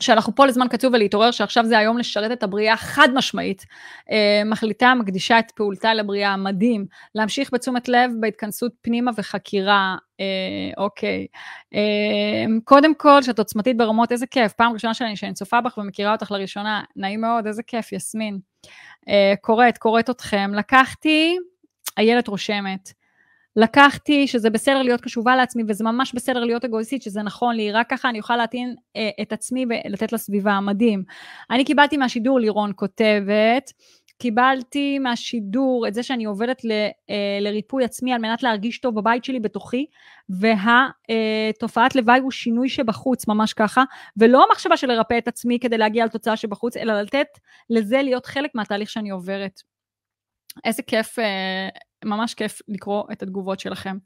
שאנחנו 0.00 0.34
פה 0.34 0.46
לזמן 0.46 0.68
קצוב 0.68 0.94
ולהתעורר, 0.94 1.30
שעכשיו 1.30 1.64
זה 1.64 1.78
היום 1.78 1.98
לשרת 1.98 2.32
את 2.32 2.42
הבריאה 2.42 2.76
חד 2.76 3.08
משמעית. 3.14 3.66
אה, 4.10 4.42
מחליטה, 4.44 4.94
מקדישה 4.94 5.38
את 5.38 5.50
פעולתה 5.50 5.94
לבריאה, 5.94 6.36
מדהים. 6.36 6.86
להמשיך 7.14 7.50
בתשומת 7.52 7.88
לב 7.88 8.10
בהתכנסות 8.20 8.72
פנימה 8.82 9.10
וחקירה, 9.16 9.96
אה, 10.20 10.24
אוקיי. 10.76 11.26
אה, 11.74 12.44
קודם 12.64 12.94
כל, 12.94 13.22
שאת 13.22 13.38
עוצמתית 13.38 13.76
ברמות, 13.76 14.12
איזה 14.12 14.26
כיף, 14.26 14.52
פעם 14.52 14.72
ראשונה 14.72 14.94
שאני, 14.94 15.16
שאני 15.16 15.34
צופה 15.34 15.60
בך 15.60 15.78
ומכירה 15.78 16.12
אותך 16.12 16.30
לראשונה, 16.30 16.82
נעים 16.96 17.20
מאוד, 17.20 17.46
איזה 17.46 17.62
כיף, 17.62 17.92
יסמין. 17.92 18.38
אה, 19.08 19.34
קוראת, 19.40 19.78
קוראת 19.78 20.10
אתכם. 20.10 20.50
לקחתי, 20.54 21.36
איילת 21.98 22.28
רושמת. 22.28 22.97
לקחתי 23.58 24.26
שזה 24.26 24.50
בסדר 24.50 24.82
להיות 24.82 25.00
קשובה 25.00 25.36
לעצמי 25.36 25.62
וזה 25.68 25.84
ממש 25.84 26.14
בסדר 26.14 26.44
להיות 26.44 26.64
אגואיסטית, 26.64 27.02
שזה 27.02 27.22
נכון 27.22 27.56
לי, 27.56 27.72
רק 27.72 27.90
ככה 27.90 28.08
אני 28.08 28.18
אוכל 28.18 28.36
להטעין 28.36 28.74
אה, 28.96 29.10
את 29.22 29.32
עצמי 29.32 29.64
ולתת 29.68 30.12
לסביבה, 30.12 30.60
מדהים. 30.60 31.02
אני 31.50 31.64
קיבלתי 31.64 31.96
מהשידור, 31.96 32.40
לירון 32.40 32.72
כותבת, 32.76 33.72
קיבלתי 34.18 34.98
מהשידור 34.98 35.88
את 35.88 35.94
זה 35.94 36.02
שאני 36.02 36.24
עובדת 36.24 36.64
ל, 36.64 36.70
אה, 37.10 37.38
לריפוי 37.40 37.84
עצמי 37.84 38.12
על 38.12 38.18
מנת 38.18 38.42
להרגיש 38.42 38.80
טוב 38.80 38.94
בבית 38.94 39.24
שלי 39.24 39.40
בתוכי, 39.40 39.86
והתופעת 40.28 41.96
אה, 41.96 42.00
לוואי 42.00 42.20
הוא 42.20 42.30
שינוי 42.30 42.68
שבחוץ, 42.68 43.28
ממש 43.28 43.52
ככה, 43.52 43.84
ולא 44.16 44.44
המחשבה 44.48 44.76
של 44.76 44.86
לרפא 44.86 45.18
את 45.18 45.28
עצמי 45.28 45.58
כדי 45.60 45.78
להגיע 45.78 46.04
לתוצאה 46.04 46.36
שבחוץ, 46.36 46.76
אלא 46.76 47.00
לתת 47.00 47.26
לזה 47.70 48.02
להיות 48.02 48.26
חלק 48.26 48.50
מהתהליך 48.54 48.90
שאני 48.90 49.10
עוברת. 49.10 49.60
איזה 50.64 50.82
כיף 50.82 51.18
אה, 51.18 51.68
ממש 52.04 52.34
כיף 52.34 52.62
לקרוא 52.68 53.04
את 53.12 53.22
התגובות 53.22 53.60
שלכם. 53.60 53.96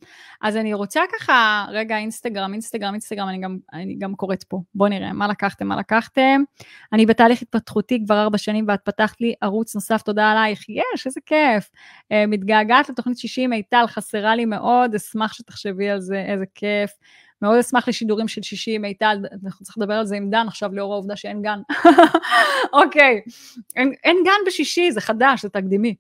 אז 0.42 0.56
אני 0.56 0.74
רוצה 0.74 1.00
ככה, 1.12 1.66
רגע, 1.68 1.98
אינסטגרם, 1.98 2.52
אינסטגרם, 2.52 2.92
אינסטגרם, 2.92 3.28
אני 3.28 3.38
גם, 3.38 3.58
אני 3.72 3.96
גם 3.98 4.14
קוראת 4.14 4.42
פה. 4.42 4.60
בואו 4.74 4.88
נראה, 4.88 5.12
מה 5.12 5.28
לקחתם, 5.28 5.66
מה 5.66 5.76
לקחתם. 5.76 6.42
אני 6.92 7.06
בתהליך 7.06 7.42
התפתחותי 7.42 8.02
כבר 8.04 8.22
ארבע 8.22 8.38
שנים, 8.38 8.64
ואת 8.68 8.80
פתחת 8.84 9.20
לי 9.20 9.34
ערוץ 9.40 9.74
נוסף, 9.74 10.02
תודה 10.02 10.30
עלייך. 10.30 10.68
יש, 10.68 11.06
איזה 11.06 11.20
כיף. 11.26 11.70
Uh, 12.02 12.26
מתגעגעת 12.28 12.88
לתוכנית 12.88 13.18
60, 13.18 13.50
מיטל, 13.50 13.84
חסרה 13.86 14.36
לי 14.36 14.44
מאוד, 14.44 14.94
אשמח 14.94 15.32
שתחשבי 15.32 15.88
על 15.88 16.00
זה, 16.00 16.24
איזה 16.28 16.44
כיף. 16.54 16.90
מאוד 17.42 17.58
אשמח 17.58 17.88
לשידורים 17.88 18.28
של 18.28 18.42
60, 18.42 18.82
מיטל, 18.82 19.16
אנחנו 19.44 19.64
צריכים 19.64 19.82
לדבר 19.82 19.94
על 19.94 20.06
זה 20.06 20.16
עם 20.16 20.30
דן 20.30 20.46
עכשיו, 20.48 20.74
לאור 20.74 20.92
העובדה 20.92 21.16
שאין 21.16 21.42
גן. 21.42 21.60
אוקיי, 22.72 23.20
אין, 23.76 23.92
אין 24.04 24.16
גן 24.24 24.46
בשישי, 24.46 24.92
זה 24.92 25.00
חדש, 25.00 25.42
זה 25.42 25.48
תקדימי. 25.48 25.94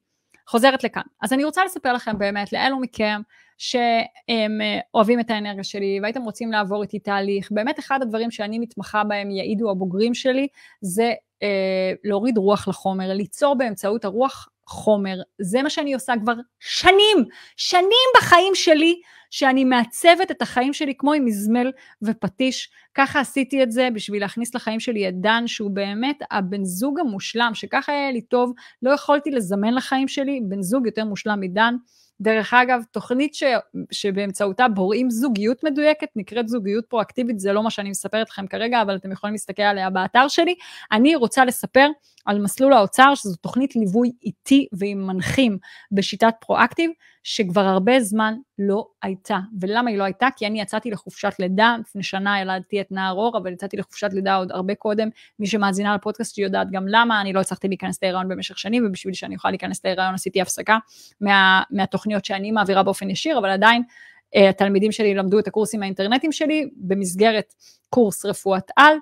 חוזרת 0.48 0.84
לכאן. 0.84 1.02
אז 1.22 1.32
אני 1.32 1.44
רוצה 1.44 1.64
לספר 1.64 1.92
לכם 1.92 2.18
באמת, 2.18 2.52
לאלו 2.52 2.80
מכם 2.80 3.20
שהם 3.58 4.60
אה, 4.60 4.78
אוהבים 4.94 5.20
את 5.20 5.30
האנרגיה 5.30 5.64
שלי 5.64 5.98
והייתם 6.02 6.22
רוצים 6.22 6.52
לעבור 6.52 6.82
איתי 6.82 6.98
תהליך, 6.98 7.48
באמת 7.52 7.78
אחד 7.78 7.98
הדברים 8.02 8.30
שאני 8.30 8.58
מתמחה 8.58 9.04
בהם, 9.04 9.30
יעידו 9.30 9.70
הבוגרים 9.70 10.14
שלי, 10.14 10.48
זה 10.80 11.12
אה, 11.42 11.92
להוריד 12.04 12.38
רוח 12.38 12.68
לחומר, 12.68 13.12
ליצור 13.12 13.54
באמצעות 13.54 14.04
הרוח 14.04 14.48
חומר. 14.66 15.16
זה 15.40 15.62
מה 15.62 15.70
שאני 15.70 15.94
עושה 15.94 16.12
כבר 16.22 16.34
שנים, 16.60 17.24
שנים 17.56 18.08
בחיים 18.16 18.54
שלי, 18.54 19.00
שאני 19.32 19.64
מעצבת 19.64 20.30
את 20.30 20.42
החיים 20.42 20.72
שלי 20.72 20.94
כמו 20.98 21.12
עם 21.12 21.24
מזמל 21.24 21.72
ופטיש. 22.02 22.70
ככה 22.94 23.20
עשיתי 23.20 23.62
את 23.62 23.72
זה 23.72 23.88
בשביל 23.94 24.22
להכניס 24.22 24.54
לחיים 24.54 24.80
שלי 24.80 25.08
את 25.08 25.20
דן, 25.20 25.42
שהוא 25.46 25.70
באמת 25.70 26.22
הבן 26.30 26.64
זוג 26.64 27.00
המושלם, 27.00 27.50
שככה 27.54 27.92
היה 27.92 28.12
לי 28.12 28.20
טוב, 28.20 28.52
לא 28.82 28.90
יכולתי 28.90 29.30
לזמן 29.30 29.74
לחיים 29.74 30.08
שלי 30.08 30.40
בן 30.42 30.62
זוג 30.62 30.86
יותר 30.86 31.04
מושלם 31.04 31.40
מדן. 31.40 31.74
דרך 32.20 32.54
אגב, 32.54 32.82
תוכנית 32.90 33.34
ש... 33.34 33.42
שבאמצעותה 33.90 34.68
בוראים 34.68 35.10
זוגיות 35.10 35.64
מדויקת, 35.64 36.08
נקראת 36.16 36.48
זוגיות 36.48 36.84
פרואקטיבית, 36.88 37.38
זה 37.38 37.52
לא 37.52 37.62
מה 37.62 37.70
שאני 37.70 37.90
מספרת 37.90 38.30
לכם 38.30 38.46
כרגע, 38.46 38.82
אבל 38.82 38.96
אתם 38.96 39.12
יכולים 39.12 39.34
להסתכל 39.34 39.62
עליה 39.62 39.90
באתר 39.90 40.28
שלי. 40.28 40.54
אני 40.92 41.16
רוצה 41.16 41.44
לספר 41.44 41.88
על 42.26 42.38
מסלול 42.38 42.72
האוצר, 42.72 43.14
שזו 43.14 43.36
תוכנית 43.36 43.76
ליווי 43.76 44.12
איטי 44.22 44.66
ועם 44.72 45.06
מנחים 45.06 45.58
בשיטת 45.92 46.34
פרואקטיב, 46.40 46.90
שכבר 47.24 47.60
הרבה 47.60 48.00
זמן 48.00 48.34
לא 48.58 48.86
הייתה. 49.02 49.38
ולמה 49.60 49.90
היא 49.90 49.98
לא 49.98 50.04
הייתה? 50.04 50.28
כי 50.36 50.46
אני 50.46 50.60
יצאתי 50.60 50.90
לחופשת 50.90 51.32
לידה, 51.38 51.76
לפני 51.80 52.02
שנה 52.02 52.40
ילדתי 52.40 52.80
את 52.80 52.92
נער 52.92 53.12
אור, 53.12 53.38
אבל 53.38 53.52
יצאתי 53.52 53.76
לחופשת 53.76 54.08
לידה 54.12 54.34
עוד 54.34 54.52
הרבה 54.52 54.74
קודם. 54.74 55.08
מי 55.38 55.46
שמאזינה 55.46 55.94
לפודקאסט 55.94 56.38
יודעת 56.38 56.70
גם 56.70 56.88
למה, 56.88 57.20
אני 57.20 57.32
לא 57.32 57.40
הצלחתי 57.40 57.68
להיכנס 57.68 58.02
להיריון 58.02 58.28
במשך 58.28 58.58
שנים, 58.58 58.86
ובשביל 58.86 59.14
שאני 59.14 59.34
אוכל 59.34 59.50
להיכנס 59.50 59.84
להיריון 59.84 60.14
עשיתי 60.14 60.40
הפסקה 60.40 60.78
מה, 61.20 61.62
מהתוכניות 61.70 62.24
שאני 62.24 62.50
מעבירה 62.50 62.82
באופן 62.82 63.10
ישיר, 63.10 63.38
אבל 63.38 63.48
עדיין 63.50 63.82
uh, 63.82 64.38
התלמידים 64.48 64.92
שלי 64.92 65.14
למדו 65.14 65.38
את 65.38 65.48
הקורסים 65.48 65.82
האינטרנטיים 65.82 66.32
שלי 66.32 66.70
במסגרת 66.76 67.54
קורס 67.90 68.24
רפואת 68.24 68.70
על, 68.76 68.96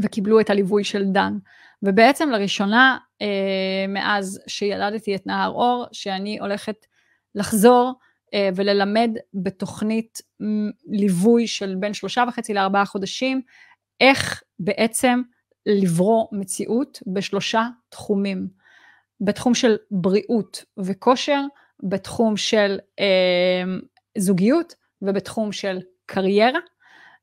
וקיבלו 0.00 0.40
את 0.40 0.50
הליווי 0.50 0.84
של 0.84 1.04
דן. 1.04 1.38
ובעצם 1.82 2.30
לראשונה 2.30 2.98
אה, 3.22 3.86
מאז 3.88 4.40
שילדתי 4.46 5.16
את 5.16 5.26
נהר 5.26 5.50
אור, 5.50 5.86
שאני 5.92 6.38
הולכת 6.38 6.86
לחזור 7.36 7.94
אה, 8.34 8.48
וללמד 8.56 9.10
בתוכנית 9.34 10.22
ליווי 10.86 11.46
של 11.46 11.74
בין 11.78 11.94
שלושה 11.94 12.24
וחצי 12.28 12.54
לארבעה 12.54 12.84
חודשים, 12.84 13.40
איך 14.00 14.42
בעצם 14.58 15.22
לברוא 15.66 16.26
מציאות 16.32 17.02
בשלושה 17.06 17.66
תחומים. 17.88 18.48
בתחום 19.20 19.54
של 19.54 19.76
בריאות 19.90 20.64
וכושר, 20.78 21.40
בתחום 21.82 22.36
של 22.36 22.78
אה, 23.00 23.64
זוגיות 24.18 24.74
ובתחום 25.02 25.52
של 25.52 25.78
קריירה, 26.06 26.60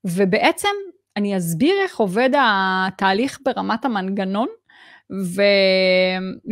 ובעצם 0.05 0.70
אני 1.18 1.38
אסביר 1.38 1.76
איך 1.84 1.99
עובד 1.99 2.30
התהליך 2.39 3.39
ברמת 3.45 3.86
המנגנון, 3.86 4.47
ו... 5.12 5.41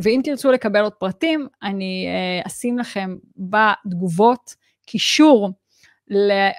ואם 0.04 0.22
תרצו 0.24 0.52
לקבל 0.52 0.82
עוד 0.82 0.94
פרטים, 0.94 1.48
אני 1.64 2.08
אה, 2.08 2.48
אשים 2.48 2.78
לכם 2.78 3.16
בתגובות 3.38 4.56
קישור 4.86 5.50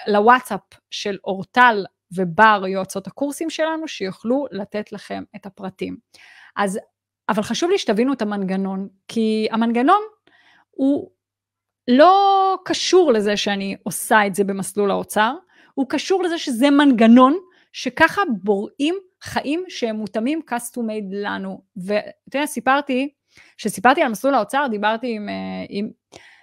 לוואטסאפ 0.07 0.61
של 0.90 1.18
אורטל 1.24 1.84
ובר, 2.16 2.64
יועצות 2.68 3.07
הקורסים 3.07 3.51
שלנו, 3.51 3.88
שיוכלו 3.88 4.47
לתת 4.51 4.93
לכם 4.93 5.22
את 5.36 5.47
הפרטים. 5.47 5.97
אז, 6.57 6.78
אבל 7.28 7.43
חשוב 7.43 7.70
לי 7.70 7.78
שתבינו 7.78 8.12
את 8.12 8.22
המנגנון, 8.22 8.88
כי 9.09 9.49
המנגנון 9.51 10.03
הוא 10.70 11.11
לא 11.88 12.57
קשור 12.64 13.12
לזה 13.12 13.36
שאני 13.36 13.76
עושה 13.82 14.26
את 14.26 14.34
זה 14.34 14.45
במסלול 14.45 14.90
האוצר, 14.90 15.34
הוא 15.74 15.86
קשור 15.88 16.22
לזה 16.22 16.38
שזה 16.38 16.70
מנגנון 16.70 17.38
שככה 17.72 18.22
בוראים 18.43 18.95
חיים 19.22 19.64
שהם 19.68 19.96
מותאמים 19.96 20.40
custom 20.50 20.80
made 20.80 21.10
לנו. 21.10 21.62
ואתה 21.76 22.36
יודע, 22.36 22.46
סיפרתי, 22.46 23.08
כשסיפרתי 23.56 24.02
על 24.02 24.10
מסלול 24.10 24.34
האוצר, 24.34 24.66
דיברתי 24.70 25.16
עם, 25.16 25.28
אה, 25.28 25.34
עם... 25.68 25.90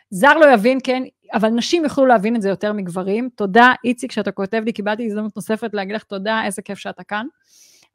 זר 0.10 0.34
לא 0.34 0.54
יבין, 0.54 0.78
כן, 0.84 1.04
אבל 1.34 1.50
נשים 1.50 1.84
יוכלו 1.84 2.06
להבין 2.06 2.36
את 2.36 2.42
זה 2.42 2.50
יותר 2.50 2.74
מגברים. 2.74 3.30
תודה, 3.36 3.74
איציק, 3.84 4.12
שאתה 4.12 4.32
כותב 4.32 4.62
לי, 4.66 4.74
קיבלתי 4.74 5.06
הזדמנות 5.06 5.36
נוספת 5.36 5.70
להגיד 5.74 5.96
לך 5.96 6.04
תודה, 6.04 6.42
איזה 6.46 6.62
כיף 6.62 6.78
שאתה 6.78 7.04
כאן. 7.04 7.26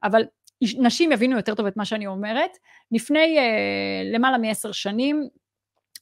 אבל 0.02 0.22
נשים 0.62 1.12
יבינו 1.12 1.36
יותר 1.36 1.54
טוב 1.54 1.66
את 1.66 1.76
מה 1.76 1.84
שאני 1.84 2.06
אומרת. 2.06 2.50
לפני 2.92 3.38
uh, 3.38 4.14
למעלה 4.14 4.38
מעשר 4.38 4.72
שנים, 4.72 5.28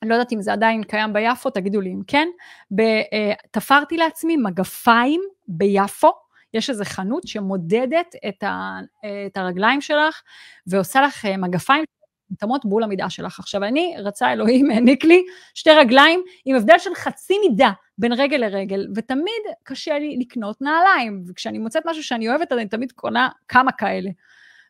אני 0.03 0.11
לא 0.11 0.15
יודעת 0.15 0.33
אם 0.33 0.43
זה 0.43 0.53
עדיין 0.53 0.83
קיים 0.83 1.13
ביפו, 1.13 1.51
תגידו 1.51 1.81
לי 1.81 1.91
אם 1.91 2.01
כן, 2.07 2.29
ב, 2.71 2.81
uh, 2.81 3.47
תפרתי 3.51 3.97
לעצמי 3.97 4.37
מגפיים 4.37 5.21
ביפו, 5.49 6.13
יש 6.55 6.71
איזו 6.71 6.85
חנות 6.85 7.27
שמודדת 7.27 8.15
את, 8.29 8.43
ה, 8.43 8.79
את 9.27 9.37
הרגליים 9.37 9.81
שלך 9.81 10.23
ועושה 10.67 11.03
לך 11.03 11.25
אה, 11.25 11.37
מגפיים 11.37 11.85
מותאמות 12.33 12.65
בול 12.65 12.83
המידה 12.83 13.11
שלך. 13.11 13.39
עכשיו 13.39 13.65
אני, 13.65 13.95
רצה 13.99 14.33
אלוהים, 14.33 14.71
העניק 14.71 15.05
לי 15.05 15.25
שתי 15.55 15.71
רגליים 15.71 16.23
עם 16.45 16.57
הבדל 16.57 16.79
של 16.79 16.95
חצי 16.95 17.35
מידה 17.49 17.71
בין 17.99 18.13
רגל 18.13 18.37
לרגל, 18.37 18.89
ותמיד 18.95 19.43
קשה 19.63 19.99
לי 19.99 20.17
לקנות 20.21 20.63
נעליים, 20.63 21.25
וכשאני 21.27 21.59
מוצאת 21.59 21.83
משהו 21.87 22.03
שאני 22.03 22.29
אוהבת, 22.29 22.53
אני 22.53 22.69
תמיד 22.69 22.93
קונה 22.93 23.29
כמה 23.49 23.73
כאלה. 23.73 24.11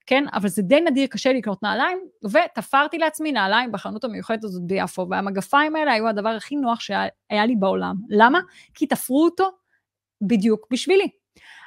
כן, 0.06 0.24
אבל 0.32 0.48
זה 0.48 0.62
די 0.62 0.80
נדיר, 0.80 1.06
קשה 1.06 1.32
לי 1.32 1.38
לקנות 1.38 1.62
נעליים, 1.62 1.98
ותפרתי 2.24 2.98
לעצמי 2.98 3.32
נעליים 3.32 3.72
בחנות 3.72 4.04
המיוחדת 4.04 4.44
הזאת 4.44 4.62
ביפו, 4.62 5.06
והמגפיים 5.10 5.76
האלה 5.76 5.92
היו 5.92 6.08
הדבר 6.08 6.28
הכי 6.28 6.56
נוח 6.56 6.80
שהיה 6.80 7.46
לי 7.46 7.56
בעולם. 7.56 7.96
למה? 8.08 8.40
כי 8.74 8.86
תפרו 8.86 9.24
אותו 9.24 9.50
בדיוק 10.22 10.66
בשבילי. 10.70 11.21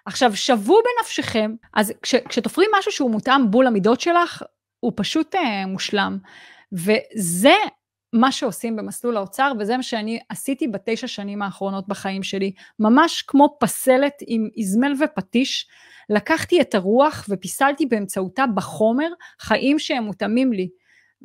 עכשיו, 0.06 0.36
שוו 0.36 0.76
בנפשכם, 0.84 1.56
אז 1.74 1.94
כש, 2.02 2.16
כשתופרים 2.16 2.70
משהו 2.80 2.92
שהוא 2.92 3.12
מותאם 3.12 3.52
בול 3.52 3.68
המידות 3.68 4.02
שלך, 4.02 4.44
הוא 4.80 4.92
פשוט 4.96 5.36
אה, 5.36 5.66
מושלם. 5.66 6.18
וזה 6.72 7.54
מה 8.14 8.32
שעושים 8.32 8.76
במסלול 8.76 9.18
האוצר, 9.18 9.52
וזה 9.60 9.78
מה 9.78 9.84
שאני 9.84 10.20
עשיתי 10.30 10.68
בתשע 10.68 11.08
שנים 11.08 11.42
האחרונות 11.42 11.88
בחיים 11.88 12.24
שלי. 12.24 12.52
ממש 12.80 13.22
כמו 13.22 13.58
פסלת 13.60 14.14
עם 14.28 14.50
איזמל 14.58 14.94
ופטיש, 15.04 15.68
לקחתי 16.10 16.62
את 16.62 16.76
הרוח 16.76 17.26
ופיסלתי 17.30 17.86
באמצעותה 17.86 18.46
בחומר 18.56 19.08
חיים 19.40 19.80
שהם 19.80 20.04
מותאמים 20.04 20.54
לי. 20.54 20.70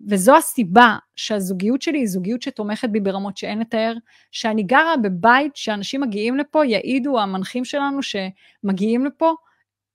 וזו 0.09 0.37
הסיבה 0.37 0.97
שהזוגיות 1.17 1.83
שלי 1.83 1.99
היא 1.99 2.07
זוגיות 2.07 2.43
שתומכת 2.43 2.89
בי 2.89 3.01
ברמות 3.01 3.37
שאין 3.37 3.59
לתאר, 3.59 3.95
שאני 4.31 4.63
גרה 4.63 4.97
בבית 5.03 5.57
שאנשים 5.57 6.01
מגיעים 6.01 6.37
לפה, 6.37 6.67
יעידו 6.67 7.21
המנחים 7.21 7.65
שלנו 7.65 8.01
שמגיעים 8.03 9.05
לפה, 9.05 9.35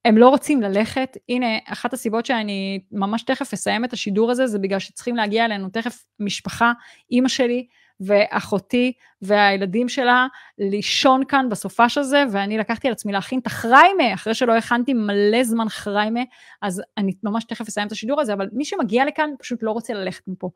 הם 0.06 0.18
לא 0.18 0.30
רוצים 0.30 0.62
ללכת. 0.62 1.18
הנה, 1.30 1.48
אחת 1.66 1.94
הסיבות 1.94 2.26
שאני 2.26 2.80
ממש 2.92 3.24
תכף 3.24 3.54
אסיים 3.54 3.86
את 3.86 3.94
השידור 3.94 4.32
הזה, 4.32 4.48
זה 4.48 4.60
בגלל 4.60 4.80
שצריכים 4.80 5.16
להגיע 5.16 5.46
אלינו 5.46 5.70
תכף 5.70 6.04
משפחה, 6.20 6.74
אימא 7.12 7.28
שלי 7.28 7.68
ואחותי 8.00 8.94
והילדים 9.22 9.90
שלה 9.90 10.28
לישון 10.58 11.26
כאן 11.26 11.50
בסופש 11.50 11.98
הזה, 11.98 12.24
ואני 12.32 12.58
לקחתי 12.58 12.88
על 12.88 12.92
עצמי 12.92 13.12
להכין 13.12 13.40
את 13.40 13.48
החריימה, 13.48 14.14
אחרי 14.14 14.34
שלא 14.34 14.56
הכנתי 14.58 14.94
מלא 14.94 15.44
זמן 15.44 15.70
חריימה, 15.70 16.22
אז 16.62 16.82
אני 16.98 17.12
ממש 17.24 17.44
תכף 17.44 17.68
אסיים 17.68 17.88
את 17.88 17.92
השידור 17.92 18.22
הזה, 18.22 18.34
אבל 18.34 18.50
מי 18.54 18.66
שמגיע 18.66 19.06
לכאן 19.06 19.30
פשוט 19.40 19.64
לא 19.64 19.72
רוצה 19.72 19.94
ללכת 19.94 20.28
מפה. 20.28 20.50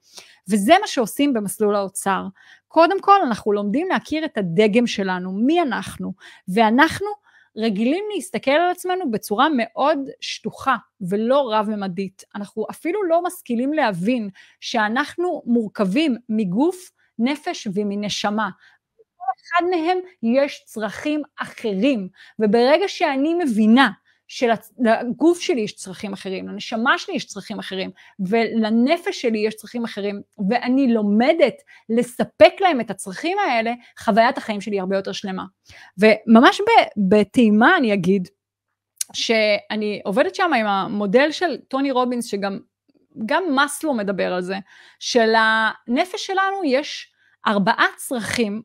וזה 0.50 0.74
מה 0.82 0.88
שעושים 0.88 1.34
במסלול 1.34 1.76
האוצר. 1.76 2.24
קודם 2.68 3.02
כל, 3.02 3.22
אנחנו 3.24 3.54
לומדים 3.54 3.88
להכיר 3.88 4.26
את 4.26 4.38
הדגם 4.38 4.88
שלנו, 4.88 5.32
מי 5.32 5.62
אנחנו, 5.62 6.14
ואנחנו 6.48 7.08
רגילים 7.58 8.04
להסתכל 8.16 8.52
על 8.52 8.72
עצמנו 8.72 9.12
בצורה 9.12 9.48
מאוד 9.58 10.00
שטוחה 10.22 10.76
ולא 11.02 11.54
רב-ממדית. 11.54 12.24
אנחנו 12.36 12.66
אפילו 12.72 13.04
לא 13.04 13.24
משכילים 13.24 13.74
להבין 13.74 14.30
שאנחנו 14.60 15.42
מורכבים 15.46 16.16
מגוף, 16.30 16.92
נפש 17.20 17.68
ומנשמה. 17.74 18.50
אחד 19.58 19.66
מהם 19.70 19.98
יש 20.24 20.64
צרכים 20.66 21.22
אחרים, 21.40 22.10
וברגע 22.40 22.88
שאני 22.88 23.34
מבינה 23.34 23.90
שלגוף 24.28 25.40
שלי 25.40 25.62
יש 25.62 25.76
צרכים 25.76 26.14
אחרים, 26.14 26.48
לנשמה 26.48 26.98
שלי 26.98 27.16
יש 27.16 27.26
צרכים 27.26 27.60
אחרים, 27.60 27.92
ולנפש 28.20 29.22
שלי 29.22 29.40
יש 29.40 29.56
צרכים 29.56 29.84
אחרים, 29.84 30.22
ואני 30.50 30.94
לומדת 30.94 31.54
לספק 31.90 32.54
להם 32.60 32.82
את 32.82 32.92
הצרכים 32.92 33.38
האלה, 33.40 33.74
חוויית 34.00 34.38
החיים 34.38 34.62
שלי 34.62 34.80
הרבה 34.80 34.96
יותר 34.96 35.12
שלמה. 35.12 35.44
וממש 35.98 36.62
בטעימה 37.10 37.78
אני 37.78 37.94
אגיד, 37.94 38.28
שאני 39.14 40.02
עובדת 40.06 40.36
שם 40.36 40.54
עם 40.54 40.66
המודל 40.66 41.32
של 41.32 41.58
טוני 41.68 41.92
רובינס, 41.92 42.26
שגם 42.26 42.60
גם 43.26 43.44
מאסלו 43.56 43.94
מדבר 43.94 44.34
על 44.34 44.42
זה, 44.42 44.56
שלנפש 45.00 46.26
שלנו 46.26 46.64
יש 46.66 47.14
ארבעה 47.48 47.86
צרכים 47.98 48.62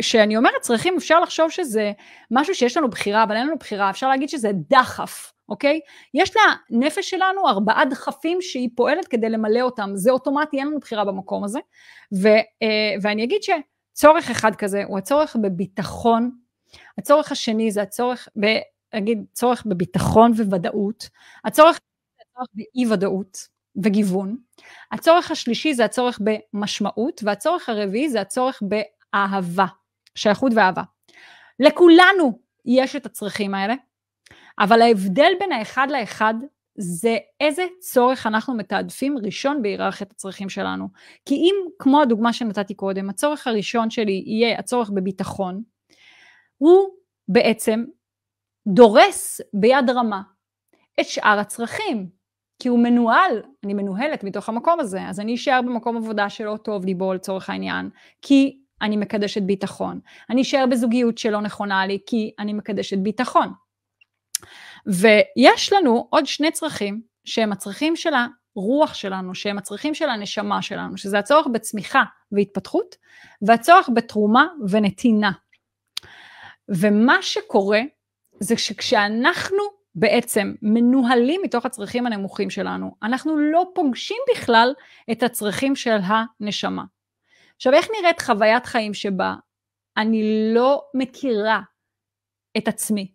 כשאני 0.00 0.36
אומרת 0.36 0.60
צרכים, 0.60 0.96
אפשר 0.96 1.20
לחשוב 1.20 1.50
שזה 1.50 1.92
משהו 2.30 2.54
שיש 2.54 2.76
לנו 2.76 2.90
בחירה, 2.90 3.22
אבל 3.22 3.36
אין 3.36 3.46
לנו 3.46 3.58
בחירה, 3.58 3.90
אפשר 3.90 4.08
להגיד 4.08 4.28
שזה 4.28 4.50
דחף, 4.70 5.32
אוקיי? 5.48 5.80
יש 6.14 6.32
לנפש 6.70 7.10
שלנו 7.10 7.48
ארבעה 7.48 7.84
דחפים 7.84 8.38
שהיא 8.40 8.68
פועלת 8.76 9.08
כדי 9.08 9.28
למלא 9.28 9.60
אותם, 9.60 9.90
זה 9.94 10.10
אוטומטי, 10.10 10.58
אין 10.58 10.66
לנו 10.66 10.80
בחירה 10.80 11.04
במקום 11.04 11.44
הזה. 11.44 11.58
ו, 12.22 12.28
אה, 12.28 12.94
ואני 13.02 13.24
אגיד 13.24 13.40
שצורך 13.42 14.30
אחד 14.30 14.54
כזה 14.54 14.84
הוא 14.84 14.98
הצורך 14.98 15.36
בביטחון, 15.42 16.30
הצורך 16.98 17.32
השני 17.32 17.70
זה 17.70 17.82
הצורך, 17.82 18.28
ב, 18.40 18.46
נגיד 18.94 19.24
צורך 19.32 19.62
בביטחון 19.66 20.32
וודאות, 20.32 21.08
הצורך 21.44 21.80
באי 22.54 22.86
ודאות 22.92 23.38
וגיוון, 23.82 24.36
הצורך 24.92 25.30
השלישי 25.30 25.74
זה 25.74 25.84
הצורך 25.84 26.18
במשמעות, 26.24 27.20
והצורך 27.24 27.68
הרביעי 27.68 28.08
זה 28.08 28.20
הצורך 28.20 28.62
באהבה. 28.62 29.66
שייכות 30.14 30.52
ואהבה. 30.54 30.82
לכולנו 31.60 32.38
יש 32.64 32.96
את 32.96 33.06
הצרכים 33.06 33.54
האלה, 33.54 33.74
אבל 34.58 34.82
ההבדל 34.82 35.32
בין 35.40 35.52
האחד 35.52 35.86
לאחד 35.90 36.34
זה 36.78 37.16
איזה 37.40 37.66
צורך 37.80 38.26
אנחנו 38.26 38.54
מתעדפים 38.54 39.18
ראשון 39.22 39.62
בהיררכיית 39.62 40.10
הצרכים 40.10 40.48
שלנו. 40.48 40.88
כי 41.24 41.34
אם, 41.34 41.54
כמו 41.78 42.02
הדוגמה 42.02 42.32
שנתתי 42.32 42.74
קודם, 42.74 43.10
הצורך 43.10 43.46
הראשון 43.46 43.90
שלי 43.90 44.22
יהיה 44.26 44.58
הצורך 44.58 44.90
בביטחון, 44.90 45.62
הוא 46.58 46.88
בעצם 47.28 47.84
דורס 48.66 49.40
ביד 49.54 49.90
רמה 49.90 50.22
את 51.00 51.06
שאר 51.06 51.38
הצרכים, 51.38 52.08
כי 52.60 52.68
הוא 52.68 52.78
מנוהל, 52.78 53.42
אני 53.64 53.74
מנוהלת 53.74 54.24
מתוך 54.24 54.48
המקום 54.48 54.80
הזה, 54.80 55.02
אז 55.08 55.20
אני 55.20 55.34
אשאר 55.34 55.62
במקום 55.62 55.96
עבודה 55.96 56.30
שלא 56.30 56.56
טוב 56.56 56.84
לי 56.84 56.94
בו 56.94 57.14
לצורך 57.14 57.50
העניין, 57.50 57.90
כי 58.22 58.58
אני 58.82 58.96
מקדשת 58.96 59.42
ביטחון. 59.42 60.00
אני 60.30 60.42
אשאר 60.42 60.64
בזוגיות 60.70 61.18
שלא 61.18 61.40
נכונה 61.40 61.86
לי 61.86 61.98
כי 62.06 62.32
אני 62.38 62.52
מקדשת 62.52 62.98
ביטחון. 62.98 63.52
ויש 64.86 65.72
לנו 65.72 66.06
עוד 66.10 66.26
שני 66.26 66.50
צרכים 66.50 67.02
שהם 67.24 67.52
הצרכים 67.52 67.96
של 67.96 68.10
הרוח 68.14 68.94
שלנו, 68.94 69.34
שהם 69.34 69.58
הצרכים 69.58 69.94
של 69.94 70.08
הנשמה 70.08 70.62
שלנו, 70.62 70.96
שזה 70.96 71.18
הצורך 71.18 71.46
בצמיחה 71.52 72.02
והתפתחות, 72.32 72.96
והצורך 73.42 73.88
בתרומה 73.94 74.46
ונתינה. 74.68 75.32
ומה 76.68 77.22
שקורה 77.22 77.80
זה 78.40 78.56
שכשאנחנו 78.56 79.79
בעצם 79.94 80.54
מנוהלים 80.62 81.40
מתוך 81.44 81.66
הצרכים 81.66 82.06
הנמוכים 82.06 82.50
שלנו, 82.50 82.94
אנחנו 83.02 83.36
לא 83.36 83.64
פוגשים 83.74 84.16
בכלל 84.34 84.74
את 85.12 85.22
הצרכים 85.22 85.76
של 85.76 85.96
הנשמה. 86.04 86.84
עכשיו, 87.56 87.72
איך 87.72 87.88
נראית 88.00 88.20
חוויית 88.20 88.66
חיים 88.66 88.94
שבה 88.94 89.34
אני 89.96 90.52
לא 90.54 90.82
מכירה 90.94 91.60
את 92.56 92.68
עצמי? 92.68 93.12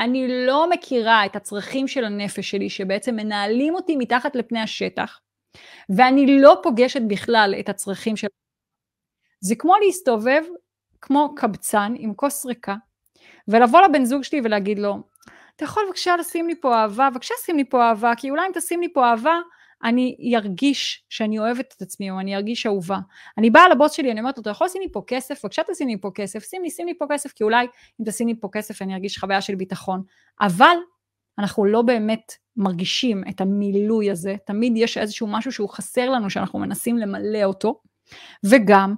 אני 0.00 0.46
לא 0.46 0.70
מכירה 0.70 1.26
את 1.26 1.36
הצרכים 1.36 1.88
של 1.88 2.04
הנפש 2.04 2.50
שלי, 2.50 2.70
שבעצם 2.70 3.16
מנהלים 3.16 3.74
אותי 3.74 3.96
מתחת 3.96 4.36
לפני 4.36 4.60
השטח, 4.60 5.20
ואני 5.88 6.40
לא 6.40 6.60
פוגשת 6.62 7.00
בכלל 7.08 7.54
את 7.60 7.68
הצרכים 7.68 8.16
של... 8.16 8.26
זה 9.40 9.54
כמו 9.58 9.74
להסתובב 9.84 10.42
כמו 11.00 11.34
קבצן 11.36 11.94
עם 11.98 12.14
כוס 12.14 12.46
ריקה, 12.46 12.74
ולבוא 13.48 13.80
לבן 13.80 14.04
זוג 14.04 14.22
שלי 14.22 14.40
ולהגיד 14.44 14.78
לו, 14.78 14.96
אתה 15.56 15.64
יכול 15.64 15.82
בבקשה 15.86 16.16
לשים 16.16 16.48
לי 16.48 16.60
פה 16.60 16.74
אהבה, 16.74 17.10
בבקשה 17.10 17.34
שים 17.44 17.56
לי 17.56 17.64
פה 17.64 17.82
אהבה, 17.82 18.12
כי 18.16 18.30
אולי 18.30 18.46
אם 18.46 18.52
תשים 18.54 18.80
לי 18.80 18.92
פה 18.92 19.10
אהבה, 19.10 19.38
אני 19.84 20.32
ארגיש 20.36 21.04
שאני 21.08 21.38
אוהבת 21.38 21.74
את 21.76 21.82
עצמי, 21.82 22.10
או 22.10 22.20
אני 22.20 22.36
ארגיש 22.36 22.66
אהובה. 22.66 22.98
אני 23.38 23.50
באה 23.50 23.68
לבוס 23.68 23.92
שלי, 23.92 24.12
אני 24.12 24.20
אומרת 24.20 24.38
לו, 24.38 24.42
אתה 24.42 24.50
יכול 24.50 24.64
לשים 24.64 24.82
לי 24.82 24.88
פה 24.92 25.02
כסף? 25.06 25.44
בבקשה 25.44 25.62
תשים 25.62 25.88
לי 25.88 25.96
פה 26.00 26.10
כסף, 26.14 26.44
שים 26.44 26.62
לי, 26.62 26.70
שים 26.70 26.86
לי 26.86 26.94
פה 26.98 27.06
כסף, 27.10 27.32
כי 27.32 27.44
אולי 27.44 27.66
אם 28.00 28.04
תשים 28.04 28.28
לי 28.28 28.34
פה 28.40 28.48
כסף 28.52 28.82
אני 28.82 28.94
ארגיש 28.94 29.18
חוויה 29.18 29.40
של 29.40 29.54
ביטחון. 29.54 30.02
אבל 30.40 30.76
אנחנו 31.38 31.64
לא 31.64 31.82
באמת 31.82 32.32
מרגישים 32.56 33.24
את 33.28 33.40
המילוי 33.40 34.10
הזה, 34.10 34.36
תמיד 34.46 34.72
יש 34.76 34.98
איזשהו 34.98 35.26
משהו 35.26 35.52
שהוא 35.52 35.68
חסר 35.68 36.10
לנו, 36.10 36.30
שאנחנו 36.30 36.58
מנסים 36.58 36.98
למלא 36.98 37.44
אותו, 37.44 37.80
וגם 38.44 38.94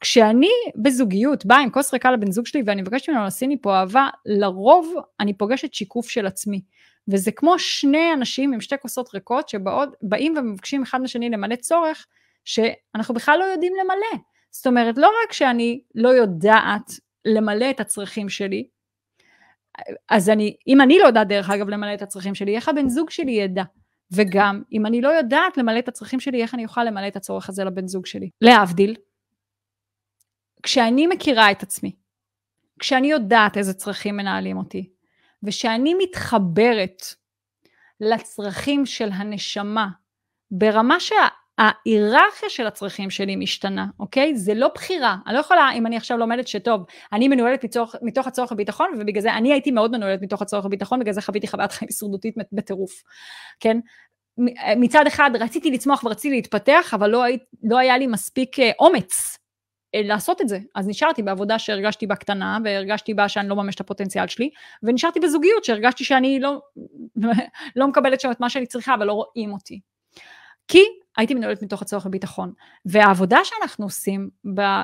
כשאני 0.00 0.50
בזוגיות 0.82 1.46
באה 1.46 1.58
עם 1.58 1.70
כוס 1.70 1.92
ריקה 1.92 2.10
לבן 2.10 2.30
זוג 2.30 2.46
שלי 2.46 2.62
ואני 2.66 2.82
מבקשת 2.82 3.08
ממנו 3.08 3.24
לשים 3.24 3.50
לי 3.50 3.56
פה 3.62 3.76
אהבה, 3.76 4.08
לרוב 4.26 4.94
אני 5.20 5.34
פוגשת 5.34 5.74
שיקוף 5.74 6.08
של 6.08 6.26
עצמי. 6.26 6.60
וזה 7.08 7.32
כמו 7.32 7.58
שני 7.58 8.12
אנשים 8.14 8.52
עם 8.52 8.60
שתי 8.60 8.74
כוסות 8.82 9.14
ריקות 9.14 9.48
שבאים 9.48 10.34
ומבקשים 10.36 10.82
אחד 10.82 11.00
מהשני 11.00 11.30
למלא 11.30 11.56
צורך 11.56 12.06
שאנחנו 12.44 13.14
בכלל 13.14 13.38
לא 13.38 13.44
יודעים 13.44 13.72
למלא. 13.82 14.22
זאת 14.50 14.66
אומרת, 14.66 14.98
לא 14.98 15.10
רק 15.24 15.32
שאני 15.32 15.80
לא 15.94 16.08
יודעת 16.08 16.90
למלא 17.24 17.70
את 17.70 17.80
הצרכים 17.80 18.28
שלי, 18.28 18.68
אז 20.08 20.30
אני, 20.30 20.56
אם 20.66 20.80
אני 20.80 20.98
לא 20.98 21.06
יודעת 21.06 21.28
דרך 21.28 21.50
אגב 21.50 21.68
למלא 21.68 21.94
את 21.94 22.02
הצרכים 22.02 22.34
שלי, 22.34 22.56
איך 22.56 22.68
הבן 22.68 22.88
זוג 22.88 23.10
שלי 23.10 23.32
ידע? 23.32 23.62
וגם, 24.12 24.62
אם 24.72 24.86
אני 24.86 25.00
לא 25.00 25.08
יודעת 25.08 25.56
למלא 25.56 25.78
את 25.78 25.88
הצרכים 25.88 26.20
שלי, 26.20 26.42
איך 26.42 26.54
אני 26.54 26.64
אוכל 26.64 26.84
למלא 26.84 27.08
את 27.08 27.16
הצורך 27.16 27.48
הזה 27.48 27.64
לבן 27.64 27.86
זוג 27.86 28.06
שלי? 28.06 28.30
להבדיל, 28.40 28.94
כשאני 30.66 31.06
מכירה 31.06 31.50
את 31.50 31.62
עצמי, 31.62 31.92
כשאני 32.78 33.10
יודעת 33.10 33.56
איזה 33.56 33.74
צרכים 33.74 34.16
מנהלים 34.16 34.56
אותי, 34.56 34.90
ושאני 35.42 35.94
מתחברת 35.94 37.02
לצרכים 38.00 38.86
של 38.86 39.08
הנשמה 39.12 39.88
ברמה 40.50 40.96
שההיררכיה 41.00 42.48
של 42.48 42.66
הצרכים 42.66 43.10
שלי 43.10 43.36
משתנה, 43.36 43.86
אוקיי? 44.00 44.36
זה 44.36 44.54
לא 44.54 44.68
בחירה. 44.74 45.16
אני 45.26 45.34
לא 45.34 45.40
יכולה, 45.40 45.72
אם 45.74 45.86
אני 45.86 45.96
עכשיו 45.96 46.18
לומדת 46.18 46.48
שטוב, 46.48 46.84
אני 47.12 47.28
מנוהלת 47.28 47.64
מתוך, 47.64 47.94
מתוך 48.02 48.26
הצורך 48.26 48.52
הביטחון, 48.52 48.90
ובגלל 48.98 49.22
זה 49.22 49.34
אני 49.34 49.52
הייתי 49.52 49.70
מאוד 49.70 49.90
מנוהלת 49.90 50.22
מתוך 50.22 50.42
הצורך 50.42 50.64
הביטחון, 50.64 51.00
בגלל 51.00 51.14
זה 51.14 51.22
חוויתי 51.22 51.48
חוויית 51.48 51.72
חיים 51.72 51.88
הישרדותית 51.90 52.34
בטירוף, 52.52 53.02
כן? 53.60 53.78
מצד 54.76 55.06
אחד 55.06 55.30
רציתי 55.40 55.70
לצמוח 55.70 56.04
ורציתי 56.04 56.34
להתפתח, 56.34 56.90
אבל 56.94 57.10
לא, 57.10 57.24
לא 57.62 57.78
היה 57.78 57.98
לי 57.98 58.06
מספיק 58.06 58.60
אה, 58.60 58.70
אומץ 58.78 59.38
לעשות 60.04 60.40
את 60.40 60.48
זה. 60.48 60.58
אז 60.74 60.88
נשארתי 60.88 61.22
בעבודה 61.22 61.58
שהרגשתי 61.58 62.06
בה 62.06 62.16
קטנה, 62.16 62.58
והרגשתי 62.64 63.14
בה 63.14 63.28
שאני 63.28 63.48
לא 63.48 63.56
ממש 63.56 63.74
את 63.74 63.80
הפוטנציאל 63.80 64.28
שלי, 64.28 64.50
ונשארתי 64.82 65.20
בזוגיות 65.20 65.64
שהרגשתי 65.64 66.04
שאני 66.04 66.40
לא, 66.40 66.60
לא 67.76 67.88
מקבלת 67.88 68.20
שם 68.20 68.30
את 68.30 68.40
מה 68.40 68.50
שאני 68.50 68.66
צריכה, 68.66 68.94
אבל 68.94 69.06
לא 69.06 69.12
רואים 69.12 69.52
אותי. 69.52 69.80
כי 70.68 70.82
הייתי 71.16 71.34
מנוהלת 71.34 71.62
מתוך 71.62 71.82
הצורך 71.82 72.06
בביטחון. 72.06 72.52
והעבודה 72.86 73.38
שאנחנו 73.44 73.84
עושים 73.86 74.28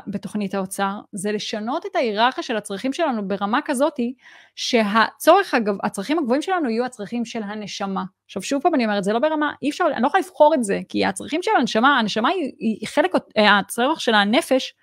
בתוכנית 0.06 0.54
האוצר, 0.54 0.98
זה 1.12 1.32
לשנות 1.32 1.86
את 1.86 1.96
ההיררכיה 1.96 2.42
של 2.42 2.56
הצרכים 2.56 2.92
שלנו 2.92 3.28
ברמה 3.28 3.60
כזאתי, 3.64 4.14
שהצורך, 4.56 5.54
הצרכים 5.82 6.18
הגבוהים 6.18 6.42
שלנו 6.42 6.70
יהיו 6.70 6.84
הצרכים 6.84 7.24
של 7.24 7.42
הנשמה. 7.42 8.04
עכשיו 8.26 8.42
שוב 8.42 8.62
פעם 8.62 8.74
אני 8.74 8.84
אומרת, 8.84 9.04
זה 9.04 9.12
לא 9.12 9.18
ברמה, 9.18 9.52
אי 9.62 9.70
אפשר, 9.70 9.84
אני 9.94 10.02
לא 10.02 10.06
יכולה 10.06 10.20
לבחור 10.20 10.54
את 10.54 10.64
זה, 10.64 10.80
כי 10.88 11.06
הצרכים 11.06 11.42
של 11.42 11.50
הנשמה, 11.58 11.98
הנשמה 11.98 12.28
היא, 12.28 12.52
היא 12.58 12.88
חלק, 12.88 13.10
הצורך 13.36 14.00
של 14.00 14.14
הנפש, 14.14 14.74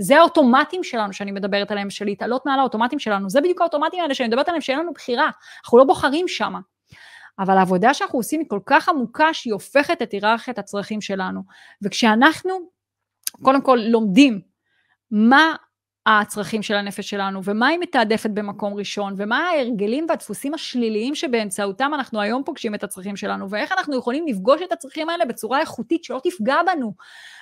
זה 0.00 0.18
האוטומטים 0.18 0.84
שלנו 0.84 1.12
שאני 1.12 1.32
מדברת 1.32 1.70
עליהם, 1.70 1.90
של 1.90 2.04
להתעלות 2.04 2.46
מעל 2.46 2.60
האוטומטים 2.60 2.98
שלנו, 2.98 3.30
זה 3.30 3.40
בדיוק 3.40 3.60
האוטומטים 3.60 4.00
האלה 4.02 4.14
שאני 4.14 4.28
מדברת 4.28 4.48
עליהם, 4.48 4.60
שאין 4.60 4.78
לנו 4.78 4.92
בחירה, 4.92 5.30
אנחנו 5.64 5.78
לא 5.78 5.84
בוחרים 5.84 6.28
שם. 6.28 6.54
אבל 7.38 7.58
העבודה 7.58 7.94
שאנחנו 7.94 8.18
עושים 8.18 8.40
היא 8.40 8.48
כל 8.48 8.60
כך 8.66 8.88
עמוקה 8.88 9.34
שהיא 9.34 9.52
הופכת 9.52 10.02
את 10.02 10.12
היררכיית 10.12 10.58
הצרכים 10.58 11.00
שלנו. 11.00 11.42
וכשאנחנו 11.82 12.50
קודם 13.42 13.62
כל 13.62 13.78
לומדים 13.82 14.40
מה 15.10 15.54
הצרכים 16.06 16.62
של 16.62 16.74
הנפש 16.74 17.10
שלנו, 17.10 17.44
ומה 17.44 17.66
היא 17.66 17.78
מתעדפת 17.78 18.30
במקום 18.30 18.74
ראשון, 18.74 19.14
ומה 19.16 19.38
ההרגלים 19.38 20.06
והדפוסים 20.08 20.54
השליליים 20.54 21.14
שבאמצעותם 21.14 21.90
אנחנו 21.94 22.20
היום 22.20 22.44
פוגשים 22.44 22.74
את 22.74 22.84
הצרכים 22.84 23.16
שלנו, 23.16 23.50
ואיך 23.50 23.72
אנחנו 23.72 23.98
יכולים 23.98 24.26
לפגוש 24.26 24.62
את 24.62 24.72
הצרכים 24.72 25.08
האלה 25.08 25.24
בצורה 25.24 25.60
איכותית 25.60 26.04
שלא 26.04 26.20
תפגע 26.24 26.56
בנו. 26.66 26.94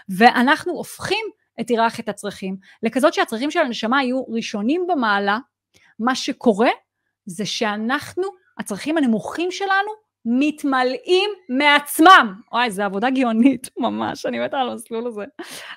ואנחנו 0.09 0.73
הופכים 0.73 1.27
את 1.61 1.69
היררכיית 1.69 2.09
הצרכים 2.09 2.57
לכזאת 2.83 3.15
שהצרכים 3.15 3.51
של 3.51 3.61
הנשמה 3.61 4.03
יהיו 4.03 4.25
ראשונים 4.29 4.87
במעלה, 4.89 5.39
מה 5.99 6.15
שקורה 6.15 6.71
זה 7.27 7.47
שאנחנו 7.47 8.25
הצרכים 8.59 8.97
הנמוכים 8.97 9.51
שלנו 9.51 9.91
מתמלאים 10.25 11.31
מעצמם. 11.49 12.41
וואי, 12.53 12.71
זו 12.71 12.83
עבודה 12.83 13.11
גאונית, 13.11 13.69
ממש, 13.79 14.27
אני 14.27 14.39
מתה 14.39 14.59
על 14.59 14.71
המסלול 14.71 15.07
הזה. 15.07 15.25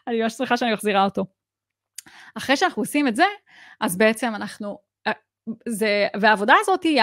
אני 0.08 0.22
ממש 0.22 0.36
צריכה 0.36 0.58
שאני 0.58 0.74
מחזירה 0.74 1.06
אותו. 1.06 1.26
אחרי 2.36 2.58
שאנחנו 2.58 2.82
עושים 2.82 3.08
את 3.08 3.16
זה, 3.16 3.26
אז 3.80 3.98
בעצם 3.98 4.36
אנחנו, 4.36 4.80
אה, 5.08 5.12
זה, 5.68 6.08
והעבודה 6.22 6.54
הזאת, 6.60 6.84
היא, 6.84 7.02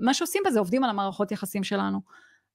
מה 0.00 0.14
שעושים 0.14 0.42
בזה, 0.46 0.58
עובדים 0.58 0.84
על 0.84 0.90
המערכות 0.90 1.32
יחסים 1.32 1.64
שלנו. 1.64 2.00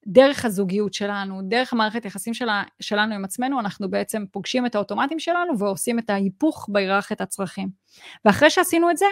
דרך 0.08 0.45
הזוגיות 0.45 0.93
שלנו, 0.93 1.41
דרך 1.43 1.74
המערכת 1.74 2.06
יחסים 2.06 2.34
שלה, 2.34 2.64
שלנו 2.80 3.16
עם 3.16 3.26
עצמנו, 3.26 3.60
אנחנו 3.60 3.89
בעצם 3.89 4.26
פוגשים 4.32 4.66
את 4.66 4.76
האוטומטים 4.76 5.20
שלנו 5.20 5.60
ועושים 5.60 6.00
את 6.00 6.10
ההיפוך 6.10 6.70
בהיררכת 6.72 7.22
הצרכים. 7.22 7.70
ואחרי 8.26 8.50
שעשינו 8.50 8.91
את 8.91 8.97
זה, 8.97 9.06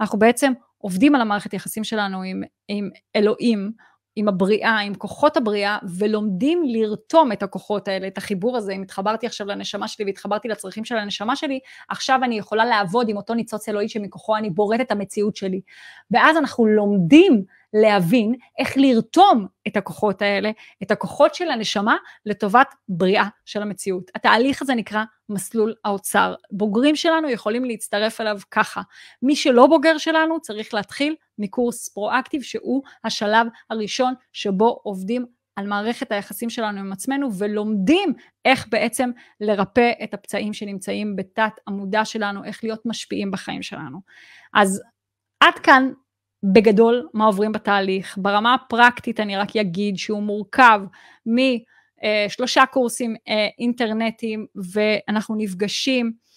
אנחנו 0.00 0.18
בעצם 0.18 0.52
עובדים 0.78 1.14
על 1.14 1.20
המערכת 1.20 1.54
יחסים 1.54 1.84
שלנו 1.84 2.22
עם, 2.22 2.42
עם 2.68 2.90
אלוהים, 3.16 3.72
עם 4.16 4.28
הבריאה, 4.28 4.78
עם 4.78 4.94
כוחות 4.94 5.36
הבריאה, 5.36 5.78
ולומדים 5.98 6.62
לרתום 6.64 7.32
את 7.32 7.42
הכוחות 7.42 7.88
האלה, 7.88 8.06
את 8.06 8.18
החיבור 8.18 8.56
הזה. 8.56 8.72
אם 8.72 8.82
התחברתי 8.82 9.26
עכשיו 9.26 9.46
לנשמה 9.46 9.88
שלי 9.88 10.04
והתחברתי 10.04 10.48
לצרכים 10.48 10.84
של 10.84 10.96
הנשמה 10.96 11.36
שלי, 11.36 11.60
עכשיו 11.88 12.20
אני 12.24 12.38
יכולה 12.38 12.64
לעבוד 12.64 13.08
עם 13.08 13.16
אותו 13.16 13.34
ניצוץ 13.34 13.68
אלוהי 13.68 13.88
שמכוחו 13.88 14.36
אני 14.36 14.50
בוראת 14.50 14.80
את 14.80 14.90
המציאות 14.90 15.36
שלי. 15.36 15.60
ואז 16.10 16.36
אנחנו 16.36 16.66
לומדים 16.66 17.44
להבין 17.74 18.34
איך 18.58 18.76
לרתום 18.76 19.46
את 19.66 19.76
הכוחות 19.76 20.22
האלה, 20.22 20.50
את 20.82 20.90
הכוחות 20.90 21.34
של 21.34 21.50
הנשמה, 21.50 21.96
לטובת 22.26 22.74
בריאה 22.88 23.28
של 23.44 23.62
המציאות. 23.62 24.10
התהליך 24.14 24.62
הזה 24.62 24.74
נקרא 24.74 25.04
מסלול 25.28 25.74
האוצר. 25.84 26.34
בוגרים 26.50 26.96
שלנו 26.96 27.30
יכולים 27.30 27.64
להצטרף 27.64 28.20
אליו 28.20 28.38
ככה. 28.50 28.82
מי 29.22 29.36
שלא 29.36 29.66
בוגר 29.66 29.98
שלנו 29.98 30.40
צריך 30.40 30.74
להתחיל 30.74 31.14
מקורס 31.38 31.88
פרואקטיב, 31.88 32.42
שהוא 32.42 32.82
השלב 33.04 33.46
הראשון 33.70 34.14
שבו 34.32 34.80
עובדים 34.82 35.26
על 35.56 35.66
מערכת 35.66 36.12
היחסים 36.12 36.50
שלנו 36.50 36.80
עם 36.80 36.92
עצמנו 36.92 37.28
ולומדים 37.38 38.14
איך 38.44 38.66
בעצם 38.70 39.10
לרפא 39.40 39.90
את 40.04 40.14
הפצעים 40.14 40.52
שנמצאים 40.52 41.16
בתת 41.16 41.52
עמודה 41.68 42.04
שלנו, 42.04 42.44
איך 42.44 42.64
להיות 42.64 42.86
משפיעים 42.86 43.30
בחיים 43.30 43.62
שלנו. 43.62 43.98
אז 44.54 44.82
עד 45.40 45.54
כאן 45.54 45.92
בגדול 46.42 47.08
מה 47.14 47.24
עוברים 47.24 47.52
בתהליך. 47.52 48.18
ברמה 48.18 48.54
הפרקטית 48.54 49.20
אני 49.20 49.36
רק 49.36 49.56
אגיד 49.56 49.98
שהוא 49.98 50.22
מורכב 50.22 50.80
משלושה 51.26 52.66
קורסים 52.66 53.16
אה, 53.28 53.48
אינטרנטיים 53.58 54.46
ואנחנו 54.72 55.34
נפגשים 55.38 56.06
אה, 56.06 56.29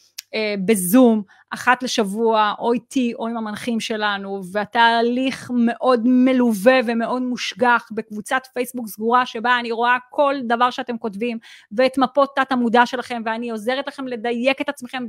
בזום 0.65 1.23
אחת 1.49 1.83
לשבוע 1.83 2.53
או 2.59 2.73
איתי 2.73 3.13
או 3.19 3.27
עם 3.27 3.37
המנחים 3.37 3.79
שלנו 3.79 4.41
והתהליך 4.51 5.51
מאוד 5.53 6.01
מלווה 6.05 6.79
ומאוד 6.87 7.21
מושגח 7.21 7.89
בקבוצת 7.91 8.41
פייסבוק 8.53 8.87
סגורה 8.87 9.25
שבה 9.25 9.59
אני 9.59 9.71
רואה 9.71 9.97
כל 10.09 10.35
דבר 10.47 10.69
שאתם 10.69 10.97
כותבים 10.97 11.37
ואת 11.71 11.97
מפות 11.97 12.29
תת 12.35 12.51
המודע 12.51 12.85
שלכם 12.85 13.21
ואני 13.25 13.49
עוזרת 13.49 13.87
לכם 13.87 14.07
לדייק 14.07 14.61
את 14.61 14.69
עצמכם 14.69 15.03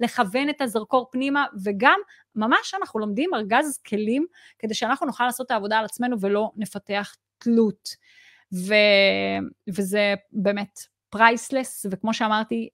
ולכוון 0.00 0.48
את 0.48 0.60
הזרקור 0.60 1.08
פנימה 1.12 1.44
וגם 1.64 2.00
ממש 2.36 2.74
אנחנו 2.80 3.00
לומדים 3.00 3.30
ארגז 3.34 3.78
כלים 3.88 4.26
כדי 4.58 4.74
שאנחנו 4.74 5.06
נוכל 5.06 5.24
לעשות 5.24 5.46
את 5.46 5.50
העבודה 5.50 5.78
על 5.78 5.84
עצמנו 5.84 6.20
ולא 6.20 6.50
נפתח 6.56 7.14
תלות. 7.38 7.88
ו... 8.54 8.74
וזה 9.68 10.14
באמת 10.32 10.78
פרייסלס 11.10 11.86
וכמו 11.90 12.14
שאמרתי 12.14 12.68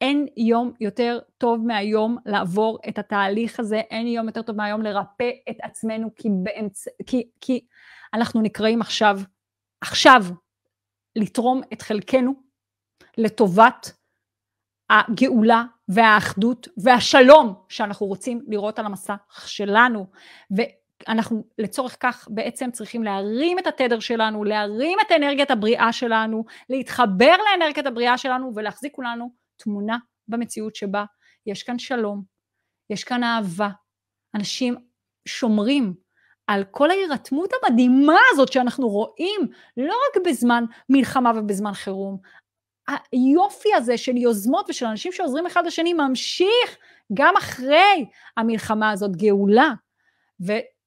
אין 0.00 0.26
יום 0.36 0.72
יותר 0.80 1.18
טוב 1.38 1.66
מהיום 1.66 2.16
לעבור 2.26 2.78
את 2.88 2.98
התהליך 2.98 3.60
הזה, 3.60 3.76
אין 3.76 4.06
יום 4.06 4.26
יותר 4.26 4.42
טוב 4.42 4.56
מהיום 4.56 4.82
לרפא 4.82 5.30
את 5.50 5.56
עצמנו, 5.62 6.10
כי, 6.16 6.28
באמצע, 6.42 6.90
כי, 7.06 7.30
כי 7.40 7.60
אנחנו 8.14 8.40
נקראים 8.40 8.80
עכשיו, 8.80 9.20
עכשיו, 9.80 10.22
לתרום 11.16 11.60
את 11.72 11.82
חלקנו 11.82 12.34
לטובת 13.18 13.92
הגאולה 14.90 15.64
והאחדות 15.88 16.68
והשלום 16.76 17.54
שאנחנו 17.68 18.06
רוצים 18.06 18.44
לראות 18.48 18.78
על 18.78 18.86
המסך 18.86 19.44
שלנו. 19.46 20.06
ואנחנו 20.50 21.44
לצורך 21.58 21.96
כך 22.00 22.28
בעצם 22.30 22.70
צריכים 22.70 23.02
להרים 23.02 23.58
את 23.58 23.66
התדר 23.66 24.00
שלנו, 24.00 24.44
להרים 24.44 24.98
את 25.06 25.12
אנרגיית 25.12 25.50
הבריאה 25.50 25.92
שלנו, 25.92 26.44
להתחבר 26.70 27.36
לאנרגיית 27.50 27.86
הבריאה 27.86 28.18
שלנו 28.18 28.52
ולהחזיק 28.54 28.94
כולנו 28.94 29.45
תמונה 29.56 29.96
במציאות 30.28 30.74
שבה 30.74 31.04
יש 31.46 31.62
כאן 31.62 31.78
שלום, 31.78 32.22
יש 32.90 33.04
כאן 33.04 33.24
אהבה, 33.24 33.68
אנשים 34.34 34.76
שומרים 35.28 35.94
על 36.46 36.64
כל 36.70 36.90
ההירתמות 36.90 37.50
המדהימה 37.62 38.18
הזאת 38.32 38.52
שאנחנו 38.52 38.88
רואים, 38.88 39.40
לא 39.76 39.94
רק 40.08 40.22
בזמן 40.26 40.64
מלחמה 40.88 41.32
ובזמן 41.36 41.72
חירום. 41.72 42.18
היופי 43.12 43.74
הזה 43.74 43.98
של 43.98 44.16
יוזמות 44.16 44.70
ושל 44.70 44.86
אנשים 44.86 45.12
שעוזרים 45.12 45.46
אחד 45.46 45.66
לשני 45.66 45.92
ממשיך 45.92 46.76
גם 47.14 47.34
אחרי 47.38 48.06
המלחמה 48.36 48.90
הזאת, 48.90 49.16
גאולה. 49.16 49.72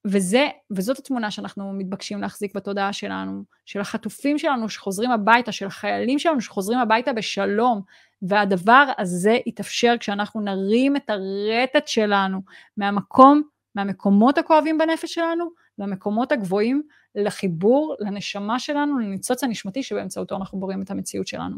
וזה, 0.06 0.48
וזאת 0.72 1.00
התמונה 1.00 1.32
שאנחנו 1.32 1.74
מתבקשים 1.74 2.22
להחזיק 2.22 2.56
בתודעה 2.56 2.94
שלנו, 2.94 3.44
של 3.66 3.80
החטופים 3.80 4.38
שלנו 4.38 4.70
שחוזרים 4.70 5.12
הביתה, 5.12 5.52
של 5.52 5.68
החיילים 5.68 6.20
שלנו 6.20 6.42
שחוזרים 6.42 6.80
הביתה 6.80 7.14
בשלום, 7.14 7.82
והדבר 8.22 8.86
הזה 8.98 9.38
יתאפשר 9.46 9.96
כשאנחנו 10.00 10.42
נרים 10.42 10.96
את 10.96 11.10
הרטט 11.10 11.88
שלנו 11.88 12.42
מהמקום, 12.78 13.42
מהמקומות 13.76 14.38
הכואבים 14.38 14.78
בנפש 14.78 15.14
שלנו, 15.14 15.50
למקומות 15.80 16.32
הגבוהים, 16.32 16.84
לחיבור, 17.16 17.96
לנשמה 18.00 18.60
שלנו, 18.60 19.00
לניצוץ 19.00 19.44
הנשמתי 19.44 19.84
שבאמצעותו 19.84 20.36
אנחנו 20.36 20.60
בוראים 20.60 20.82
את 20.82 20.92
המציאות 20.92 21.28
שלנו. 21.28 21.58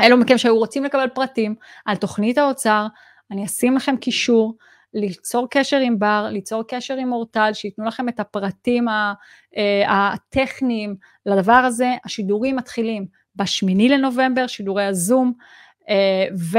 אלו 0.00 0.16
מכם 0.16 0.38
שהיו 0.38 0.58
רוצים 0.58 0.84
לקבל 0.84 1.08
פרטים 1.14 1.54
על 1.84 1.96
תוכנית 1.96 2.38
האוצר, 2.38 2.86
אני 3.30 3.44
אשים 3.44 3.76
לכם 3.76 3.96
קישור, 3.96 4.56
ליצור 4.94 5.46
קשר 5.50 5.76
עם 5.76 5.98
בר, 5.98 6.28
ליצור 6.30 6.62
קשר 6.68 6.96
עם 6.96 7.12
אורטל, 7.12 7.50
שייתנו 7.52 7.84
לכם 7.84 8.08
את 8.08 8.20
הפרטים 8.20 8.88
אה, 8.88 10.12
הטכניים 10.12 10.96
לדבר 11.26 11.52
הזה. 11.52 11.94
השידורים 12.04 12.56
מתחילים 12.56 13.06
בשמיני 13.36 13.88
לנובמבר, 13.88 14.46
שידורי 14.46 14.84
הזום, 14.84 15.32
אה, 15.88 16.26
ו... 16.38 16.58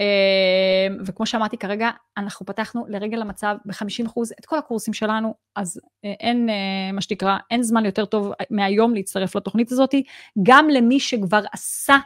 אה, 0.00 0.86
וכמו 1.06 1.26
שאמרתי 1.26 1.56
כרגע, 1.56 1.90
אנחנו 2.16 2.46
פתחנו 2.46 2.86
לרגל 2.88 3.22
המצב 3.22 3.56
ב-50% 3.64 4.20
את 4.40 4.46
כל 4.46 4.58
הקורסים 4.58 4.94
שלנו, 4.94 5.34
אז 5.56 5.80
אין, 6.04 6.48
מה 6.92 7.00
שנקרא, 7.00 7.36
אין 7.50 7.62
זמן 7.62 7.84
יותר 7.84 8.04
טוב 8.04 8.32
מהיום 8.50 8.94
להצטרף 8.94 9.36
לתוכנית 9.36 9.72
הזאת. 9.72 9.94
גם 10.42 10.68
למי 10.68 11.00
שכבר 11.00 11.42
עשה 11.52 11.96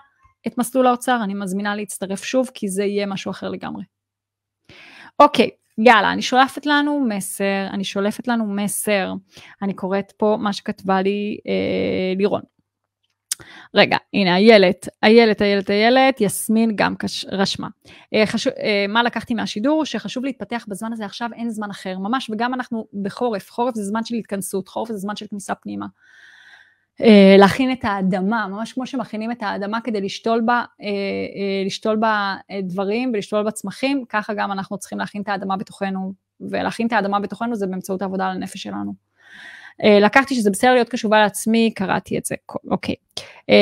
את 0.46 0.58
מסלול 0.58 0.86
האוצר, 0.86 1.20
אני 1.24 1.34
מזמינה 1.34 1.76
להצטרף 1.76 2.24
שוב, 2.24 2.50
כי 2.54 2.68
זה 2.68 2.84
יהיה 2.84 3.06
משהו 3.06 3.30
אחר 3.30 3.48
לגמרי. 3.48 3.82
אוקיי, 5.18 5.50
יאללה, 5.78 6.12
אני 6.12 6.22
שולפת 6.22 6.66
לנו 6.66 7.00
מסר, 7.08 7.66
אני 7.70 7.84
שולפת 7.84 8.28
לנו 8.28 8.46
מסר, 8.46 9.12
אני 9.62 9.74
קוראת 9.74 10.12
פה 10.16 10.36
מה 10.40 10.52
שכתבה 10.52 11.02
לי 11.02 11.38
אה, 11.48 12.14
לירון. 12.16 12.42
רגע, 13.74 13.96
הנה, 14.14 14.36
איילת, 14.36 14.88
איילת, 15.02 15.42
איילת, 15.42 15.70
איילת, 15.70 16.20
יסמין 16.20 16.72
גם 16.74 16.96
קש, 16.96 17.26
רשמה. 17.32 17.68
אה, 18.14 18.26
חשוב, 18.26 18.52
אה, 18.52 18.86
מה 18.88 19.02
לקחתי 19.02 19.34
מהשידור? 19.34 19.84
שחשוב 19.84 20.24
להתפתח 20.24 20.64
בזמן 20.68 20.92
הזה, 20.92 21.04
עכשיו 21.04 21.28
אין 21.34 21.50
זמן 21.50 21.70
אחר, 21.70 21.98
ממש, 21.98 22.30
וגם 22.30 22.54
אנחנו 22.54 22.86
בחורף, 23.02 23.50
חורף 23.50 23.74
זה 23.74 23.82
זמן 23.82 24.04
של 24.04 24.14
התכנסות, 24.14 24.68
חורף 24.68 24.88
זה 24.88 24.96
זמן 24.96 25.16
של 25.16 25.26
כניסה 25.26 25.54
פנימה. 25.54 25.86
אה, 27.02 27.36
להכין 27.38 27.72
את 27.72 27.84
האדמה, 27.84 28.48
ממש 28.48 28.72
כמו 28.72 28.86
שמכינים 28.86 29.32
את 29.32 29.42
האדמה 29.42 29.80
כדי 29.80 30.00
לשתול 30.00 30.40
בה, 30.40 30.64
אה, 30.82 30.86
אה, 30.86 31.62
לשתול 31.66 31.96
בה 31.96 32.36
דברים 32.62 33.10
ולשתול 33.14 33.42
בה 33.42 33.50
צמחים, 33.50 34.04
ככה 34.08 34.34
גם 34.34 34.52
אנחנו 34.52 34.78
צריכים 34.78 34.98
להכין 34.98 35.22
את 35.22 35.28
האדמה 35.28 35.56
בתוכנו, 35.56 36.12
ולהכין 36.40 36.86
את 36.86 36.92
האדמה 36.92 37.20
בתוכנו 37.20 37.56
זה 37.56 37.66
באמצעות 37.66 38.02
העבודה 38.02 38.26
על 38.26 38.36
הנפש 38.36 38.62
שלנו. 38.62 39.08
לקחתי 40.00 40.34
שזה 40.34 40.50
בסדר 40.50 40.74
להיות 40.74 40.88
קשובה 40.88 41.20
לעצמי, 41.20 41.72
קראתי 41.74 42.18
את 42.18 42.24
זה, 42.24 42.34
אוקיי. 42.70 42.94
אה, 43.50 43.54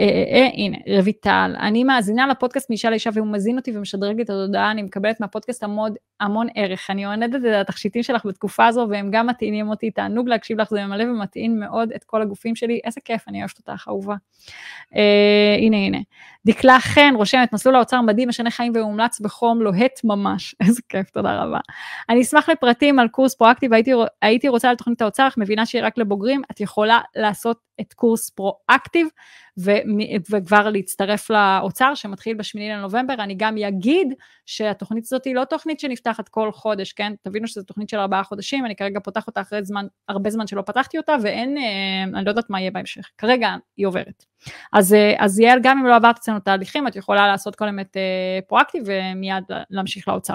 אה, 0.00 0.38
אה, 0.38 0.48
הנה, 0.54 0.76
רויטל, 1.00 1.54
אני 1.60 1.84
מאזינה 1.84 2.26
לפודקאסט 2.26 2.70
מאישה 2.70 2.90
לאישה 2.90 3.10
והוא 3.14 3.26
מזין 3.26 3.56
אותי 3.56 3.76
ומשדרג 3.76 4.16
לי 4.16 4.22
את 4.22 4.30
התודעה, 4.30 4.70
אני 4.70 4.82
מקבלת 4.82 5.20
מהפודקאסט 5.20 5.62
המון, 5.62 5.94
המון 6.20 6.46
ערך. 6.54 6.90
אני 6.90 7.04
עונדת 7.04 7.40
את 7.40 7.60
התכשיטים 7.60 8.02
שלך 8.02 8.26
בתקופה 8.26 8.66
הזו 8.66 8.86
והם 8.90 9.10
גם 9.10 9.26
מטעינים 9.26 9.68
אותי, 9.68 9.90
תענוג 9.90 10.28
להקשיב 10.28 10.60
לך, 10.60 10.70
זה 10.70 10.84
ממלא 10.84 11.04
ומטעין 11.04 11.60
מאוד 11.60 11.92
את 11.92 12.04
כל 12.04 12.22
הגופים 12.22 12.56
שלי, 12.56 12.80
איזה 12.84 13.00
כיף, 13.04 13.28
אני 13.28 13.38
אוהבת 13.38 13.58
אותך, 13.58 13.88
אהובה. 13.88 14.14
אה, 14.96 15.56
הנה, 15.58 15.76
הנה. 15.76 15.98
דקלה 16.46 16.80
חן 16.80 17.14
רושמת, 17.16 17.52
מסלול 17.52 17.76
האוצר 17.76 18.00
מדהים, 18.00 18.28
משנה 18.28 18.50
חיים 18.50 18.72
ומומלץ 18.76 19.20
בחום, 19.20 19.62
לוהט 19.62 20.00
ממש, 20.04 20.54
איזה 20.66 20.82
כיף, 20.88 21.10
תודה 21.10 21.42
רבה. 21.42 21.58
אני 22.08 22.22
אשמח 22.22 22.48
לפרטים 22.48 22.98
על 22.98 23.08
קורס 23.08 23.34
פרואקטיב, 23.34 23.72
הייתי, 23.72 23.92
הייתי 24.22 24.48
רוצה 24.48 24.70
על 24.70 24.76
תוכנית 24.76 25.02
האוצר, 25.02 25.28
אך 25.28 25.38
מבינה 25.38 25.66
שהיא 25.66 25.82
רק 25.84 25.98
לבוגרים, 25.98 26.42
את 26.50 26.60
יכולה 26.60 27.00
לעשות 27.16 27.65
את 27.80 27.92
קורס 27.92 28.30
פרואקטיב, 28.30 29.08
וכבר 30.30 30.70
להצטרף 30.70 31.30
לאוצר 31.30 31.94
שמתחיל 31.94 32.36
בשמיני 32.36 32.68
לנובמבר. 32.68 33.14
אני 33.14 33.34
גם 33.34 33.56
אגיד 33.58 34.14
שהתוכנית 34.46 35.04
הזאת 35.04 35.24
היא 35.24 35.34
לא 35.34 35.44
תוכנית 35.44 35.80
שנפתחת 35.80 36.28
כל 36.28 36.52
חודש, 36.52 36.92
כן? 36.92 37.12
תבינו 37.22 37.48
שזו 37.48 37.62
תוכנית 37.62 37.88
של 37.88 37.98
ארבעה 37.98 38.24
חודשים, 38.24 38.66
אני 38.66 38.76
כרגע 38.76 39.00
פותחת 39.00 39.26
אותה 39.26 39.40
אחרי 39.40 39.64
זמן, 39.64 39.86
הרבה 40.08 40.30
זמן 40.30 40.46
שלא 40.46 40.62
פתחתי 40.62 40.98
אותה, 40.98 41.16
ואין, 41.22 41.58
אה, 41.58 42.18
אני 42.18 42.24
לא 42.24 42.30
יודעת 42.30 42.50
מה 42.50 42.60
יהיה 42.60 42.70
בהמשך. 42.70 43.10
כרגע 43.18 43.54
היא 43.76 43.86
עוברת. 43.86 44.24
אז, 44.72 44.94
אה, 44.94 45.14
אז 45.18 45.40
יעל, 45.40 45.58
גם 45.62 45.78
אם 45.78 45.86
לא 45.86 45.96
עברת 45.96 46.18
אצלנו 46.18 46.40
תהליכים, 46.40 46.86
את 46.86 46.96
יכולה 46.96 47.26
לעשות 47.26 47.56
כל 47.56 47.68
אמת 47.68 47.96
אה, 47.96 48.38
פרואקטיב 48.46 48.82
ומיד 48.86 49.44
להמשיך 49.70 50.08
לאוצר. 50.08 50.34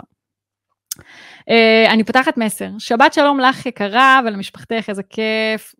אני 1.90 2.04
פותחת 2.04 2.38
מסר. 2.38 2.70
שבת 2.80 3.14
שלום 3.14 3.40
לך 3.40 3.66
יקרה 3.66 4.20
ולמשפחתך, 4.26 4.86
איזה 4.90 5.04
כיף. 5.04 5.76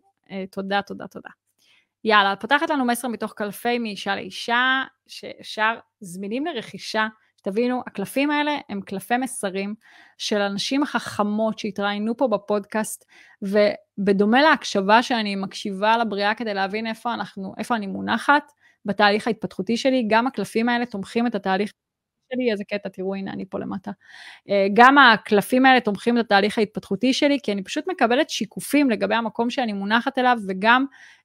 תודה, 0.50 0.82
תודה, 0.82 1.06
תודה. 1.06 1.41
יאללה, 2.04 2.36
פותחת 2.36 2.70
לנו 2.70 2.84
מסר 2.84 3.08
מתוך 3.08 3.32
קלפי 3.32 3.78
מאישה 3.78 4.16
לאישה, 4.16 4.82
שאפשר, 5.06 5.74
זמינים 6.00 6.46
לרכישה. 6.46 7.06
תבינו, 7.42 7.82
הקלפים 7.86 8.30
האלה 8.30 8.56
הם 8.68 8.80
קלפי 8.80 9.16
מסרים 9.16 9.74
של 10.18 10.40
הנשים 10.40 10.82
החכמות 10.82 11.58
שהתראיינו 11.58 12.16
פה 12.16 12.28
בפודקאסט, 12.28 13.04
ובדומה 13.42 14.42
להקשבה 14.42 15.02
שאני 15.02 15.36
מקשיבה 15.36 15.96
לבריאה 15.96 16.34
כדי 16.34 16.54
להבין 16.54 16.86
איפה 16.86 17.14
אנחנו, 17.14 17.54
איפה 17.58 17.76
אני 17.76 17.86
מונחת 17.86 18.52
בתהליך 18.84 19.26
ההתפתחותי 19.26 19.76
שלי, 19.76 20.06
גם 20.08 20.26
הקלפים 20.26 20.68
האלה 20.68 20.86
תומכים 20.86 21.26
את 21.26 21.34
התהליך 21.34 21.72
שלי, 22.34 22.52
איזה 22.52 22.64
קטע, 22.64 22.88
תראו, 22.88 23.14
הנה, 23.14 23.32
אני 23.32 23.44
פה 23.50 23.58
למטה. 23.58 23.90
אה, 24.50 24.66
גם 24.74 24.98
הקלפים 24.98 25.66
האלה 25.66 25.80
תומכים 25.80 26.18
את 26.18 26.24
התהליך 26.24 26.58
ההתפתחותי 26.58 27.12
שלי, 27.12 27.38
כי 27.42 27.52
אני 27.52 27.62
פשוט 27.62 27.84
מקבלת 27.88 28.30
שיקופים 28.30 28.90
לגבי 28.90 29.14
המקום 29.14 29.50
שאני 29.50 29.72
מונחת 29.72 30.18
אליו, 30.18 30.38
וגם 30.48 30.84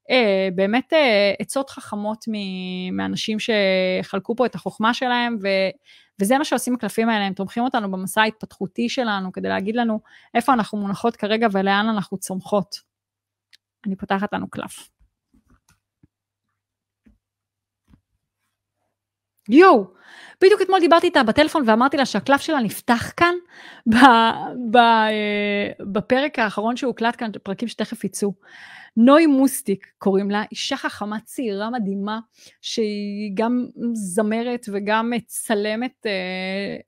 אה, 0.10 0.50
באמת 0.56 0.94
אה, 0.94 1.34
עצות 1.40 1.70
חכמות 1.70 2.26
מאנשים 2.92 3.38
שחלקו 3.40 4.36
פה 4.36 4.46
את 4.46 4.56
החוכמה 4.56 4.94
שלהם, 4.94 5.38
ו, 5.44 5.48
וזה 6.22 6.38
מה 6.38 6.46
שעושים 6.46 6.76
הקלפים 6.76 7.10
האלה, 7.10 7.26
הם 7.26 7.34
תומכים 7.34 7.64
אותנו 7.64 7.92
במסע 7.92 8.22
ההתפתחותי 8.22 8.90
שלנו, 8.90 9.32
כדי 9.32 9.50
להגיד 9.50 9.76
לנו 9.76 10.00
איפה 10.34 10.54
אנחנו 10.54 10.78
מונחות 10.78 11.16
כרגע 11.16 11.48
ולאן 11.52 11.90
אנחנו 11.90 12.18
צומחות. 12.18 12.76
אני 13.86 13.96
פותחת 13.96 14.34
לנו 14.34 14.50
קלף. 14.50 14.97
יואו, 19.50 19.88
בדיוק 20.44 20.62
אתמול 20.62 20.80
דיברתי 20.80 21.08
איתה 21.08 21.24
בטלפון 21.24 21.64
ואמרתי 21.66 21.98
לה 21.98 22.06
שהקלף 22.06 22.42
שלה 22.42 22.60
נפתח 22.60 23.12
כאן 23.18 23.36
ב, 23.88 23.96
ב, 24.72 24.78
אה, 24.78 25.72
בפרק 25.80 26.40
האחרון 26.40 26.78
שהוקלט 26.78 27.16
כאן, 27.18 27.32
פרקים 27.44 27.68
שתכף 27.68 28.04
יצאו. 28.04 28.34
נוי 28.98 29.26
מוסטיק 29.26 29.88
קוראים 29.98 30.32
לה, 30.32 30.44
אישה 30.52 30.78
חכמה 30.78 31.20
צעירה 31.20 31.70
מדהימה, 31.70 32.20
שהיא 32.62 33.32
גם 33.34 33.66
זמרת 33.94 34.66
וגם 34.72 35.14
צלמת 35.26 36.06
אה, 36.06 36.12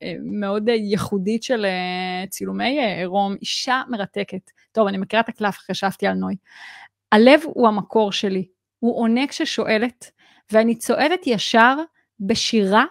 אה, 0.02 0.14
מאוד 0.22 0.68
ייחודית 0.68 1.42
של 1.42 1.64
אה, 1.64 2.26
צילומי 2.28 2.78
אה, 2.78 2.98
עירום, 2.98 3.34
אישה 3.40 3.82
מרתקת. 3.88 4.50
טוב, 4.72 4.86
אני 4.86 4.98
מכירה 4.98 5.22
את 5.22 5.28
הקלף, 5.28 5.58
חשבתי 5.58 6.06
על 6.06 6.14
נוי. 6.14 6.36
הלב 7.12 7.40
הוא 7.44 7.68
המקור 7.68 8.12
שלי, 8.12 8.46
הוא 8.78 8.98
עונה 9.00 9.26
כששואלת, 9.26 10.10
ואני 10.52 10.74
צועדת 10.74 11.26
ישר 11.26 11.76
בשירה 12.20 12.84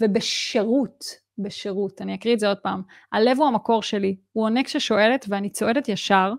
ובשירות, 0.00 1.04
בשירות. 1.38 2.02
אני 2.02 2.14
אקריא 2.14 2.34
את 2.34 2.40
זה 2.40 2.48
עוד 2.48 2.58
פעם. 2.58 2.82
הלב 3.12 3.38
הוא 3.38 3.46
המקור 3.46 3.82
שלי, 3.82 4.16
הוא 4.32 4.44
עונה 4.44 4.64
כששואלת 4.64 5.24
ואני 5.28 5.50
צועדת 5.50 5.88
ישר 5.88 6.32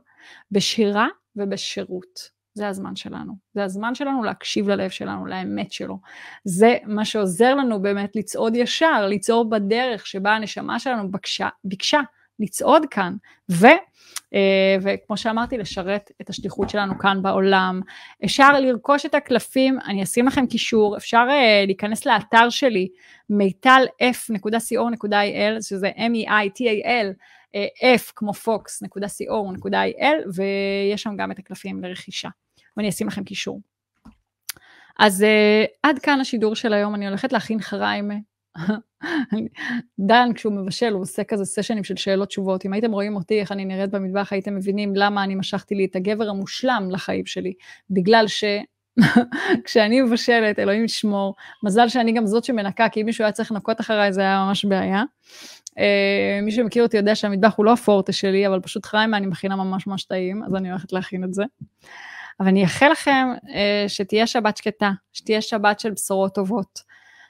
בשירה 0.51 1.07
ובשירות. 1.35 2.33
זה 2.53 2.67
הזמן 2.67 2.95
שלנו. 2.95 3.33
זה 3.53 3.63
הזמן 3.63 3.95
שלנו 3.95 4.23
להקשיב 4.23 4.69
ללב 4.69 4.89
שלנו, 4.89 5.25
לאמת 5.25 5.71
שלו. 5.71 5.99
זה 6.43 6.77
מה 6.85 7.05
שעוזר 7.05 7.55
לנו 7.55 7.81
באמת 7.81 8.15
לצעוד 8.15 8.55
ישר, 8.55 9.07
לצעוד 9.07 9.49
בדרך 9.49 10.07
שבה 10.07 10.35
הנשמה 10.35 10.79
שלנו 10.79 11.11
בקשה, 11.11 11.49
ביקשה 11.63 11.99
לצעוד 12.39 12.85
כאן, 12.91 13.15
ו, 13.51 13.67
וכמו 14.81 15.17
שאמרתי, 15.17 15.57
לשרת 15.57 16.11
את 16.21 16.29
השליחות 16.29 16.69
שלנו 16.69 16.99
כאן 16.99 17.21
בעולם. 17.21 17.81
אפשר 18.25 18.59
לרכוש 18.59 19.05
את 19.05 19.15
הקלפים, 19.15 19.79
אני 19.85 20.03
אשים 20.03 20.27
לכם 20.27 20.47
קישור, 20.47 20.97
אפשר 20.97 21.25
אה, 21.29 21.63
להיכנס 21.65 22.05
לאתר 22.05 22.49
שלי, 22.49 22.87
מיטל.f.co.il, 23.29 25.61
שזה 25.61 25.89
M-E-I-T-A-L, 25.89 27.07
אה, 27.55 27.95
f 27.95 28.11
כמו 28.15 28.31
fox.co.il, 28.31 30.05
ויש 30.35 31.01
שם 31.01 31.15
גם 31.17 31.31
את 31.31 31.39
הקלפים 31.39 31.83
לרכישה, 31.83 32.29
ואני 32.77 32.89
אשים 32.89 33.07
לכם 33.07 33.23
קישור. 33.23 33.61
אז 34.99 35.21
uh, 35.21 35.25
עד 35.83 35.99
כאן 35.99 36.19
השידור 36.19 36.55
של 36.55 36.73
היום, 36.73 36.95
אני 36.95 37.07
הולכת 37.07 37.33
להכין 37.33 37.59
חריימה. 37.59 38.15
דן, 40.07 40.29
כשהוא 40.35 40.53
מבשל, 40.53 40.93
הוא 40.93 41.01
עושה 41.01 41.23
כזה 41.23 41.45
סשנים 41.45 41.83
של 41.83 41.95
שאלות 41.95 42.27
תשובות. 42.27 42.65
אם 42.65 42.73
הייתם 42.73 42.91
רואים 42.91 43.15
אותי, 43.15 43.39
איך 43.39 43.51
אני 43.51 43.65
נראית 43.65 43.91
במטבח, 43.91 44.33
הייתם 44.33 44.55
מבינים 44.55 44.95
למה 44.95 45.23
אני 45.23 45.35
משכתי 45.35 45.75
לי 45.75 45.85
את 45.85 45.95
הגבר 45.95 46.29
המושלם 46.29 46.87
לחיים 46.91 47.25
שלי. 47.25 47.53
בגלל 47.89 48.27
ש... 48.27 48.43
כשאני 49.65 50.01
מבשלת, 50.01 50.59
אלוהים 50.59 50.85
ישמור, 50.85 51.35
מזל 51.63 51.87
שאני 51.87 52.11
גם 52.11 52.25
זאת 52.25 52.43
שמנקה, 52.43 52.89
כי 52.89 53.01
אם 53.01 53.05
מישהו 53.05 53.23
היה 53.23 53.31
צריך 53.31 53.51
לנקות 53.51 53.81
אחריי, 53.81 54.13
זה 54.13 54.21
היה 54.21 54.45
ממש 54.47 54.65
בעיה. 54.65 55.03
Uh, 55.69 56.41
מי 56.43 56.51
שמכיר 56.51 56.83
אותי 56.83 56.97
יודע 56.97 57.15
שהמטבח 57.15 57.53
הוא 57.57 57.65
לא 57.65 57.73
הפורטה 57.73 58.11
שלי, 58.11 58.47
אבל 58.47 58.59
פשוט 58.59 58.85
חיים 58.85 59.13
אני 59.13 59.25
מכינה 59.25 59.55
ממש 59.55 59.87
ממש 59.87 60.03
טעים, 60.03 60.43
אז 60.43 60.55
אני 60.55 60.69
הולכת 60.69 60.93
להכין 60.93 61.23
את 61.23 61.33
זה. 61.33 61.43
אבל 62.39 62.47
אני 62.47 62.63
אאחל 62.63 62.89
לכם 62.91 63.27
uh, 63.43 63.89
שתהיה 63.89 64.27
שבת 64.27 64.57
שקטה, 64.57 64.91
שתהיה 65.13 65.41
שבת 65.41 65.79
של 65.79 65.91
בשורות 65.91 66.35
טובות, 66.35 66.79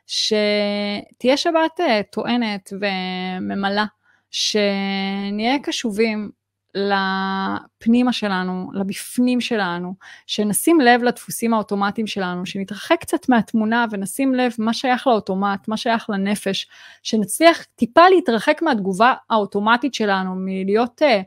שתהיה 0.08 1.38
שבת 1.38 1.80
uh, 1.80 1.84
טוענת 2.12 2.74
וממלאה, 2.74 3.86
שנהיה 4.32 5.60
קשובים 5.64 6.30
לפנימה 6.76 8.14
שלנו, 8.14 8.72
לבפנים 8.74 9.42
שלנו, 9.42 9.94
שנשים 10.28 10.82
לב 10.82 11.04
לדפוסים 11.04 11.54
האוטומטיים 11.54 12.08
שלנו, 12.08 12.46
שנתרחק 12.46 12.98
קצת 13.02 13.30
מהתמונה 13.30 13.86
ונשים 13.92 14.36
לב 14.36 14.52
מה 14.58 14.74
שייך 14.74 15.08
לאוטומט, 15.08 15.68
מה 15.68 15.78
שייך 15.78 16.10
לנפש, 16.10 16.68
שנצליח 17.04 17.64
טיפה 17.76 18.10
להתרחק 18.10 18.62
מהתגובה 18.62 19.14
האוטומטית 19.30 19.94
שלנו, 19.94 20.36
מלהיות 20.38 21.02
אה, 21.02 21.22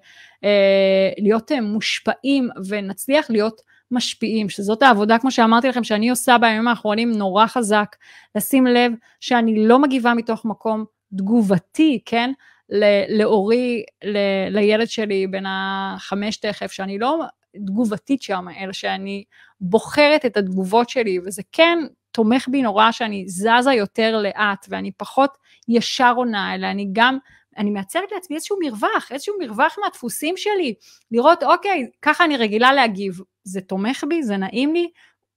אה, 0.44 1.10
להיות, 1.18 1.52
אה, 1.52 1.60
מושפעים 1.60 2.48
ונצליח 2.68 3.30
להיות 3.30 3.60
משפיעים, 3.90 4.48
שזאת 4.48 4.82
העבודה, 4.82 5.18
כמו 5.18 5.30
שאמרתי 5.30 5.68
לכם, 5.68 5.84
שאני 5.84 6.10
עושה 6.10 6.38
בימים 6.38 6.68
האחרונים 6.68 7.12
נורא 7.12 7.46
חזק, 7.46 7.96
לשים 8.34 8.66
לב 8.66 8.92
שאני 9.20 9.66
לא 9.66 9.78
מגיבה 9.78 10.14
מתוך 10.14 10.44
מקום 10.44 10.84
תגובתי, 11.16 12.00
כן? 12.04 12.32
לאורי, 13.08 13.82
לילד 14.50 14.88
שלי 14.88 15.26
בן 15.26 15.44
החמש 15.46 16.36
תכף, 16.36 16.72
שאני 16.72 16.98
לא 16.98 17.24
תגובתית 17.66 18.22
שם, 18.22 18.46
אלא 18.60 18.72
שאני 18.72 19.24
בוחרת 19.60 20.26
את 20.26 20.36
התגובות 20.36 20.88
שלי, 20.88 21.18
וזה 21.24 21.42
כן 21.52 21.78
תומך 22.12 22.48
בי 22.48 22.62
נורא 22.62 22.92
שאני 22.92 23.24
זזה 23.28 23.72
יותר 23.72 24.22
לאט, 24.22 24.66
ואני 24.68 24.92
פחות 24.92 25.38
ישר 25.68 26.12
עונה, 26.16 26.54
אלא 26.54 26.66
אני 26.66 26.88
גם, 26.92 27.18
אני 27.58 27.70
מייצרת 27.70 28.12
לעצמי 28.12 28.36
איזשהו 28.36 28.58
מרווח, 28.64 29.08
איזשהו 29.10 29.34
מרווח 29.40 29.76
מהדפוסים 29.84 30.36
שלי, 30.36 30.74
לראות, 31.10 31.42
אוקיי, 31.42 31.86
ככה 32.02 32.24
אני 32.24 32.36
רגילה 32.36 32.72
להגיב, 32.72 33.20
זה 33.46 33.60
תומך 33.60 34.04
בי, 34.08 34.22
זה 34.22 34.36
נעים 34.36 34.74
לי, 34.74 34.88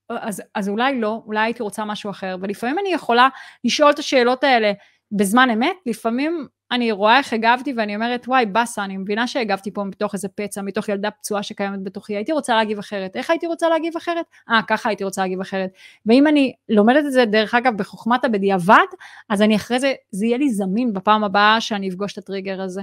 אז, 0.10 0.44
אז 0.56 0.70
אולי 0.70 1.00
לא, 1.00 1.22
אולי 1.26 1.40
הייתי 1.40 1.64
רוצה 1.64 1.86
משהו 1.86 2.10
אחר, 2.10 2.36
ולפעמים 2.42 2.80
אני 2.80 2.94
יכולה 2.94 3.30
לשאול 3.64 3.92
את 3.92 4.00
השאלות 4.00 4.44
האלה 4.44 4.72
בזמן 5.12 5.50
אמת, 5.50 5.76
לפעמים 5.86 6.48
אני 6.72 6.92
רואה 6.92 7.18
איך 7.18 7.34
הגבתי 7.34 7.74
ואני 7.78 7.96
אומרת, 7.96 8.28
וואי, 8.28 8.46
באסה, 8.46 8.84
אני 8.84 8.98
מבינה 8.98 9.28
שהגבתי 9.28 9.72
פה 9.72 9.84
מתוך 9.84 10.14
איזה 10.14 10.28
פצע, 10.28 10.62
מתוך 10.62 10.90
ילדה 10.90 11.12
פצועה 11.12 11.44
שקיימת 11.44 11.84
בתוכי, 11.84 12.16
הייתי 12.16 12.32
רוצה 12.32 12.56
להגיב 12.56 12.80
אחרת. 12.80 13.16
איך 13.16 13.30
הייתי 13.30 13.48
רוצה 13.48 13.70
להגיב 13.70 13.94
אחרת? 13.98 14.26
אה, 14.50 14.62
ככה 14.68 14.90
הייתי 14.90 15.04
רוצה 15.04 15.22
להגיב 15.22 15.42
אחרת. 15.42 15.70
ואם 16.06 16.28
אני 16.28 16.54
לומדת 16.70 17.06
את 17.06 17.12
זה, 17.12 17.26
דרך 17.26 17.56
אגב, 17.56 17.78
בחוכמת 17.78 18.26
הבדיעבד, 18.26 18.86
אז 19.30 19.42
אני 19.42 19.56
אחרי 19.56 19.80
זה, 19.80 19.94
זה 20.12 20.26
יהיה 20.26 20.38
לי 20.38 20.50
זמין 20.50 20.94
בפעם 20.94 21.24
הבאה 21.24 21.62
שאני 21.62 21.90
אפגוש 21.90 22.14
את 22.14 22.18
הטריגר 22.18 22.62
הזה. 22.62 22.82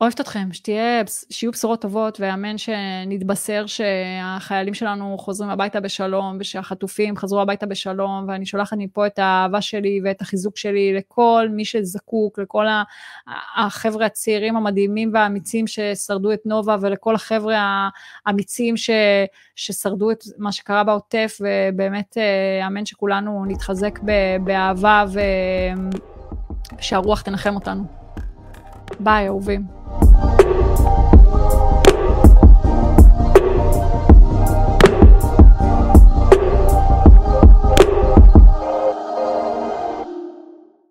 אוהבת 0.00 0.20
אתכם, 0.20 0.48
שתהיה, 0.52 1.02
שיהיו 1.30 1.52
בשורות 1.52 1.80
טובות, 1.80 2.20
ואמן 2.20 2.58
שנתבשר 2.58 3.64
שהחיילים 3.66 4.74
שלנו 4.74 5.18
חוזרים 5.18 5.50
הביתה 5.50 5.80
בשלום, 5.80 6.36
ושהחטופים 6.40 7.16
חזרו 7.16 7.40
הביתה 7.40 7.66
בשלום, 7.66 8.24
ואני 8.28 8.46
שולחת 8.46 8.76
מפה 8.80 9.06
את 9.06 9.18
האהבה 9.18 9.60
שלי 9.60 10.00
ואת 10.04 10.20
החיזוק 10.20 10.56
שלי 10.56 10.94
לכל 10.94 11.48
מי 11.52 11.64
שזקוק, 11.64 12.38
לכל 12.38 12.66
החבר'ה 13.56 14.06
הצעירים 14.06 14.56
המדהימים 14.56 15.10
והאמיצים 15.14 15.66
ששרדו 15.66 16.32
את 16.32 16.46
נובה, 16.46 16.76
ולכל 16.80 17.14
החבר'ה 17.14 17.88
האמיצים 18.26 18.76
ש, 18.76 18.90
ששרדו 19.56 20.10
את 20.10 20.24
מה 20.38 20.52
שקרה 20.52 20.84
בעוטף, 20.84 21.38
ובאמת 21.40 22.18
אה, 22.18 22.66
אמן 22.66 22.86
שכולנו 22.86 23.44
נתחזק 23.48 23.98
באהבה, 24.44 25.04
ושהרוח 26.78 27.20
תנחם 27.20 27.54
אותנו. 27.54 27.84
ביי, 29.00 29.26
אהובים. 29.26 29.77